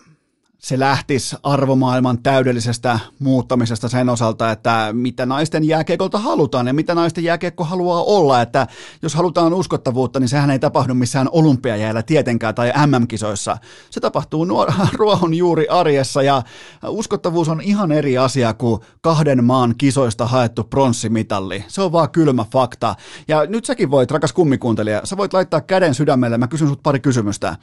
se 0.59 0.79
lähtisi 0.79 1.35
arvomaailman 1.43 2.23
täydellisestä 2.23 2.99
muuttamisesta 3.19 3.89
sen 3.89 4.09
osalta, 4.09 4.51
että 4.51 4.89
mitä 4.93 5.25
naisten 5.25 5.63
jääkiekolta 5.63 6.17
halutaan 6.17 6.67
ja 6.67 6.73
mitä 6.73 6.95
naisten 6.95 7.23
jääkiekko 7.23 7.63
haluaa 7.63 8.03
olla, 8.03 8.41
että 8.41 8.67
jos 9.01 9.15
halutaan 9.15 9.53
uskottavuutta, 9.53 10.19
niin 10.19 10.27
sehän 10.27 10.49
ei 10.49 10.59
tapahdu 10.59 10.93
missään 10.93 11.29
olympiajäällä 11.31 12.03
tietenkään 12.03 12.55
tai 12.55 12.71
MM-kisoissa. 12.87 13.57
Se 13.89 13.99
tapahtuu 13.99 14.47
ruohon 14.93 15.33
juuri 15.33 15.67
arjessa 15.67 16.21
ja 16.23 16.41
uskottavuus 16.87 17.49
on 17.49 17.61
ihan 17.61 17.91
eri 17.91 18.17
asia 18.17 18.53
kuin 18.53 18.81
kahden 19.01 19.43
maan 19.43 19.73
kisoista 19.77 20.25
haettu 20.25 20.63
pronssimitalli. 20.63 21.63
Se 21.67 21.81
on 21.81 21.91
vaan 21.91 22.09
kylmä 22.09 22.45
fakta. 22.51 22.95
Ja 23.27 23.45
nyt 23.45 23.65
säkin 23.65 23.91
voit, 23.91 24.11
rakas 24.11 24.33
kummikuuntelija, 24.33 25.01
sä 25.03 25.17
voit 25.17 25.33
laittaa 25.33 25.61
käden 25.61 25.93
sydämelle, 25.95 26.37
mä 26.37 26.47
kysyn 26.47 26.67
sut 26.67 26.83
pari 26.83 26.99
kysymystä 26.99 27.55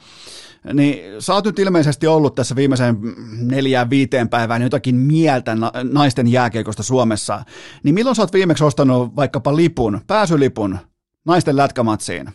niin 0.73 1.21
sä 1.21 1.33
oot 1.33 1.45
nyt 1.45 1.59
ilmeisesti 1.59 2.07
ollut 2.07 2.35
tässä 2.35 2.55
viimeisen 2.55 2.97
neljään 3.41 3.89
viiteen 3.89 4.29
päivään 4.29 4.61
jotakin 4.61 4.95
mieltä 4.95 5.57
naisten 5.83 6.27
jääkiekosta 6.27 6.83
Suomessa. 6.83 7.43
Niin 7.83 7.95
milloin 7.95 8.15
sä 8.15 8.21
oot 8.21 8.33
viimeksi 8.33 8.63
ostanut 8.63 9.15
vaikkapa 9.15 9.55
lipun, 9.55 10.01
pääsylipun 10.07 10.77
naisten 11.25 11.57
lätkämatsiin? 11.57 12.29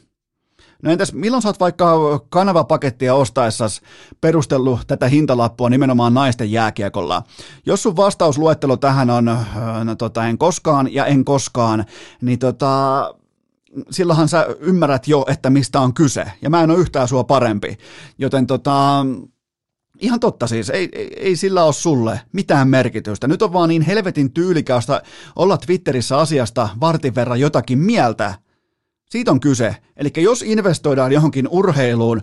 No 0.82 0.90
entäs 0.90 1.12
milloin 1.12 1.42
sä 1.42 1.48
oot 1.48 1.60
vaikka 1.60 2.18
kanavapakettia 2.28 3.14
ostaessas 3.14 3.80
perustellut 4.20 4.80
tätä 4.86 5.08
hintalappua 5.08 5.70
nimenomaan 5.70 6.14
naisten 6.14 6.52
jääkiekolla? 6.52 7.22
Jos 7.66 7.82
sun 7.82 7.96
vastausluettelo 7.96 8.76
tähän 8.76 9.10
on 9.10 9.24
no, 9.84 9.94
tota, 9.98 10.26
en 10.26 10.38
koskaan 10.38 10.94
ja 10.94 11.06
en 11.06 11.24
koskaan, 11.24 11.84
niin 12.20 12.38
tota, 12.38 13.14
silloinhan 13.90 14.28
sä 14.28 14.46
ymmärrät 14.60 15.08
jo, 15.08 15.24
että 15.28 15.50
mistä 15.50 15.80
on 15.80 15.94
kyse, 15.94 16.24
ja 16.42 16.50
mä 16.50 16.62
en 16.62 16.70
ole 16.70 16.78
yhtään 16.78 17.08
sua 17.08 17.24
parempi, 17.24 17.78
joten 18.18 18.46
tota, 18.46 19.06
ihan 20.00 20.20
totta 20.20 20.46
siis, 20.46 20.70
ei, 20.70 20.88
ei, 20.92 21.14
ei 21.16 21.36
sillä 21.36 21.64
ole 21.64 21.72
sulle 21.72 22.20
mitään 22.32 22.68
merkitystä. 22.68 23.28
Nyt 23.28 23.42
on 23.42 23.52
vaan 23.52 23.68
niin 23.68 23.82
helvetin 23.82 24.32
tyylikästä 24.32 25.02
olla 25.36 25.58
Twitterissä 25.58 26.18
asiasta 26.18 26.68
vartin 26.80 27.14
verran 27.14 27.40
jotakin 27.40 27.78
mieltä. 27.78 28.34
Siitä 29.10 29.30
on 29.30 29.40
kyse. 29.40 29.76
Eli 29.96 30.12
jos 30.16 30.42
investoidaan 30.42 31.12
johonkin 31.12 31.48
urheiluun, 31.48 32.22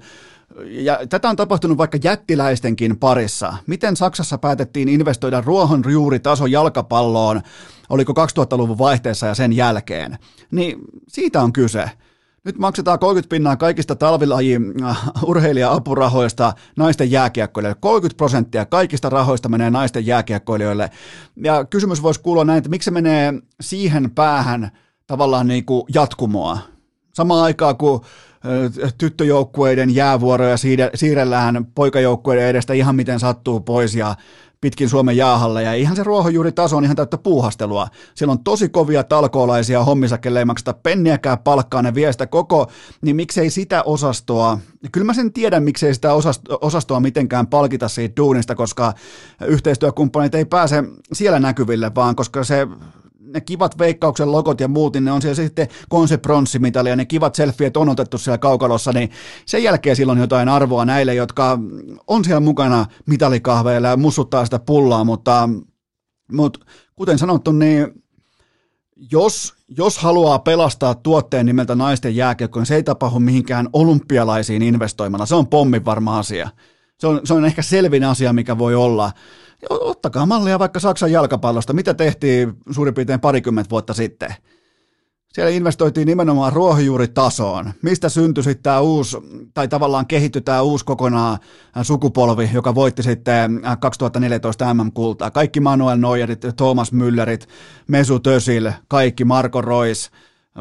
ja 0.65 0.99
tätä 1.09 1.29
on 1.29 1.35
tapahtunut 1.35 1.77
vaikka 1.77 1.97
jättiläistenkin 2.03 2.99
parissa. 2.99 3.53
Miten 3.67 3.95
Saksassa 3.95 4.37
päätettiin 4.37 4.89
investoida 4.89 5.41
ruohonjuuritason 5.41 6.51
jalkapalloon, 6.51 7.41
oliko 7.89 8.13
2000-luvun 8.13 8.77
vaihteessa 8.77 9.27
ja 9.27 9.35
sen 9.35 9.53
jälkeen? 9.53 10.17
Niin 10.51 10.77
siitä 11.07 11.41
on 11.41 11.53
kyse. 11.53 11.91
Nyt 12.43 12.57
maksetaan 12.57 12.99
30 12.99 13.29
pinnaa 13.29 13.55
kaikista 13.55 13.95
talvilajin 13.95 14.83
äh, 14.83 14.97
urheilija-apurahoista 15.23 16.53
naisten 16.77 17.11
jääkiekkoilijoille. 17.11 17.79
30 17.79 18.17
prosenttia 18.17 18.65
kaikista 18.65 19.09
rahoista 19.09 19.49
menee 19.49 19.69
naisten 19.69 20.05
jääkiekkoilijoille. 20.05 20.89
Ja 21.43 21.65
kysymys 21.65 22.03
voisi 22.03 22.21
kuulua 22.21 22.45
näin, 22.45 22.57
että 22.57 22.69
miksi 22.69 22.85
se 22.85 22.91
menee 22.91 23.33
siihen 23.61 24.11
päähän 24.11 24.71
tavallaan 25.07 25.47
niin 25.47 25.65
kuin 25.65 25.83
jatkumoa. 25.93 26.59
Samaan 27.19 27.43
aikaan, 27.43 27.77
kun 27.77 28.01
tyttöjoukkueiden 28.97 29.95
jäävuoroja 29.95 30.55
siirrellään 30.95 31.65
poikajoukkueiden 31.75 32.45
edestä 32.45 32.73
ihan 32.73 32.95
miten 32.95 33.19
sattuu 33.19 33.59
pois 33.59 33.95
ja 33.95 34.15
pitkin 34.61 34.89
Suomen 34.89 35.17
jäähalle 35.17 35.63
ja 35.63 35.73
ihan 35.73 35.95
se 35.95 36.03
taso 36.55 36.77
on 36.77 36.83
ihan 36.83 36.95
täyttä 36.95 37.17
puuhastelua. 37.17 37.87
Siellä 38.15 38.31
on 38.31 38.43
tosi 38.43 38.69
kovia 38.69 39.03
talkoolaisia 39.03 39.83
hommissa, 39.83 40.17
kelle 40.17 40.39
ei 40.39 40.45
makseta 40.45 40.73
penniäkään 40.73 41.39
palkkaa, 41.39 41.81
ne 41.81 41.93
vie 41.93 42.11
sitä 42.11 42.27
koko, 42.27 42.71
niin 43.01 43.15
miksei 43.15 43.49
sitä 43.49 43.83
osastoa, 43.83 44.59
kyllä 44.91 45.05
mä 45.05 45.13
sen 45.13 45.33
tiedän, 45.33 45.63
miksei 45.63 45.93
sitä 45.93 46.09
osastoa 46.61 46.99
mitenkään 46.99 47.47
palkita 47.47 47.87
siitä 47.87 48.15
duunista, 48.17 48.55
koska 48.55 48.93
yhteistyökumppanit 49.45 50.35
ei 50.35 50.45
pääse 50.45 50.83
siellä 51.13 51.39
näkyville, 51.39 51.91
vaan 51.95 52.15
koska 52.15 52.43
se 52.43 52.67
ne 53.33 53.41
kivat 53.41 53.79
veikkauksen 53.79 54.31
logot 54.31 54.59
ja 54.59 54.67
muut, 54.67 54.93
niin 54.93 55.05
ne 55.05 55.11
on 55.11 55.21
siellä 55.21 55.35
sitten 55.35 55.67
konse 55.89 56.17
pronssimitali 56.17 56.89
ja 56.89 56.95
ne 56.95 57.05
kivat 57.05 57.35
selfiet 57.35 57.77
on 57.77 57.89
otettu 57.89 58.17
siellä 58.17 58.37
kaukalossa, 58.37 58.91
niin 58.91 59.09
sen 59.45 59.63
jälkeen 59.63 59.95
silloin 59.95 60.19
jotain 60.19 60.49
arvoa 60.49 60.85
näille, 60.85 61.15
jotka 61.15 61.59
on 62.07 62.25
siellä 62.25 62.39
mukana 62.39 62.85
mitalikahveilla 63.05 63.87
ja 63.87 63.97
mussuttaa 63.97 64.45
sitä 64.45 64.59
pullaa, 64.59 65.03
mutta, 65.03 65.49
mutta 66.31 66.59
kuten 66.95 67.17
sanottu, 67.17 67.51
niin 67.51 67.87
jos, 69.11 69.53
jos 69.77 69.97
haluaa 69.97 70.39
pelastaa 70.39 70.95
tuotteen 70.95 71.45
nimeltä 71.45 71.75
naisten 71.75 72.15
jääkiekko, 72.15 72.59
niin 72.59 72.65
se 72.65 72.75
ei 72.75 72.83
tapahdu 72.83 73.19
mihinkään 73.19 73.69
olympialaisiin 73.73 74.61
investoimalla. 74.61 75.25
Se 75.25 75.35
on 75.35 75.47
pommin 75.47 75.85
varma 75.85 76.19
asia. 76.19 76.49
Se 76.99 77.07
on, 77.07 77.21
se 77.23 77.33
on 77.33 77.45
ehkä 77.45 77.61
selvin 77.61 78.03
asia, 78.03 78.33
mikä 78.33 78.57
voi 78.57 78.75
olla. 78.75 79.11
Ottakaa 79.69 80.25
mallia 80.25 80.59
vaikka 80.59 80.79
Saksan 80.79 81.11
jalkapallosta. 81.11 81.73
Mitä 81.73 81.93
tehtiin 81.93 82.53
suurin 82.71 82.93
piirtein 82.93 83.19
parikymmentä 83.19 83.69
vuotta 83.69 83.93
sitten? 83.93 84.35
Siellä 85.33 85.51
investoitiin 85.51 86.05
nimenomaan 86.07 86.53
ruohonjuuritasoon. 86.53 87.73
Mistä 87.81 88.09
syntyi 88.09 88.43
sitten 88.43 88.63
tämä 88.63 88.79
uusi, 88.79 89.17
tai 89.53 89.67
tavallaan 89.67 90.07
kehittyi 90.07 90.41
tämä 90.41 90.61
uusi 90.61 90.85
kokonaan 90.85 91.37
sukupolvi, 91.81 92.49
joka 92.53 92.75
voitti 92.75 93.03
sitten 93.03 93.61
2014 93.79 94.73
MM-kultaa. 94.73 95.31
Kaikki 95.31 95.59
Manuel 95.59 95.97
Neuerit, 95.97 96.41
Thomas 96.57 96.91
Müllerit, 96.93 97.47
Mesu 97.87 98.19
Tösil, 98.19 98.71
kaikki 98.87 99.25
Marko 99.25 99.61
Rois, 99.61 100.11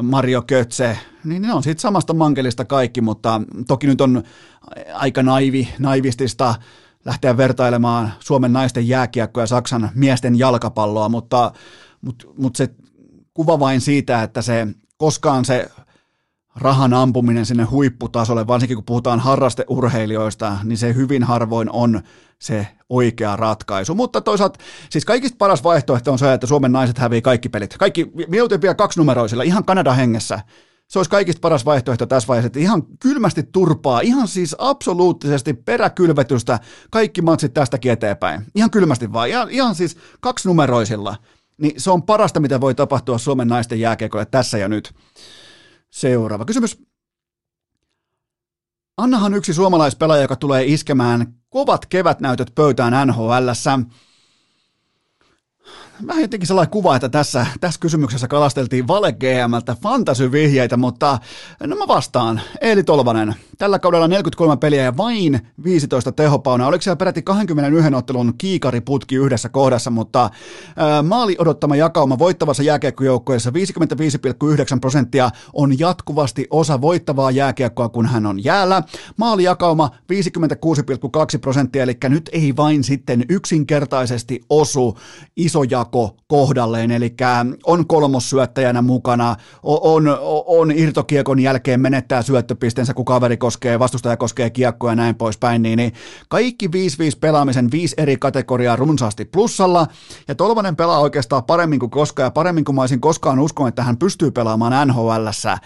Mario 0.01 0.41
Kötse, 0.41 0.97
niin 1.23 1.41
ne 1.41 1.53
on 1.53 1.63
siitä 1.63 1.81
samasta 1.81 2.13
mankelista 2.13 2.65
kaikki, 2.65 3.01
mutta 3.01 3.41
toki 3.67 3.87
nyt 3.87 4.01
on 4.01 4.23
aika 4.93 5.23
naivi, 5.23 5.69
naivistista 5.79 6.55
lähteä 7.05 7.37
vertailemaan 7.37 8.13
Suomen 8.19 8.53
naisten 8.53 8.87
jääkiekkoa 8.87 9.43
ja 9.43 9.47
Saksan 9.47 9.89
miesten 9.95 10.39
jalkapalloa, 10.39 11.09
mutta, 11.09 11.51
mutta, 12.01 12.27
mutta 12.37 12.57
se 12.57 12.69
kuva 13.33 13.59
vain 13.59 13.81
siitä, 13.81 14.23
että 14.23 14.41
se 14.41 14.67
koskaan 14.97 15.45
se 15.45 15.69
rahan 16.55 16.93
ampuminen 16.93 17.45
sinne 17.45 17.63
huipputasolle, 17.63 18.47
varsinkin 18.47 18.77
kun 18.77 18.85
puhutaan 18.85 19.19
harrasteurheilijoista, 19.19 20.57
niin 20.63 20.77
se 20.77 20.95
hyvin 20.95 21.23
harvoin 21.23 21.71
on 21.71 22.01
se 22.39 22.67
oikea 22.89 23.35
ratkaisu. 23.35 23.95
Mutta 23.95 24.21
toisaalta, 24.21 24.59
siis 24.89 25.05
kaikista 25.05 25.35
paras 25.37 25.63
vaihtoehto 25.63 26.11
on 26.11 26.19
se, 26.19 26.33
että 26.33 26.47
Suomen 26.47 26.71
naiset 26.71 26.97
hävii 26.97 27.21
kaikki 27.21 27.49
pelit. 27.49 27.77
Kaikki, 27.77 28.11
mieluiten 28.27 28.61
vielä 28.61 28.75
kaksinumeroisilla, 28.75 29.43
ihan 29.43 29.65
Kanada 29.65 29.93
hengessä. 29.93 30.39
Se 30.89 30.99
olisi 30.99 31.09
kaikista 31.09 31.39
paras 31.39 31.65
vaihtoehto 31.65 32.05
tässä 32.05 32.27
vaiheessa, 32.27 32.47
että 32.47 32.59
ihan 32.59 32.83
kylmästi 32.99 33.43
turpaa, 33.43 34.01
ihan 34.01 34.27
siis 34.27 34.55
absoluuttisesti 34.57 35.53
peräkylvetystä 35.53 36.59
kaikki 36.91 37.21
matsit 37.21 37.53
tästäkin 37.53 37.91
eteenpäin. 37.91 38.45
Ihan 38.55 38.71
kylmästi 38.71 39.13
vaan, 39.13 39.29
ihan, 39.29 39.49
ihan 39.49 39.75
siis 39.75 39.97
kaksinumeroisilla 40.19 41.15
niin 41.59 41.81
se 41.81 41.91
on 41.91 42.03
parasta, 42.03 42.39
mitä 42.39 42.61
voi 42.61 42.75
tapahtua 42.75 43.17
Suomen 43.17 43.47
naisten 43.47 43.79
jääkiekolle 43.79 44.25
tässä 44.25 44.57
ja 44.57 44.67
nyt. 44.67 44.93
Seuraava 45.89 46.45
kysymys. 46.45 46.81
Annahan 48.97 49.33
yksi 49.33 49.53
suomalaispelaaja, 49.53 50.21
joka 50.21 50.35
tulee 50.35 50.65
iskemään 50.65 51.33
kovat 51.49 51.85
kevätnäytöt 51.85 52.51
pöytään 52.55 53.07
NHLssä 53.07 53.79
vähän 56.07 56.21
jotenkin 56.21 56.47
sellainen 56.47 56.71
kuva, 56.71 56.95
että 56.95 57.09
tässä, 57.09 57.45
tässä 57.59 57.79
kysymyksessä 57.79 58.27
kalasteltiin 58.27 58.87
vale 58.87 59.11
GMltä 59.11 59.75
fantasy-vihjeitä, 59.81 60.77
mutta 60.77 61.19
no 61.63 61.75
mä 61.75 61.87
vastaan. 61.87 62.41
Eeli 62.61 62.83
Tolvanen, 62.83 63.35
tällä 63.57 63.79
kaudella 63.79 64.07
43 64.07 64.57
peliä 64.57 64.83
ja 64.83 64.97
vain 64.97 65.39
15 65.63 66.11
tehopauna. 66.11 66.67
Oliko 66.67 66.81
siellä 66.81 66.95
peräti 66.95 67.21
21 67.21 67.95
ottelun 67.95 68.33
kiikariputki 68.37 69.15
yhdessä 69.15 69.49
kohdassa, 69.49 69.89
mutta 69.89 70.29
ää, 70.75 71.03
maali 71.03 71.35
odottama 71.39 71.75
jakauma 71.75 72.19
voittavassa 72.19 72.63
jääkiekkojoukkueessa 72.63 73.49
55,9 73.49 74.79
prosenttia 74.81 75.29
on 75.53 75.79
jatkuvasti 75.79 76.47
osa 76.49 76.81
voittavaa 76.81 77.31
jääkiekkoa, 77.31 77.89
kun 77.89 78.05
hän 78.05 78.25
on 78.25 78.43
jäällä. 78.43 78.83
Maalijakauma 79.17 79.89
56,2 80.13 81.39
prosenttia, 81.41 81.83
eli 81.83 81.97
nyt 82.09 82.29
ei 82.33 82.55
vain 82.55 82.83
sitten 82.83 83.25
yksinkertaisesti 83.29 84.41
osu 84.49 84.97
iso 85.35 85.63
jako 85.89 86.15
kohdalleen, 86.27 86.91
eli 86.91 87.15
on 87.65 87.87
kolmossyöttäjänä 87.87 88.81
mukana, 88.81 89.35
on, 89.63 90.03
on 90.45 90.71
irtokiekon 90.71 91.39
jälkeen 91.39 91.81
menettää 91.81 92.21
syöttöpisteensä, 92.21 92.93
kun 92.93 93.05
kaveri 93.05 93.37
koskee, 93.37 93.79
vastustaja 93.79 94.17
koskee 94.17 94.49
kiekkoa 94.49 94.91
ja 94.91 94.95
näin 94.95 95.15
poispäin, 95.15 95.61
niin, 95.61 95.77
niin 95.77 95.93
kaikki 96.29 96.67
5-5 96.67 96.69
pelaamisen 97.21 97.71
viisi 97.71 97.95
eri 97.97 98.17
kategoriaa 98.17 98.75
runsaasti 98.75 99.25
plussalla, 99.25 99.87
ja 100.27 100.35
Tolvanen 100.35 100.75
pelaa 100.75 100.99
oikeastaan 100.99 101.43
paremmin 101.43 101.79
kuin 101.79 101.89
koskaan, 101.89 102.25
ja 102.25 102.31
paremmin 102.31 102.65
kuin 102.65 102.75
mä 102.75 102.81
olisin 102.81 103.01
koskaan 103.01 103.39
uskon, 103.39 103.67
että 103.67 103.83
hän 103.83 103.97
pystyy 103.97 104.31
pelaamaan 104.31 104.87
NHLssä, 104.87 105.57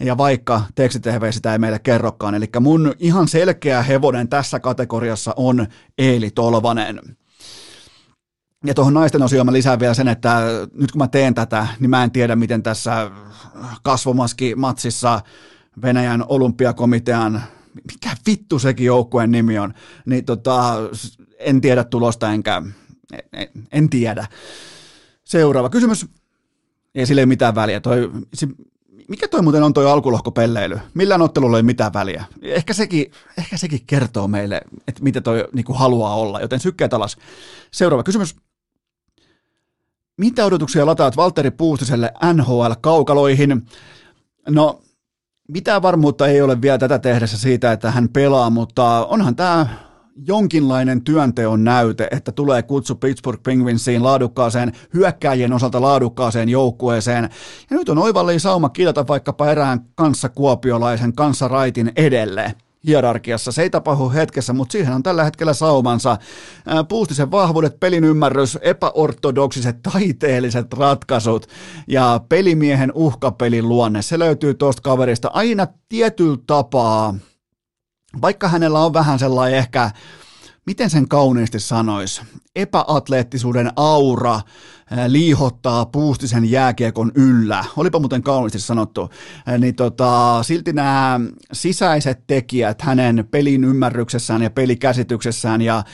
ja 0.00 0.16
vaikka 0.16 0.62
tekstitehve 0.74 1.32
sitä 1.32 1.52
ei 1.52 1.58
meille 1.58 1.78
kerrokaan, 1.78 2.34
eli 2.34 2.46
mun 2.60 2.94
ihan 2.98 3.28
selkeä 3.28 3.82
hevonen 3.82 4.28
tässä 4.28 4.60
kategoriassa 4.60 5.34
on 5.36 5.66
Eeli 5.98 6.30
Tolvanen. 6.30 7.19
Ja 8.64 8.74
tuohon 8.74 8.94
naisten 8.94 9.22
osioon 9.22 9.46
mä 9.46 9.52
lisään 9.52 9.80
vielä 9.80 9.94
sen, 9.94 10.08
että 10.08 10.40
nyt 10.74 10.92
kun 10.92 10.98
mä 10.98 11.08
teen 11.08 11.34
tätä, 11.34 11.66
niin 11.80 11.90
mä 11.90 12.04
en 12.04 12.10
tiedä, 12.10 12.36
miten 12.36 12.62
tässä 12.62 13.10
kasvomaski-matsissa 13.82 15.20
Venäjän 15.82 16.24
olympiakomitean, 16.28 17.42
mikä 17.74 18.16
vittu 18.26 18.58
sekin 18.58 18.86
joukkueen 18.86 19.30
nimi 19.30 19.58
on, 19.58 19.74
niin 20.06 20.24
tota, 20.24 20.74
en 21.38 21.60
tiedä 21.60 21.84
tulosta 21.84 22.32
enkä, 22.32 22.62
en, 23.32 23.48
en 23.72 23.90
tiedä. 23.90 24.26
Seuraava 25.24 25.70
kysymys. 25.70 26.06
Ei 26.94 27.06
sille 27.06 27.26
mitään 27.26 27.54
väliä. 27.54 27.80
Toi, 27.80 28.10
se, 28.34 28.48
mikä 29.08 29.28
toi 29.28 29.42
muuten 29.42 29.62
on 29.62 29.72
toi 29.72 29.90
alkulohkopelleily? 29.90 30.78
Millään 30.94 31.22
ottelulla 31.22 31.56
ei 31.56 31.62
mitään 31.62 31.92
väliä. 31.92 32.24
Ehkä 32.42 32.74
sekin, 32.74 33.10
ehkä 33.38 33.56
sekin 33.56 33.86
kertoo 33.86 34.28
meille, 34.28 34.62
että 34.88 35.02
mitä 35.02 35.20
toi 35.20 35.48
niin 35.52 35.64
haluaa 35.74 36.14
olla, 36.14 36.40
joten 36.40 36.60
sykkeet 36.60 36.94
alas. 36.94 37.16
Seuraava 37.70 38.02
kysymys. 38.02 38.36
Mitä 40.20 40.44
odotuksia 40.44 40.86
lataat 40.86 41.16
Valtteri 41.16 41.50
Puustiselle 41.50 42.12
NHL-kaukaloihin? 42.34 43.62
No, 44.48 44.80
mitään 45.48 45.82
varmuutta 45.82 46.26
ei 46.26 46.42
ole 46.42 46.62
vielä 46.62 46.78
tätä 46.78 46.98
tehdessä 46.98 47.38
siitä, 47.38 47.72
että 47.72 47.90
hän 47.90 48.08
pelaa, 48.08 48.50
mutta 48.50 49.06
onhan 49.06 49.36
tämä 49.36 49.66
jonkinlainen 50.26 51.04
työnteon 51.04 51.64
näyte, 51.64 52.08
että 52.10 52.32
tulee 52.32 52.62
kutsu 52.62 52.94
Pittsburgh 52.94 53.42
Penguinsiin 53.42 54.02
laadukkaaseen, 54.02 54.72
hyökkääjien 54.94 55.52
osalta 55.52 55.80
laadukkaaseen 55.80 56.48
joukkueeseen. 56.48 57.30
Ja 57.70 57.76
nyt 57.76 57.88
on 57.88 57.98
oivallinen 57.98 58.40
sauma 58.40 58.68
kilata 58.68 59.06
vaikkapa 59.08 59.50
erään 59.50 59.80
kanssa 59.94 60.28
kuopiolaisen 60.28 61.12
kanssa 61.12 61.48
raitin 61.48 61.92
edelle 61.96 62.54
hierarkiassa. 62.86 63.52
Se 63.52 63.62
ei 63.62 63.70
tapahdu 63.70 64.10
hetkessä, 64.10 64.52
mutta 64.52 64.72
siihen 64.72 64.94
on 64.94 65.02
tällä 65.02 65.24
hetkellä 65.24 65.52
saumansa. 65.52 66.16
Puustisen 66.88 67.30
vahvuudet, 67.30 67.80
pelin 67.80 68.04
ymmärrys, 68.04 68.58
epäortodoksiset 68.62 69.82
taiteelliset 69.92 70.72
ratkaisut 70.72 71.46
ja 71.88 72.20
pelimiehen 72.28 72.92
uhkapelin 72.94 73.68
luonne. 73.68 74.02
Se 74.02 74.18
löytyy 74.18 74.54
tuosta 74.54 74.82
kaverista 74.82 75.30
aina 75.32 75.66
tietyllä 75.88 76.38
tapaa. 76.46 77.14
Vaikka 78.22 78.48
hänellä 78.48 78.78
on 78.78 78.92
vähän 78.92 79.18
sellainen 79.18 79.58
ehkä, 79.58 79.90
miten 80.66 80.90
sen 80.90 81.08
kauniisti 81.08 81.60
sanoisi, 81.60 82.22
epäatleettisuuden 82.56 83.72
aura, 83.76 84.40
liihottaa 85.06 85.86
puustisen 85.86 86.50
jääkiekon 86.50 87.12
yllä. 87.14 87.64
Olipa 87.76 87.98
muuten 87.98 88.22
kauniisti 88.22 88.60
sanottu. 88.60 89.10
Niin 89.58 89.74
tota, 89.74 90.42
silti 90.42 90.72
nämä 90.72 91.20
sisäiset 91.52 92.26
tekijät 92.26 92.82
hänen 92.82 93.28
pelin 93.30 93.64
ymmärryksessään 93.64 94.42
ja 94.42 94.50
pelikäsityksessään 94.50 95.62
ja 95.62 95.84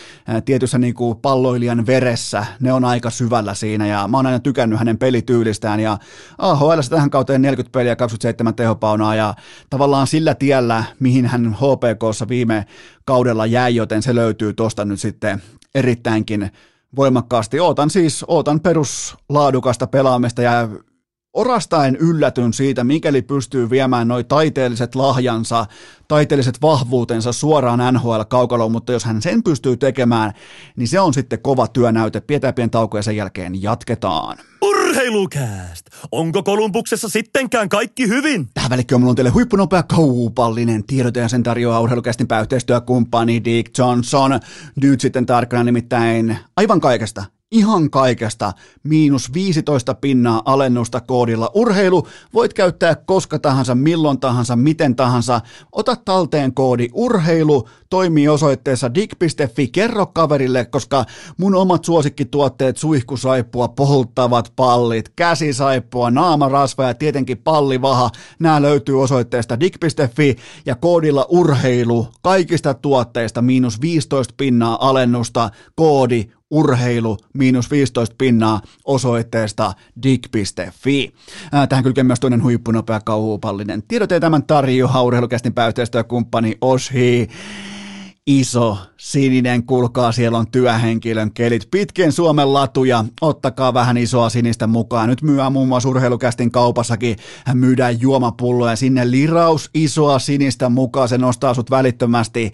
tietyssä 0.45 0.79
niin 0.79 0.95
kuin 0.95 1.19
palloilijan 1.19 1.87
veressä, 1.87 2.47
ne 2.61 2.73
on 2.73 2.85
aika 2.85 3.11
syvällä 3.11 3.55
siinä 3.55 3.87
ja 3.87 4.09
mä 4.09 4.17
oon 4.17 4.27
aina 4.27 4.39
tykännyt 4.39 4.79
hänen 4.79 4.99
pelityylistään 4.99 5.81
ja 5.81 5.99
AHL 6.39 6.81
tähän 6.91 7.11
kauteen 7.11 7.43
40 7.43 7.79
peliä 7.79 7.97
27 7.97 8.55
tehopaunaa 8.55 9.15
ja 9.15 9.35
tavallaan 9.71 10.07
sillä 10.07 10.35
tiellä, 10.35 10.85
mihin 11.01 11.27
hän 11.27 11.57
HPKssa 11.57 12.29
viime 12.29 12.67
kaudella 13.05 13.47
jäi, 13.47 13.75
joten 13.75 14.03
se 14.03 14.15
löytyy 14.15 14.53
tuosta 14.53 14.85
nyt 14.85 15.01
sitten 15.01 15.43
erittäinkin 15.75 16.51
voimakkaasti. 16.97 17.61
Ootan 17.61 17.91
siis, 17.91 18.25
ootan 18.29 18.61
peruslaadukasta 18.61 19.87
pelaamista 19.87 20.43
ja 20.43 20.69
orastaen 21.37 21.97
yllätyn 21.97 22.53
siitä, 22.53 22.85
mikäli 22.85 23.23
pystyy 23.23 23.71
viemään 23.71 24.09
noin 24.09 24.27
taiteelliset 24.27 24.95
lahjansa, 24.95 25.67
taiteelliset 26.09 26.63
vahvuutensa 26.63 27.33
suoraan 27.33 27.95
NHL-kaukaloon, 27.95 28.73
mutta 28.73 28.93
jos 28.93 29.05
hän 29.05 29.23
sen 29.23 29.43
pystyy 29.43 29.77
tekemään, 29.77 30.33
niin 30.77 30.89
se 30.89 31.01
on 31.01 31.15
sitten 31.15 31.43
kova 31.43 31.67
työnäyte. 31.67 32.21
Pidetään 32.21 32.55
pieni 32.55 32.71
tauko 32.71 32.97
ja 32.97 33.03
sen 33.03 33.17
jälkeen 33.17 33.63
jatketaan. 33.63 34.39
Urheilukääst! 34.63 35.87
Onko 36.13 36.43
Kolumbuksessa 36.43 37.09
sittenkään 37.09 37.69
kaikki 37.69 38.09
hyvin? 38.09 38.49
Tähän 38.55 38.71
välikköön 38.71 39.01
mulla 39.01 39.11
on 39.11 39.17
teille 39.17 39.31
huippunopea 39.31 39.83
kaupallinen 39.83 40.85
tiedote 40.85 41.21
ja 41.21 41.29
sen 41.29 41.43
tarjoaa 41.43 41.81
urheilukästin 41.81 42.29
pääyhteistyökumppani 42.29 43.45
Dick 43.45 43.79
Johnson. 43.79 44.41
Nyt 44.83 45.01
sitten 45.01 45.27
tarkkana 45.27 45.65
nimittäin 45.65 46.39
aivan 46.57 46.81
kaikesta 46.81 47.25
ihan 47.51 47.91
kaikesta. 47.91 48.53
Miinus 48.83 49.33
15 49.33 49.95
pinnaa 49.95 50.43
alennusta 50.45 51.01
koodilla 51.01 51.51
urheilu. 51.55 52.07
Voit 52.35 52.55
käyttää 52.55 52.95
koska 52.95 53.39
tahansa, 53.39 53.75
milloin 53.75 54.21
tahansa, 54.21 54.57
miten 54.57 54.97
tahansa. 54.97 55.41
Ota 55.73 55.97
talteen 56.05 56.55
koodi 56.55 56.89
urheilu, 56.95 57.69
toimii 57.91 58.29
osoitteessa 58.29 58.95
dig.fi, 58.95 59.69
kerro 59.69 60.07
kaverille, 60.07 60.65
koska 60.65 61.05
mun 61.39 61.55
omat 61.55 61.85
suosikkituotteet, 61.85 62.77
suihkusaippua, 62.77 63.69
polttavat 63.69 64.53
pallit, 64.57 65.09
käsisaippua, 65.17 66.11
naamarasva 66.11 66.85
ja 66.85 66.95
tietenkin 66.95 67.39
pallivaha, 67.39 68.11
nämä 68.39 68.63
löytyy 68.63 69.03
osoitteesta 69.03 69.61
dig.fi 69.61 70.37
ja 70.67 70.75
koodilla 70.75 71.27
urheilu. 71.29 72.09
Kaikista 72.23 72.75
tuotteista 72.75 73.43
miinus 73.43 73.81
15 73.81 74.35
pinnaa 74.37 74.89
alennusta, 74.89 75.51
koodi 75.75 76.31
urheilu 76.51 77.19
miinus 77.33 77.71
15 77.71 78.15
pinnaa 78.19 78.61
osoitteesta 78.85 79.73
dig.fi. 80.03 81.13
Tähän 81.69 81.85
kylkee 81.85 82.05
myös 82.05 82.21
toinen 82.21 82.43
huippunopea 82.43 83.01
kauhupallinen 83.01 83.83
tiedote 83.89 84.21
tämän 84.21 84.43
tarjoaa 84.43 85.03
urheilukästin 85.03 85.55
pääyhteistyökumppani 85.55 86.59
Oshi 86.61 87.29
iso 88.27 88.79
sininen, 88.97 89.63
kulkaa, 89.63 90.13
siellä 90.13 90.39
on 90.39 90.51
työhenkilön 90.51 91.33
kelit, 91.33 91.69
pitkien 91.71 92.13
Suomen 92.13 92.53
latuja, 92.53 93.05
ottakaa 93.21 93.75
vähän 93.75 93.97
isoa 93.97 94.29
sinistä 94.29 94.67
mukaan. 94.67 95.09
Nyt 95.09 95.23
myyään 95.23 95.53
muun 95.53 95.69
muassa 95.69 95.89
urheilukästin 95.89 96.51
kaupassakin, 96.51 97.17
myydään 97.55 98.01
juomapulloja, 98.01 98.77
sinne 98.77 99.11
liraus 99.11 99.71
isoa 99.75 100.19
sinistä 100.19 100.69
mukaan, 100.69 101.09
se 101.09 101.19
nostaa 101.19 101.55
sut 101.55 101.71
välittömästi 101.71 102.53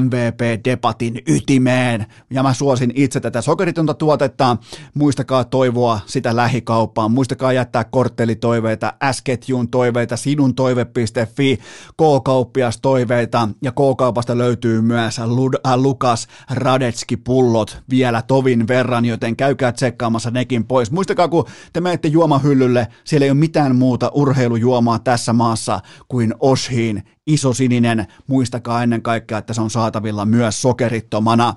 MVP-debatin 0.00 1.22
ytimeen. 1.26 2.06
Ja 2.30 2.42
mä 2.42 2.54
suosin 2.54 2.92
itse 2.94 3.20
tätä 3.20 3.40
sokeritonta 3.40 3.94
tuotetta, 3.94 4.56
muistakaa 4.94 5.44
toivoa 5.44 6.00
sitä 6.06 6.36
lähikauppaan, 6.36 7.12
muistakaa 7.12 7.52
jättää 7.52 7.84
korttelitoiveita, 7.84 8.92
S-ketjun 9.12 9.68
toiveita, 9.68 10.16
sinun 10.16 10.54
toive.fi, 10.54 11.58
K-kauppias 11.96 12.78
toiveita. 12.80 13.48
Ja 13.62 13.72
K-kaupasta 13.72 14.38
löytyy 14.38 14.82
myös 14.92 15.18
äh, 15.18 15.76
Lukas 15.76 16.28
Radetski-pullot 16.50 17.82
vielä 17.90 18.22
tovin 18.22 18.68
verran, 18.68 19.04
joten 19.04 19.36
käykää 19.36 19.72
tsekkaamassa 19.72 20.30
nekin 20.30 20.64
pois. 20.64 20.90
Muistakaa, 20.90 21.28
kun 21.28 21.44
te 21.72 21.80
menette 21.80 22.08
juomahyllylle, 22.08 22.88
siellä 23.04 23.24
ei 23.24 23.30
ole 23.30 23.38
mitään 23.38 23.76
muuta 23.76 24.10
urheilujuomaa 24.14 24.98
tässä 24.98 25.32
maassa 25.32 25.80
kuin 26.08 26.34
Oshiin 26.40 27.02
isosininen. 27.26 28.06
Muistakaa 28.26 28.82
ennen 28.82 29.02
kaikkea, 29.02 29.38
että 29.38 29.54
se 29.54 29.60
on 29.60 29.70
saatavilla 29.70 30.26
myös 30.26 30.62
sokerittomana. 30.62 31.54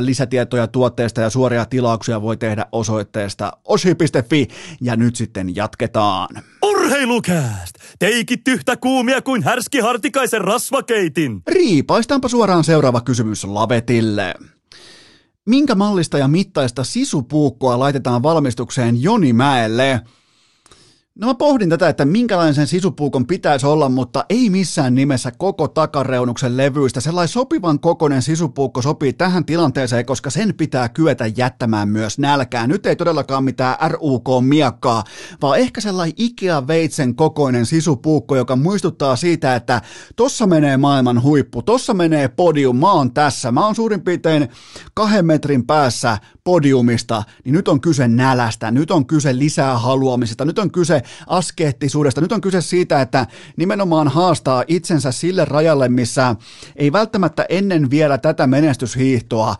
Lisätietoja 0.00 0.66
tuotteesta 0.66 1.20
ja 1.20 1.30
suoria 1.30 1.64
tilauksia 1.64 2.22
voi 2.22 2.36
tehdä 2.36 2.66
osoitteesta 2.72 3.52
oshi.fi 3.64 4.48
ja 4.80 4.96
nyt 4.96 5.16
sitten 5.16 5.56
jatketaan. 5.56 6.28
Urheilukääst! 6.62 7.74
Teikit 7.98 8.48
yhtä 8.48 8.76
kuumia 8.76 9.22
kuin 9.22 9.42
härski 9.42 9.80
hartikaisen 9.80 10.40
rasvakeitin. 10.40 11.42
Riipaistaanpa 11.48 12.28
suoraan 12.28 12.64
seuraava 12.64 13.00
kysymys 13.00 13.44
Lavetille. 13.44 14.34
Minkä 15.46 15.74
mallista 15.74 16.18
ja 16.18 16.28
mittaista 16.28 16.84
sisupuukkoa 16.84 17.78
laitetaan 17.78 18.22
valmistukseen 18.22 19.02
Joni 19.02 19.32
Mäelle? 19.32 20.00
No 21.20 21.26
mä 21.26 21.34
pohdin 21.34 21.68
tätä, 21.68 21.88
että 21.88 22.04
minkälainen 22.04 22.54
sen 22.54 22.66
sisupuukon 22.66 23.26
pitäisi 23.26 23.66
olla, 23.66 23.88
mutta 23.88 24.24
ei 24.28 24.50
missään 24.50 24.94
nimessä 24.94 25.32
koko 25.38 25.68
takareunuksen 25.68 26.56
levyistä. 26.56 27.00
Sellainen 27.00 27.28
sopivan 27.28 27.80
kokoinen 27.80 28.22
sisupuukko 28.22 28.82
sopii 28.82 29.12
tähän 29.12 29.44
tilanteeseen, 29.44 30.06
koska 30.06 30.30
sen 30.30 30.54
pitää 30.54 30.88
kyetä 30.88 31.26
jättämään 31.36 31.88
myös 31.88 32.18
nälkää. 32.18 32.66
Nyt 32.66 32.86
ei 32.86 32.96
todellakaan 32.96 33.44
mitään 33.44 33.76
RUK-miakkaa, 33.90 35.04
vaan 35.42 35.58
ehkä 35.58 35.80
sellainen 35.80 36.14
Ikea-veitsen 36.16 37.14
kokoinen 37.14 37.66
sisupuukko, 37.66 38.36
joka 38.36 38.56
muistuttaa 38.56 39.16
siitä, 39.16 39.54
että 39.54 39.82
tossa 40.16 40.46
menee 40.46 40.76
maailman 40.76 41.22
huippu, 41.22 41.62
tossa 41.62 41.94
menee 41.94 42.28
podium, 42.28 42.76
mä 42.76 42.92
oon 42.92 43.14
tässä, 43.14 43.52
mä 43.52 43.66
oon 43.66 43.74
suurin 43.74 44.00
piirtein 44.00 44.48
kahden 44.94 45.26
metrin 45.26 45.66
päässä 45.66 46.18
podiumista, 46.44 47.22
niin 47.44 47.52
nyt 47.52 47.68
on 47.68 47.80
kyse 47.80 48.08
nälästä, 48.08 48.70
nyt 48.70 48.90
on 48.90 49.06
kyse 49.06 49.38
lisää 49.38 49.78
haluamisesta, 49.78 50.44
nyt 50.44 50.58
on 50.58 50.72
kyse 50.72 51.02
askeettisuudesta, 51.26 52.20
nyt 52.20 52.32
on 52.32 52.40
kyse 52.40 52.60
siitä, 52.60 53.00
että 53.00 53.26
nimenomaan 53.56 54.08
haastaa 54.08 54.64
itsensä 54.66 55.12
sille 55.12 55.44
rajalle, 55.44 55.88
missä 55.88 56.36
ei 56.76 56.92
välttämättä 56.92 57.46
ennen 57.48 57.90
vielä 57.90 58.18
tätä 58.18 58.46
menestyshiihtoa 58.46 59.56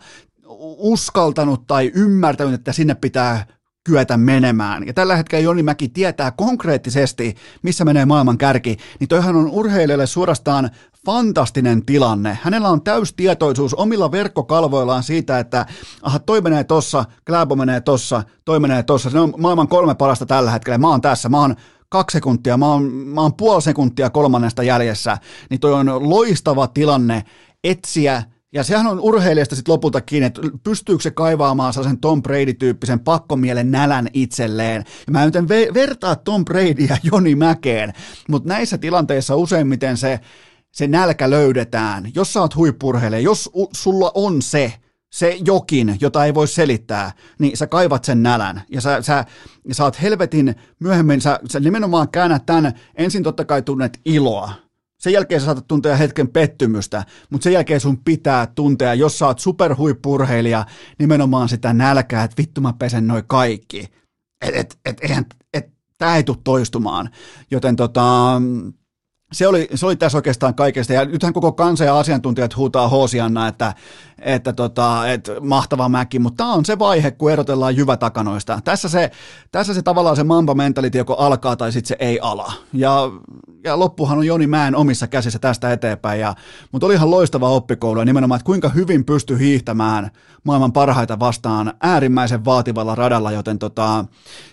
uskaltanut 0.77 1.67
tai 1.67 1.91
ymmärtänyt, 1.95 2.53
että 2.53 2.73
sinne 2.73 2.95
pitää 2.95 3.45
kyetä 3.83 4.17
menemään. 4.17 4.87
Ja 4.87 4.93
tällä 4.93 5.15
hetkellä 5.15 5.43
Joni 5.43 5.63
Mäki 5.63 5.89
tietää 5.89 6.31
konkreettisesti, 6.31 7.35
missä 7.61 7.85
menee 7.85 8.05
maailman 8.05 8.37
kärki, 8.37 8.77
niin 8.99 9.07
toihan 9.07 9.35
on 9.35 9.49
urheilijalle 9.49 10.07
suorastaan 10.07 10.69
fantastinen 11.05 11.85
tilanne. 11.85 12.37
Hänellä 12.41 12.69
on 12.69 12.81
täystietoisuus 12.81 13.73
omilla 13.73 14.11
verkkokalvoillaan 14.11 15.03
siitä, 15.03 15.39
että 15.39 15.65
aha, 16.01 16.19
toi 16.19 16.41
menee 16.41 16.63
tossa, 16.63 17.05
Kläbo 17.25 17.55
menee 17.55 17.81
tossa, 17.81 18.23
toi 18.45 18.59
menee 18.59 18.83
tossa. 18.83 19.09
Se 19.09 19.19
on 19.19 19.33
maailman 19.37 19.67
kolme 19.67 19.95
parasta 19.95 20.25
tällä 20.25 20.51
hetkellä. 20.51 20.77
Mä 20.77 20.89
oon 20.89 21.01
tässä, 21.01 21.29
mä 21.29 21.39
oon 21.39 21.55
kaksi 21.89 22.15
sekuntia, 22.15 22.57
mä 22.57 22.67
oon, 22.67 22.83
mä 22.83 23.21
oon 23.21 23.33
puoli 23.33 23.61
sekuntia 23.61 24.09
kolmannesta 24.09 24.63
jäljessä. 24.63 25.17
Niin 25.49 25.59
toi 25.59 25.73
on 25.73 26.09
loistava 26.09 26.67
tilanne 26.67 27.23
etsiä 27.63 28.23
ja 28.53 28.63
sehän 28.63 28.87
on 28.87 28.99
urheilijasta 28.99 29.55
sitten 29.55 29.73
lopulta 29.73 30.01
kiinni, 30.01 30.27
että 30.27 30.41
pystyykö 30.63 31.03
se 31.03 31.11
kaivaamaan 31.11 31.73
sellaisen 31.73 31.99
Tom 31.99 32.23
Brady-tyyppisen 32.23 32.99
pakkomielen 32.99 33.71
nälän 33.71 34.07
itselleen. 34.13 34.85
Ja 35.07 35.11
mä 35.11 35.23
en 35.23 35.49
vertaa 35.73 36.15
Tom 36.15 36.45
Bradyä 36.45 36.97
Joni 37.11 37.35
Mäkeen, 37.35 37.93
mutta 38.29 38.49
näissä 38.49 38.77
tilanteissa 38.77 39.35
useimmiten 39.35 39.97
se 39.97 40.19
se 40.71 40.87
nälkä 40.87 41.29
löydetään. 41.29 42.11
Jos 42.15 42.33
sä 42.33 42.41
oot 42.41 42.55
huippurheilija, 42.55 43.19
jos 43.19 43.49
u- 43.55 43.69
sulla 43.73 44.11
on 44.15 44.41
se, 44.41 44.73
se 45.13 45.37
jokin, 45.45 45.97
jota 46.01 46.25
ei 46.25 46.33
voi 46.33 46.47
selittää, 46.47 47.11
niin 47.39 47.57
sä 47.57 47.67
kaivat 47.67 48.03
sen 48.03 48.23
nälän 48.23 48.61
ja 48.69 48.81
sä, 48.81 49.01
sä, 49.01 49.25
sä 49.71 49.83
oot 49.83 50.01
helvetin 50.01 50.55
myöhemmin, 50.79 51.21
sä, 51.21 51.39
sä 51.51 51.59
nimenomaan 51.59 52.09
käännät 52.09 52.45
tämän, 52.45 52.73
ensin 52.95 53.23
totta 53.23 53.45
kai 53.45 53.61
tunnet 53.61 53.99
iloa, 54.05 54.53
sen 55.01 55.13
jälkeen 55.13 55.41
sä 55.41 55.45
saatat 55.45 55.67
tuntea 55.67 55.95
hetken 55.95 56.27
pettymystä, 56.27 57.05
mutta 57.29 57.43
sen 57.43 57.53
jälkeen 57.53 57.79
sun 57.79 58.03
pitää 58.03 58.47
tuntea, 58.47 58.93
jos 58.93 59.19
sä 59.19 59.25
oot 59.27 59.39
superhuippurheilija, 59.39 60.65
nimenomaan 60.99 61.49
sitä 61.49 61.73
nälkää, 61.73 62.23
että 62.23 62.37
vittu 62.37 62.61
mä 62.61 62.73
pesen 62.79 63.07
noi 63.07 63.23
kaikki. 63.27 63.87
Et, 64.41 64.55
et, 64.55 64.77
et, 64.85 64.97
et, 65.01 65.25
et, 65.53 65.71
tää 65.97 66.15
ei 66.15 66.23
tule 66.23 66.37
toistumaan. 66.43 67.09
Joten 67.51 67.75
tota, 67.75 68.41
se 69.31 69.47
oli, 69.47 69.67
se 69.75 69.85
oli 69.85 69.95
tässä 69.95 70.17
oikeastaan 70.17 70.55
kaikesta, 70.55 70.93
ja 70.93 71.05
nythän 71.05 71.33
koko 71.33 71.51
kansa 71.51 71.83
ja 71.83 71.99
asiantuntijat 71.99 72.57
huutaa 72.57 72.87
Hoosianna, 72.87 73.47
että, 73.47 73.73
että, 74.19 74.53
tota, 74.53 75.09
että 75.09 75.31
mahtava 75.41 75.89
mäki, 75.89 76.19
mutta 76.19 76.43
tämä 76.43 76.53
on 76.53 76.65
se 76.65 76.79
vaihe, 76.79 77.11
kun 77.11 77.31
erotellaan 77.31 77.75
jyvätakanoista. 77.75 78.59
Tässä 78.63 78.89
se, 78.89 79.11
tässä 79.51 79.73
se 79.73 79.81
tavallaan 79.81 80.15
se 80.15 80.23
mamba 80.23 80.53
mentality 80.53 80.97
joko 80.97 81.15
alkaa 81.15 81.55
tai 81.55 81.71
sitten 81.71 81.87
se 81.87 81.95
ei 81.99 82.19
ala. 82.21 82.53
Ja, 82.73 83.11
ja 83.63 83.79
loppuhan 83.79 84.17
on 84.17 84.27
Joni 84.27 84.47
Mäen 84.47 84.75
omissa 84.75 85.07
käsissä 85.07 85.39
tästä 85.39 85.73
eteenpäin, 85.73 86.19
ja, 86.19 86.35
mutta 86.71 86.85
oli 86.85 86.93
ihan 86.93 87.11
loistava 87.11 87.49
oppikoulu, 87.49 87.99
ja 87.99 88.05
nimenomaan, 88.05 88.37
että 88.37 88.45
kuinka 88.45 88.69
hyvin 88.69 89.05
pystyi 89.05 89.39
hiihtämään 89.39 90.11
maailman 90.43 90.73
parhaita 90.73 91.19
vastaan 91.19 91.73
äärimmäisen 91.81 92.45
vaativalla 92.45 92.95
radalla, 92.95 93.31
joten 93.31 93.59
tota, 93.59 94.05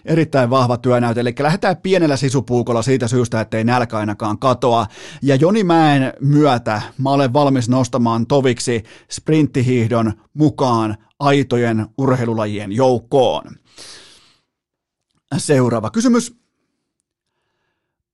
erittäin 0.05 0.51
vahva 0.51 0.77
työnäyte. 0.77 1.21
Eli 1.21 1.35
lähdetään 1.39 1.77
pienellä 1.77 2.17
sisupuukolla 2.17 2.83
siitä 2.83 3.09
syystä, 3.09 3.41
ettei 3.41 3.65
nälkä 3.65 3.97
ainakaan 3.97 4.39
katoa. 4.69 4.87
Ja 5.23 5.37
Joni 5.37 5.65
Mäen 5.65 6.13
myötä 6.21 6.83
mä 6.99 7.11
olen 7.11 7.33
valmis 7.33 7.69
nostamaan 7.69 8.27
toviksi 8.27 8.83
sprinttihiihdon 9.11 10.13
mukaan 10.35 10.97
aitojen 11.19 11.87
urheilulajien 11.99 12.73
joukkoon. 12.73 13.45
Seuraava 15.37 15.91
kysymys. 15.91 16.35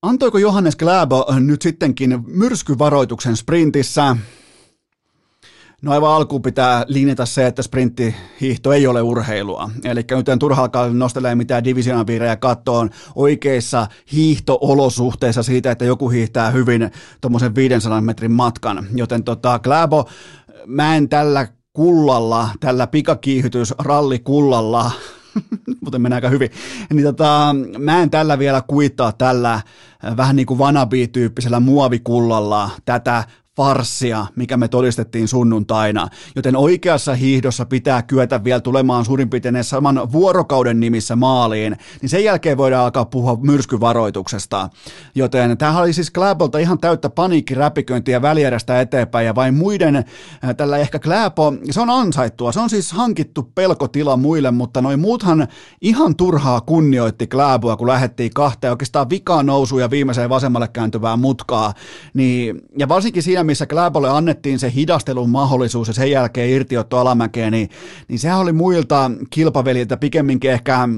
Antoiko 0.02 0.38
Johannes 0.38 0.76
Gläbo 0.76 1.26
nyt 1.40 1.62
sittenkin 1.62 2.24
myrskyvaroituksen 2.26 3.36
sprintissä? 3.36 4.16
No 5.84 5.92
aivan 5.92 6.12
alkuun 6.12 6.42
pitää 6.42 6.84
linjata 6.88 7.26
se, 7.26 7.46
että 7.46 7.62
sprinttihiihto 7.62 8.72
ei 8.72 8.86
ole 8.86 9.02
urheilua. 9.02 9.70
Eli 9.84 10.04
nyt 10.10 10.28
en 10.28 10.38
turha 10.38 10.62
alkaa 10.62 10.88
nostelemaan 10.88 11.38
mitään 11.38 11.64
divisionapiirejä 11.64 12.36
kattoon 12.36 12.90
oikeissa 13.14 13.86
hiihtoolosuhteissa 14.12 15.42
siitä, 15.42 15.70
että 15.70 15.84
joku 15.84 16.08
hiihtää 16.08 16.50
hyvin 16.50 16.90
tuommoisen 17.20 17.54
500 17.54 18.00
metrin 18.00 18.32
matkan. 18.32 18.86
Joten 18.94 19.24
tota, 19.24 19.58
Gläbo, 19.58 20.08
mä 20.66 20.96
en 20.96 21.08
tällä 21.08 21.48
kullalla, 21.72 22.48
tällä 22.60 22.86
pikakiihytys 22.86 23.74
rallikullalla 23.78 24.90
muuten 25.80 26.02
menee 26.02 26.16
aika 26.16 26.28
hyvin, 26.28 26.50
niin 26.92 27.04
tota, 27.04 27.56
mä 27.78 28.02
en 28.02 28.10
tällä 28.10 28.38
vielä 28.38 28.62
kuittaa 28.66 29.12
tällä 29.12 29.60
vähän 30.16 30.36
niin 30.36 30.46
kuin 30.46 30.60
wannabe-tyyppisellä 30.60 31.60
muovikullalla 31.60 32.70
tätä 32.84 33.24
farssia, 33.56 34.26
mikä 34.36 34.56
me 34.56 34.68
todistettiin 34.68 35.28
sunnuntaina, 35.28 36.08
joten 36.36 36.56
oikeassa 36.56 37.14
hiihdossa 37.14 37.66
pitää 37.66 38.02
kyetä 38.02 38.44
vielä 38.44 38.60
tulemaan 38.60 39.04
suurin 39.04 39.30
piirtein 39.30 39.64
saman 39.64 40.12
vuorokauden 40.12 40.80
nimissä 40.80 41.16
maaliin, 41.16 41.76
niin 42.02 42.10
sen 42.10 42.24
jälkeen 42.24 42.56
voidaan 42.56 42.84
alkaa 42.84 43.04
puhua 43.04 43.38
myrskyvaroituksesta. 43.42 44.68
Joten 45.14 45.58
tämä 45.58 45.80
oli 45.80 45.92
siis 45.92 46.10
Kläbolta 46.10 46.58
ihan 46.58 46.78
täyttä 46.78 47.10
paniikkiräpiköintiä 47.10 48.22
välierästä 48.22 48.80
eteenpäin 48.80 49.26
ja 49.26 49.34
vain 49.34 49.54
muiden 49.54 49.96
äh, 49.96 50.04
tällä 50.56 50.78
ehkä 50.78 50.98
Kläbo, 50.98 51.52
se 51.70 51.80
on 51.80 51.90
ansaittua, 51.90 52.52
se 52.52 52.60
on 52.60 52.70
siis 52.70 52.92
hankittu 52.92 53.50
pelkotila 53.54 54.16
muille, 54.16 54.50
mutta 54.50 54.82
noin 54.82 55.00
muuthan 55.00 55.48
ihan 55.80 56.16
turhaa 56.16 56.60
kunnioitti 56.60 57.26
Kläboa, 57.26 57.76
kun 57.76 57.88
lähdettiin 57.88 58.30
kahteen 58.34 58.70
oikeastaan 58.70 59.10
vikaa 59.10 59.42
nousu 59.42 59.78
ja 59.78 59.90
viimeiseen 59.90 60.30
vasemmalle 60.30 60.68
kääntyvää 60.68 61.16
mutkaa, 61.16 61.74
niin, 62.14 62.60
ja 62.78 62.88
varsinkin 62.88 63.22
siinä 63.22 63.43
missä 63.44 63.66
Kläbolle 63.66 64.08
annettiin 64.10 64.58
se 64.58 64.72
hidastelun 64.74 65.30
mahdollisuus 65.30 65.88
ja 65.88 65.94
sen 65.94 66.10
jälkeen 66.10 66.50
irtiotto 66.50 66.98
alamäkeen, 66.98 67.52
niin, 67.52 67.70
niin 68.08 68.18
sehän 68.18 68.38
oli 68.38 68.52
muilta 68.52 69.10
kilpaveljiltä 69.30 69.96
pikemminkin 69.96 70.50
ehkä 70.50 70.88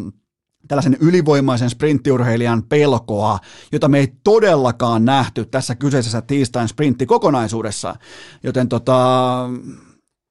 tällaisen 0.68 0.97
ylivoimaisen 1.01 1.70
sprinttiurheilijan 1.70 2.62
pelkoa, 2.62 3.38
jota 3.72 3.88
me 3.88 3.99
ei 3.99 4.12
todellakaan 4.24 5.05
nähty 5.05 5.44
tässä 5.44 5.74
kyseisessä 5.74 6.22
tiistain 6.22 6.68
sprinttikokonaisuudessa. 6.68 7.97
Joten 8.42 8.68
tota, 8.68 9.49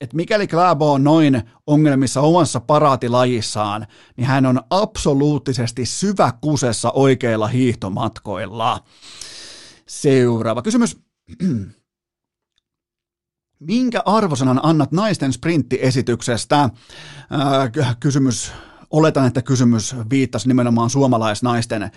et 0.02 0.14
mikäli 0.14 0.48
Kläbo 0.48 0.94
on 0.94 1.04
noin 1.04 1.42
ongelmissa 1.68 2.22
omassa 2.22 2.60
paraatilajissaan, 2.60 3.88
niin 4.18 4.28
hän 4.28 4.46
on 4.46 4.62
absoluuttisesti 4.70 5.86
syväkusessa 5.86 6.92
oikeilla 6.92 7.48
hiihtomatkoilla. 7.48 8.80
Seuraava 9.88 10.62
kysymys. 10.62 10.98
Minkä 13.60 14.02
arvosanan 14.06 14.60
annat 14.64 14.92
naisten 14.92 15.34
sprinttiesityksestä? 15.34 16.62
Äh, 16.64 17.98
kysymys 18.00 18.52
Oletan, 18.92 19.28
että 19.28 19.42
kysymys 19.42 19.96
viittasi 20.10 20.48
nimenomaan 20.48 20.90
suomalaisnaisten 20.90 21.84
äh, 21.84 21.92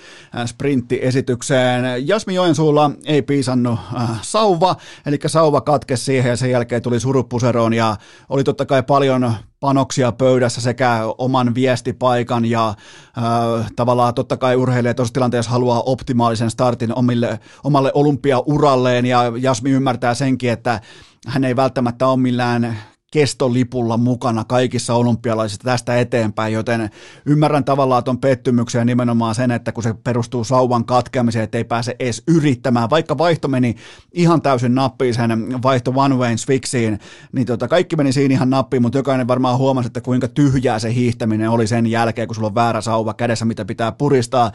sprinttiesitykseen. 0.46 2.08
Jasmi 2.08 2.34
Joensuulla 2.34 2.90
ei 3.06 3.22
piisannut 3.22 3.78
äh, 3.96 4.22
sauva, 4.22 4.76
eli 5.06 5.18
sauva 5.26 5.60
katkesi 5.60 6.04
siihen 6.04 6.30
ja 6.30 6.36
sen 6.36 6.50
jälkeen 6.50 6.82
tuli 6.82 7.00
surupuseroon 7.00 7.74
ja 7.74 7.96
oli 8.28 8.44
totta 8.44 8.66
kai 8.66 8.82
paljon 8.82 9.32
panoksia 9.60 10.12
pöydässä 10.12 10.60
sekä 10.60 11.00
oman 11.18 11.54
viestipaikan 11.54 12.44
ja 12.44 12.68
äh, 12.68 13.70
tavallaan 13.76 14.14
totta 14.14 14.36
kai 14.36 14.56
urheilija 14.56 14.94
tuossa 14.94 15.14
tilanteessa 15.14 15.50
haluaa 15.50 15.82
optimaalisen 15.86 16.50
startin 16.50 16.94
omille, 16.94 17.40
omalle 17.64 17.90
olympiauralleen. 17.94 19.06
Ja 19.06 19.32
Jasmi 19.40 19.70
ymmärtää 19.70 20.14
senkin, 20.14 20.50
että 20.50 20.80
hän 21.26 21.44
ei 21.44 21.56
välttämättä 21.56 22.06
ole 22.06 22.16
millään 22.16 22.78
kestolipulla 23.10 23.96
mukana 23.96 24.44
kaikissa 24.44 24.94
olympialaisissa 24.94 25.64
tästä 25.64 26.00
eteenpäin, 26.00 26.52
joten 26.52 26.90
ymmärrän 27.26 27.64
tavallaan 27.64 28.04
tuon 28.04 28.18
pettymyksen 28.18 28.86
nimenomaan 28.86 29.34
sen, 29.34 29.50
että 29.50 29.72
kun 29.72 29.82
se 29.82 29.94
perustuu 30.04 30.44
sauvan 30.44 30.84
katkeamiseen, 30.84 31.44
että 31.44 31.58
ei 31.58 31.64
pääse 31.64 31.96
edes 31.98 32.22
yrittämään, 32.26 32.90
vaikka 32.90 33.18
vaihto 33.18 33.48
meni 33.48 33.76
ihan 34.12 34.42
täysin 34.42 34.74
nappiin 34.74 35.14
sen 35.14 35.62
vaihto 35.62 35.92
one 35.96 36.14
way 36.14 36.36
swixiin, 36.36 36.98
niin 37.32 37.46
tota, 37.46 37.68
kaikki 37.68 37.96
meni 37.96 38.12
siinä 38.12 38.34
ihan 38.34 38.50
nappiin, 38.50 38.82
mutta 38.82 38.98
jokainen 38.98 39.28
varmaan 39.28 39.58
huomasi, 39.58 39.86
että 39.86 40.00
kuinka 40.00 40.28
tyhjää 40.28 40.78
se 40.78 40.94
hiihtäminen 40.94 41.50
oli 41.50 41.66
sen 41.66 41.86
jälkeen, 41.86 42.28
kun 42.28 42.34
sulla 42.34 42.48
on 42.48 42.54
väärä 42.54 42.80
sauva 42.80 43.14
kädessä, 43.14 43.44
mitä 43.44 43.64
pitää 43.64 43.92
puristaa. 43.92 44.52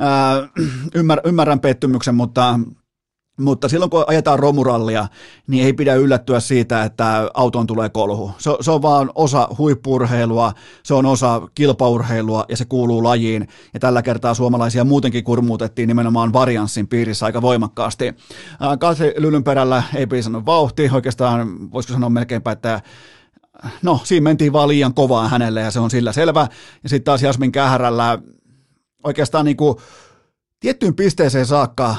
Ää, 0.00 0.48
ymmär, 0.94 1.20
ymmärrän 1.24 1.60
pettymyksen, 1.60 2.14
mutta 2.14 2.60
mutta 3.38 3.68
silloin 3.68 3.90
kun 3.90 4.04
ajetaan 4.06 4.38
romurallia, 4.38 5.08
niin 5.46 5.66
ei 5.66 5.72
pidä 5.72 5.94
yllättyä 5.94 6.40
siitä, 6.40 6.84
että 6.84 7.30
auton 7.34 7.66
tulee 7.66 7.88
kolhu. 7.88 8.30
Se, 8.38 8.50
se 8.60 8.70
on 8.70 8.82
vaan 8.82 9.10
osa 9.14 9.48
huippurheilua, 9.58 10.52
se 10.82 10.94
on 10.94 11.06
osa 11.06 11.48
kilpaurheilua 11.54 12.44
ja 12.48 12.56
se 12.56 12.64
kuuluu 12.64 13.04
lajiin. 13.04 13.48
Ja 13.74 13.80
tällä 13.80 14.02
kertaa 14.02 14.34
suomalaisia 14.34 14.84
muutenkin 14.84 15.24
kurmuutettiin 15.24 15.86
nimenomaan 15.86 16.32
varianssin 16.32 16.88
piirissä 16.88 17.26
aika 17.26 17.42
voimakkaasti. 17.42 18.14
Katri 18.80 19.14
Lylynperällä 19.16 19.82
ei 19.94 20.06
piisannut 20.06 20.46
vauhti, 20.46 20.90
oikeastaan 20.92 21.70
voisiko 21.72 21.92
sanoa 21.92 22.10
melkeinpä, 22.10 22.52
että 22.52 22.80
no 23.82 24.00
siinä 24.04 24.24
mentiin 24.24 24.52
vaan 24.52 24.68
liian 24.68 24.94
kovaa 24.94 25.28
hänelle 25.28 25.60
ja 25.60 25.70
se 25.70 25.80
on 25.80 25.90
sillä 25.90 26.12
selvä. 26.12 26.48
Ja 26.82 26.88
sitten 26.88 27.04
taas 27.04 27.22
Jasmin 27.22 27.52
Kähärällä 27.52 28.18
oikeastaan 29.04 29.44
niin 29.44 29.56
kuin 29.56 29.76
tiettyyn 30.60 30.94
pisteeseen 30.94 31.46
saakka 31.46 31.96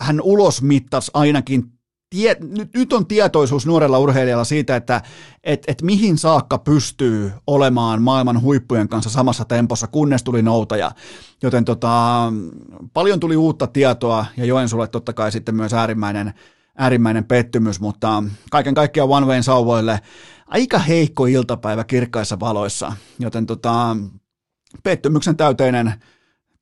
hän 0.00 0.20
ulosmittasi 0.20 1.10
ainakin 1.14 1.78
tie, 2.10 2.36
nyt, 2.40 2.74
nyt 2.74 2.92
on 2.92 3.06
tietoisuus 3.06 3.66
nuorella 3.66 3.98
urheilijalla 3.98 4.44
siitä, 4.44 4.76
että 4.76 5.02
et, 5.44 5.64
et 5.66 5.82
mihin 5.82 6.18
saakka 6.18 6.58
pystyy 6.58 7.32
olemaan 7.46 8.02
maailman 8.02 8.42
huippujen 8.42 8.88
kanssa 8.88 9.10
samassa 9.10 9.44
tempossa, 9.44 9.86
kunnes 9.86 10.22
tuli 10.22 10.42
noutaja. 10.42 10.90
Joten 11.42 11.64
tota, 11.64 12.32
paljon 12.92 13.20
tuli 13.20 13.36
uutta 13.36 13.66
tietoa 13.66 14.26
ja 14.36 14.44
Joensuulle 14.44 14.88
totta 14.88 15.12
kai 15.12 15.32
sitten 15.32 15.54
myös 15.54 15.72
äärimmäinen, 15.72 16.34
äärimmäinen 16.76 17.24
pettymys, 17.24 17.80
mutta 17.80 18.22
kaiken 18.50 18.74
kaikkiaan 18.74 19.10
One 19.10 19.26
Wayn 19.26 19.42
sauvoille 19.42 20.00
aika 20.46 20.78
heikko 20.78 21.26
iltapäivä 21.26 21.84
kirkkaissa 21.84 22.40
valoissa, 22.40 22.92
joten 23.18 23.46
tota, 23.46 23.96
pettymyksen 24.82 25.36
täyteinen 25.36 25.94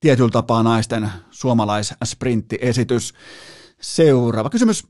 tietyllä 0.06 0.30
tapaa 0.30 0.62
naisten 0.62 1.08
suomalaisprinttiesitys. 1.30 3.14
Seuraava 3.80 4.50
kysymys. 4.50 4.86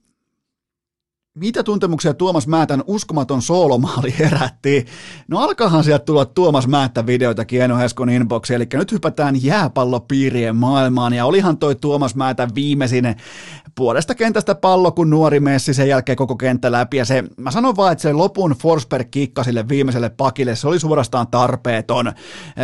Mitä 1.37 1.62
tuntemuksia 1.62 2.14
Tuomas 2.14 2.47
Määtän 2.47 2.82
uskomaton 2.87 3.43
soolomaali 3.43 4.14
herätti? 4.18 4.87
No 5.28 5.39
alkahan 5.39 5.84
sieltä 5.84 6.05
tulla 6.05 6.24
Tuomas 6.24 6.66
Määttä 6.66 7.07
videoita 7.07 7.45
Kieno 7.45 7.76
Heskon 7.76 8.11
inboxi, 8.11 8.55
eli 8.55 8.66
nyt 8.74 8.93
hypätään 8.93 9.45
jääpallopiirien 9.45 10.57
maailmaan, 10.57 11.12
ja 11.12 11.26
olihan 11.26 11.59
toi 11.59 11.74
Tuomas 11.74 12.14
Määtän 12.14 12.55
viimeisin 12.55 13.16
puolesta 13.74 14.14
kentästä 14.14 14.55
pallo, 14.55 14.93
kun 14.93 15.11
nuori 15.11 15.41
messi 15.41 15.74
sen 15.74 15.89
jälkeen 15.89 16.16
koko 16.16 16.37
kenttä 16.37 16.72
läpi, 16.72 16.97
ja 16.97 17.05
se, 17.05 17.24
mä 17.37 17.51
sanon 17.51 17.76
vaan, 17.76 17.93
että 17.93 18.03
se 18.03 18.12
lopun 18.12 18.51
Forsberg 18.62 19.11
kikka 19.11 19.45
sille 19.45 19.68
viimeiselle 19.68 20.11
pakille, 20.11 20.57
se 20.57 20.68
oli 20.68 20.80
suorastaan 20.80 21.26
tarpeeton. 21.26 22.12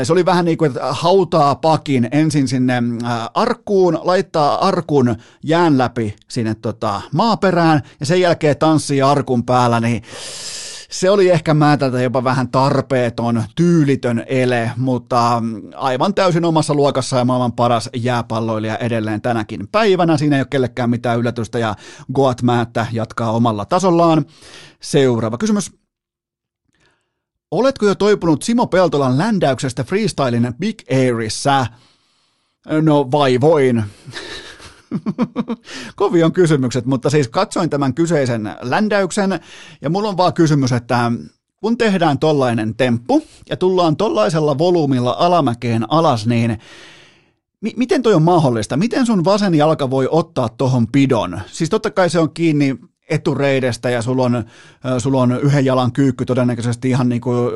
Se 0.02 0.12
oli 0.12 0.24
vähän 0.24 0.44
niin 0.44 0.58
kuin, 0.58 0.70
että 0.70 0.92
hautaa 0.92 1.54
pakin 1.54 2.08
ensin 2.12 2.48
sinne 2.48 2.82
äh, 3.04 3.28
arkkuun, 3.34 3.98
laittaa 4.02 4.66
arkun 4.66 5.16
jään 5.44 5.78
läpi 5.78 6.16
sinne 6.28 6.54
tota, 6.54 7.00
maaperään, 7.12 7.82
ja 8.00 8.06
sen 8.06 8.20
jälkeen 8.20 8.56
tanssii 8.62 9.02
arkun 9.02 9.44
päällä, 9.44 9.80
niin 9.80 10.02
se 10.90 11.10
oli 11.10 11.30
ehkä 11.30 11.54
määtältä 11.54 12.02
jopa 12.02 12.24
vähän 12.24 12.48
tarpeeton, 12.48 13.44
tyylitön 13.56 14.24
ele, 14.26 14.70
mutta 14.76 15.42
aivan 15.74 16.14
täysin 16.14 16.44
omassa 16.44 16.74
luokassa 16.74 17.16
ja 17.16 17.24
maailman 17.24 17.52
paras 17.52 17.90
jääpalloilija 17.96 18.76
edelleen 18.76 19.22
tänäkin 19.22 19.68
päivänä. 19.72 20.16
Siinä 20.16 20.36
ei 20.36 20.40
ole 20.40 20.46
kellekään 20.50 20.90
mitään 20.90 21.18
yllätystä 21.18 21.58
ja 21.58 21.74
Goat 22.14 22.42
Määttä 22.42 22.86
jatkaa 22.92 23.32
omalla 23.32 23.64
tasollaan. 23.64 24.24
Seuraava 24.82 25.38
kysymys. 25.38 25.70
Oletko 27.50 27.86
jo 27.86 27.94
toipunut 27.94 28.42
Simo 28.42 28.66
Peltolan 28.66 29.18
ländäyksestä 29.18 29.84
freestylin 29.84 30.54
Big 30.58 30.80
Airissa? 30.90 31.66
No 32.82 33.10
vai 33.10 33.40
voin. 35.46 35.58
Kovin 35.96 36.24
on 36.24 36.32
kysymykset, 36.32 36.86
mutta 36.86 37.10
siis 37.10 37.28
katsoin 37.28 37.70
tämän 37.70 37.94
kyseisen 37.94 38.56
ländäyksen 38.60 39.40
ja 39.82 39.90
mulla 39.90 40.08
on 40.08 40.16
vaan 40.16 40.34
kysymys, 40.34 40.72
että 40.72 41.12
kun 41.60 41.78
tehdään 41.78 42.18
tollainen 42.18 42.74
temppu 42.74 43.22
ja 43.50 43.56
tullaan 43.56 43.96
tollaisella 43.96 44.58
volyymilla 44.58 45.16
alamäkeen 45.18 45.92
alas, 45.92 46.26
niin 46.26 46.58
mi- 47.60 47.74
miten 47.76 48.02
toi 48.02 48.14
on 48.14 48.22
mahdollista? 48.22 48.76
Miten 48.76 49.06
sun 49.06 49.24
vasen 49.24 49.54
jalka 49.54 49.90
voi 49.90 50.08
ottaa 50.10 50.48
tohon 50.48 50.86
pidon? 50.86 51.40
Siis 51.46 51.70
totta 51.70 51.90
kai 51.90 52.10
se 52.10 52.18
on 52.18 52.34
kiinni 52.34 52.76
etureidestä 53.12 53.90
ja 53.90 54.02
sulla 54.02 54.22
on, 54.22 54.44
sulla 54.98 55.22
on 55.22 55.40
yhden 55.42 55.64
jalan 55.64 55.92
kyykky 55.92 56.24
todennäköisesti 56.24 56.90
ihan 56.90 57.08
niin 57.08 57.20
kuin 57.20 57.50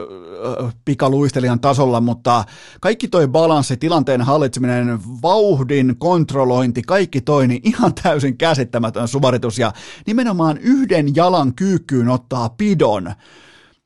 pikaluistelijan 0.85 1.61
tasolla, 1.61 2.01
mutta 2.01 2.45
kaikki 2.81 3.09
toi 3.09 3.29
balanssi, 3.29 3.77
tilanteen 3.77 4.23
hallitseminen, 4.23 4.99
vauhdin 5.23 5.95
kontrollointi, 5.99 6.83
kaikki 6.83 7.21
toi, 7.21 7.49
niin 7.49 7.61
ihan 7.65 7.95
täysin 8.03 8.37
käsittämätön 8.37 9.09
suvaritus. 9.09 9.59
Ja 9.59 9.73
nimenomaan 10.07 10.59
yhden 10.59 11.17
jalan 11.17 11.55
kyykkyyn 11.55 12.09
ottaa 12.09 12.49
pidon 12.49 13.13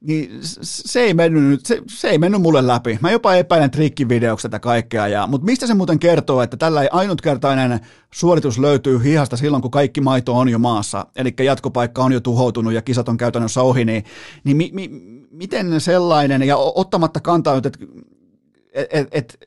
niin 0.01 0.38
se 0.62 1.01
ei 1.01 1.14
mennyt, 1.14 1.66
se, 1.66 1.82
se 1.88 2.09
ei 2.09 2.18
mennyt 2.18 2.42
mulle 2.42 2.66
läpi. 2.66 2.98
Mä 3.03 3.11
jopa 3.11 3.34
epäilen 3.34 3.70
trikkivideoksi 3.70 4.48
tätä 4.48 4.59
kaikkea, 4.59 5.09
ja, 5.09 5.26
mutta 5.26 5.44
mistä 5.44 5.66
se 5.66 5.74
muuten 5.74 5.98
kertoo, 5.98 6.42
että 6.42 6.57
tällä 6.57 6.88
ainutkertainen 6.90 7.80
suoritus 8.12 8.59
löytyy 8.59 9.05
hihasta 9.05 9.36
silloin, 9.36 9.62
kun 9.62 9.70
kaikki 9.70 10.01
maito 10.01 10.38
on 10.38 10.48
jo 10.48 10.59
maassa, 10.59 11.07
eli 11.16 11.34
jatkopaikka 11.40 12.05
on 12.05 12.12
jo 12.12 12.20
tuhoutunut 12.20 12.72
ja 12.72 12.82
kisat 12.82 13.09
on 13.09 13.16
käytännössä 13.16 13.62
ohi, 13.62 13.84
niin, 13.84 14.05
niin 14.44 14.57
mi, 14.57 14.70
mi, 14.72 14.90
miten 15.30 15.80
sellainen, 15.80 16.42
ja 16.42 16.57
ottamatta 16.57 17.20
kantaa, 17.20 17.57
että 17.57 17.70
et, 18.72 19.09
et, 19.12 19.38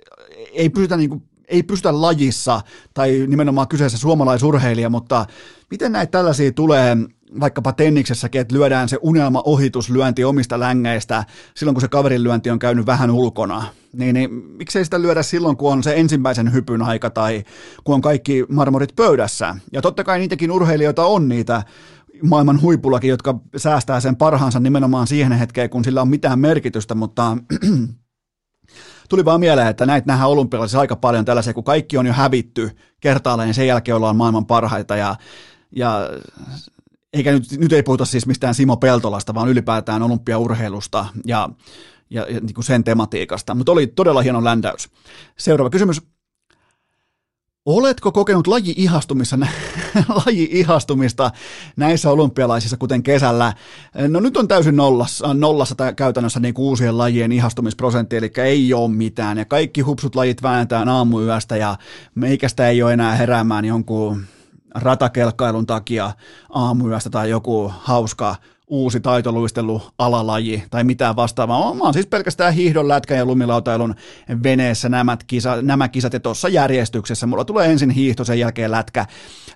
ei 0.53 0.69
pystytä 0.69 0.97
niinku 0.97 1.21
ei 1.53 1.63
pystytä 1.63 2.01
lajissa 2.01 2.61
tai 2.93 3.25
nimenomaan 3.27 3.67
kyseessä 3.67 3.97
suomalaisurheilija, 3.97 4.89
mutta 4.89 5.25
miten 5.71 5.91
näitä 5.91 6.11
tällaisia 6.11 6.51
tulee 6.51 6.97
vaikkapa 7.39 7.73
tenniksessäkin, 7.73 8.41
että 8.41 8.55
lyödään 8.55 8.89
se 8.89 8.97
unelma 9.01 9.41
ohituslyönti 9.45 10.23
omista 10.23 10.59
längeistä 10.59 11.23
silloin, 11.55 11.75
kun 11.75 11.81
se 11.81 11.87
kaverin 11.87 12.23
lyönti 12.23 12.49
on 12.49 12.59
käynyt 12.59 12.85
vähän 12.85 13.11
ulkona. 13.11 13.63
Niin, 13.93 14.13
niin 14.13 14.33
miksei 14.33 14.83
sitä 14.83 15.01
lyödä 15.01 15.23
silloin, 15.23 15.57
kun 15.57 15.71
on 15.71 15.83
se 15.83 15.93
ensimmäisen 15.95 16.53
hypyn 16.53 16.81
aika 16.81 17.09
tai 17.09 17.43
kun 17.83 17.95
on 17.95 18.01
kaikki 18.01 18.45
marmorit 18.49 18.95
pöydässä. 18.95 19.55
Ja 19.71 19.81
totta 19.81 20.03
kai 20.03 20.19
niitäkin 20.19 20.51
urheilijoita 20.51 21.05
on 21.05 21.29
niitä 21.29 21.63
maailman 22.23 22.61
huipullakin, 22.61 23.09
jotka 23.09 23.39
säästää 23.57 23.99
sen 23.99 24.15
parhaansa 24.15 24.59
nimenomaan 24.59 25.07
siihen 25.07 25.31
hetkeen, 25.31 25.69
kun 25.69 25.83
sillä 25.83 26.01
on 26.01 26.09
mitään 26.09 26.39
merkitystä, 26.39 26.95
mutta 26.95 27.37
tuli 29.09 29.25
vaan 29.25 29.39
mieleen, 29.39 29.67
että 29.67 29.85
näitä 29.85 30.07
nähdään 30.07 30.29
olympialaisissa 30.29 30.79
aika 30.79 30.95
paljon 30.95 31.25
tällaisia, 31.25 31.53
kun 31.53 31.63
kaikki 31.63 31.97
on 31.97 32.05
jo 32.05 32.13
hävitty 32.13 32.77
kertaalleen, 32.99 33.47
niin 33.47 33.53
sen 33.53 33.67
jälkeen 33.67 33.95
ollaan 33.95 34.15
maailman 34.15 34.45
parhaita 34.45 34.95
ja, 34.95 35.15
ja 35.75 36.09
eikä 37.13 37.31
nyt, 37.31 37.43
nyt 37.57 37.73
ei 37.73 37.83
puhuta 37.83 38.05
siis 38.05 38.27
mistään 38.27 38.55
Simo 38.55 38.77
Peltolasta, 38.77 39.33
vaan 39.33 39.49
ylipäätään 39.49 40.03
olympiaurheilusta 40.03 41.05
ja, 41.25 41.49
ja, 42.09 42.27
ja 42.29 42.39
niin 42.39 42.53
kuin 42.53 42.65
sen 42.65 42.83
tematiikasta. 42.83 43.55
Mutta 43.55 43.71
oli 43.71 43.87
todella 43.87 44.21
hieno 44.21 44.43
ländäys. 44.43 44.89
Seuraava 45.37 45.69
kysymys. 45.69 46.01
Oletko 47.65 48.11
kokenut 48.11 48.47
laji-ihastumista, 48.47 49.37
laji-ihastumista 50.25 51.31
näissä 51.75 52.11
olympialaisissa, 52.11 52.77
kuten 52.77 53.03
kesällä? 53.03 53.53
No 54.07 54.19
nyt 54.19 54.37
on 54.37 54.47
täysin 54.47 54.75
nollassa, 54.75 55.33
nollassa 55.33 55.75
tämä 55.75 55.93
käytännössä 55.93 56.39
niin 56.39 56.53
uusien 56.57 56.97
lajien 56.97 57.31
ihastumisprosentti, 57.31 58.17
eli 58.17 58.31
ei 58.37 58.73
ole 58.73 58.91
mitään. 58.91 59.37
Ja 59.37 59.45
kaikki 59.45 59.81
hupsut 59.81 60.15
lajit 60.15 60.43
vääntää 60.43 60.83
aamuyöstä 60.87 61.57
ja 61.57 61.77
meikästä 62.15 62.69
ei 62.69 62.83
ole 62.83 62.93
enää 62.93 63.15
heräämään 63.15 63.65
jonkun 63.65 64.25
ratakelkkailun 64.75 65.65
takia 65.65 66.11
aamuyöstä 66.49 67.09
tai 67.09 67.29
joku 67.29 67.73
hauska 67.77 68.35
uusi 68.73 68.99
taitoluistelu 68.99 69.81
alalaji 69.97 70.63
tai 70.69 70.83
mitään 70.83 71.15
vastaavaa. 71.15 71.73
Mä 71.73 71.83
oon 71.83 71.93
siis 71.93 72.07
pelkästään 72.07 72.53
hiihdon, 72.53 72.87
lätkän 72.87 73.17
ja 73.17 73.25
lumilautailun 73.25 73.95
veneessä 74.43 74.89
nämä, 74.89 75.17
kisa, 75.27 75.61
nämä 75.61 75.87
kisat 75.87 76.13
ja 76.13 76.19
tuossa 76.19 76.49
järjestyksessä. 76.49 77.27
Mulla 77.27 77.45
tulee 77.45 77.71
ensin 77.71 77.89
hiihto, 77.89 78.23
sen 78.23 78.39
jälkeen 78.39 78.71
lätkä 78.71 79.05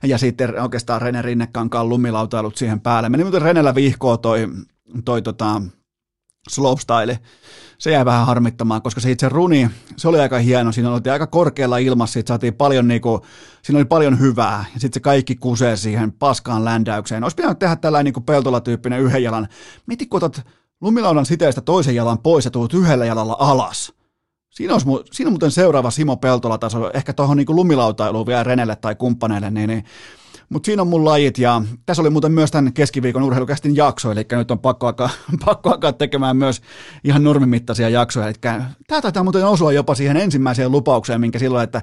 ja 0.04 0.18
sitten 0.18 0.62
oikeastaan 0.62 1.02
Rene 1.02 1.22
Rinnekankaan 1.22 1.90
lumilautailut 1.90 2.58
siihen 2.58 2.82
päälle. 2.82 3.10
Meni 3.10 3.24
muuten 3.24 3.42
Renellä 3.42 3.76
vihkoa 3.76 4.18
toi, 4.18 4.48
toi 5.06 5.22
tota, 5.22 5.62
slopestyle 6.50 7.20
se 7.78 7.92
jäi 7.92 8.06
vähän 8.06 8.26
harmittamaan, 8.26 8.82
koska 8.82 9.02
se 9.02 9.12
itse 9.12 9.30
runi, 9.30 9.70
se 9.98 10.08
oli 10.08 10.20
aika 10.20 10.38
hieno, 10.38 10.72
siinä 10.72 10.92
oli 10.92 11.10
aika 11.12 11.28
korkealla 11.28 11.78
ilmassa, 11.78 12.14
siitä 12.14 12.28
saatiin 12.28 12.54
paljon, 12.54 12.88
niin 12.88 13.02
kuin, 13.02 13.22
siinä 13.62 13.78
oli 13.78 13.86
paljon 13.86 14.20
hyvää, 14.20 14.66
ja 14.74 14.80
sitten 14.80 14.94
se 14.94 15.00
kaikki 15.00 15.36
kusee 15.36 15.78
siihen 15.78 16.12
paskaan 16.12 16.66
ländäykseen. 16.66 17.24
Olisi 17.24 17.36
pitänyt 17.36 17.60
tehdä 17.60 17.76
tällainen 17.76 18.14
niin 18.14 18.24
peltolatyyppinen 18.24 19.02
yhden 19.02 19.24
jalan. 19.24 19.48
Mieti, 19.86 20.06
kun 20.06 20.18
otat 20.18 20.46
lumilaudan 20.82 21.26
siteestä 21.26 21.62
toisen 21.62 21.96
jalan 21.96 22.20
pois 22.20 22.46
ja 22.46 22.52
tuut 22.52 22.74
yhdellä 22.74 23.06
jalalla 23.06 23.36
alas. 23.40 23.94
Siinä, 24.50 24.74
olisi, 24.74 24.88
siinä 25.12 25.28
on 25.28 25.34
muuten 25.34 25.52
seuraava 25.52 25.92
Simo 25.92 26.18
Peltola-taso, 26.18 26.92
ehkä 26.94 27.14
tuohon 27.14 27.38
niin 27.38 27.48
lumilautailuun 27.50 28.26
vielä 28.26 28.44
Renelle 28.44 28.76
tai 28.76 28.96
kumppaneille, 28.96 29.52
niin, 29.52 29.68
niin 29.68 29.86
mutta 30.50 30.66
siinä 30.66 30.82
on 30.82 30.88
mun 30.88 31.06
lajit 31.06 31.38
ja 31.38 31.62
tässä 31.86 32.02
oli 32.02 32.10
muuten 32.10 32.32
myös 32.32 32.52
tämän 32.52 32.74
keskiviikon 32.74 33.24
urheilukästin 33.24 33.76
jakso, 33.76 34.12
eli 34.12 34.26
nyt 34.32 34.52
on 34.52 34.60
pakko 34.60 34.88
alkaa, 34.88 35.10
pakko 35.46 35.70
alkaa 35.70 35.94
tekemään 35.94 36.38
myös 36.38 36.62
ihan 37.04 37.24
normimittaisia 37.24 37.90
jaksoja. 37.90 38.28
Eli 38.28 38.36
tämä 38.88 39.02
taitaa 39.02 39.24
muuten 39.24 39.46
osua 39.46 39.72
jopa 39.72 39.96
siihen 39.96 40.18
ensimmäiseen 40.18 40.72
lupaukseen, 40.72 41.22
minkä 41.22 41.40
silloin, 41.40 41.64
että 41.64 41.82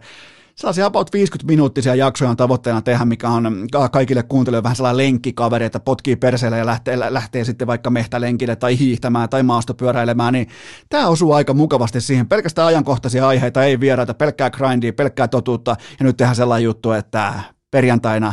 sellaisia 0.54 0.86
about 0.86 1.12
50 1.12 1.52
minuuttisia 1.52 1.94
jaksoja 1.94 2.30
on 2.30 2.36
tavoitteena 2.36 2.82
tehdä, 2.82 3.04
mikä 3.04 3.28
on 3.28 3.66
kaikille 3.92 4.22
kuuntelijoille 4.22 4.62
vähän 4.62 4.76
sellainen 4.76 5.06
lenkkikaveri, 5.06 5.64
että 5.64 5.80
potkii 5.80 6.16
perseelle 6.16 6.58
ja 6.58 6.66
lähtee, 6.66 6.98
lähtee 7.08 7.44
sitten 7.44 7.66
vaikka 7.66 7.90
mehtälenkille 7.90 8.56
tai 8.56 8.78
hiihtämään 8.78 9.28
tai 9.28 9.42
maastopyöräilemään, 9.42 10.32
niin 10.32 10.48
tämä 10.88 11.08
osuu 11.08 11.32
aika 11.32 11.54
mukavasti 11.54 12.00
siihen. 12.00 12.28
Pelkästään 12.28 12.68
ajankohtaisia 12.68 13.28
aiheita, 13.28 13.64
ei 13.64 13.80
vieraita, 13.80 14.14
pelkkää 14.14 14.50
grindia, 14.50 14.92
pelkkää 14.92 15.28
totuutta 15.28 15.76
ja 15.98 16.04
nyt 16.04 16.16
tehdään 16.16 16.36
sellainen 16.36 16.64
juttu, 16.64 16.92
että 16.92 17.34
perjantaina 17.70 18.32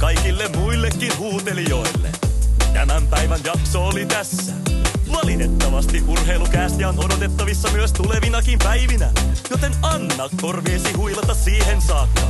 kaikille 0.00 0.48
muillekin 0.56 1.18
huutelijoille. 1.18 2.10
Tämän 2.72 3.06
päivän 3.06 3.40
jakso 3.44 3.86
oli 3.86 4.06
tässä. 4.06 4.52
Valitettavasti 5.12 6.04
urheilukästiä 6.06 6.88
on 6.88 7.04
odotettavissa 7.04 7.70
myös 7.70 7.92
tulevinakin 7.92 8.58
päivinä, 8.58 9.10
joten 9.50 9.72
anna 9.82 10.28
korviesi 10.40 10.92
huilata 10.92 11.34
siihen 11.34 11.80
saakka. 11.82 12.20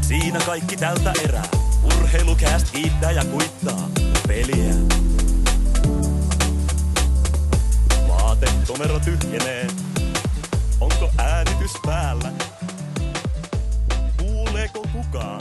Siinä 0.00 0.40
kaikki 0.46 0.76
tältä 0.76 1.12
erää. 1.24 1.48
Urheilukäst 1.82 2.70
kiittää 2.70 3.10
ja 3.10 3.24
kuittaa 3.24 3.88
peliä. 4.28 4.74
Vaate 8.08 8.46
komero 8.66 9.00
tyhjenee. 9.00 9.66
Onko 10.80 11.10
äänitys 11.18 11.72
päällä? 11.86 12.32
Kuuleeko 14.18 14.84
kukaan? 14.92 15.40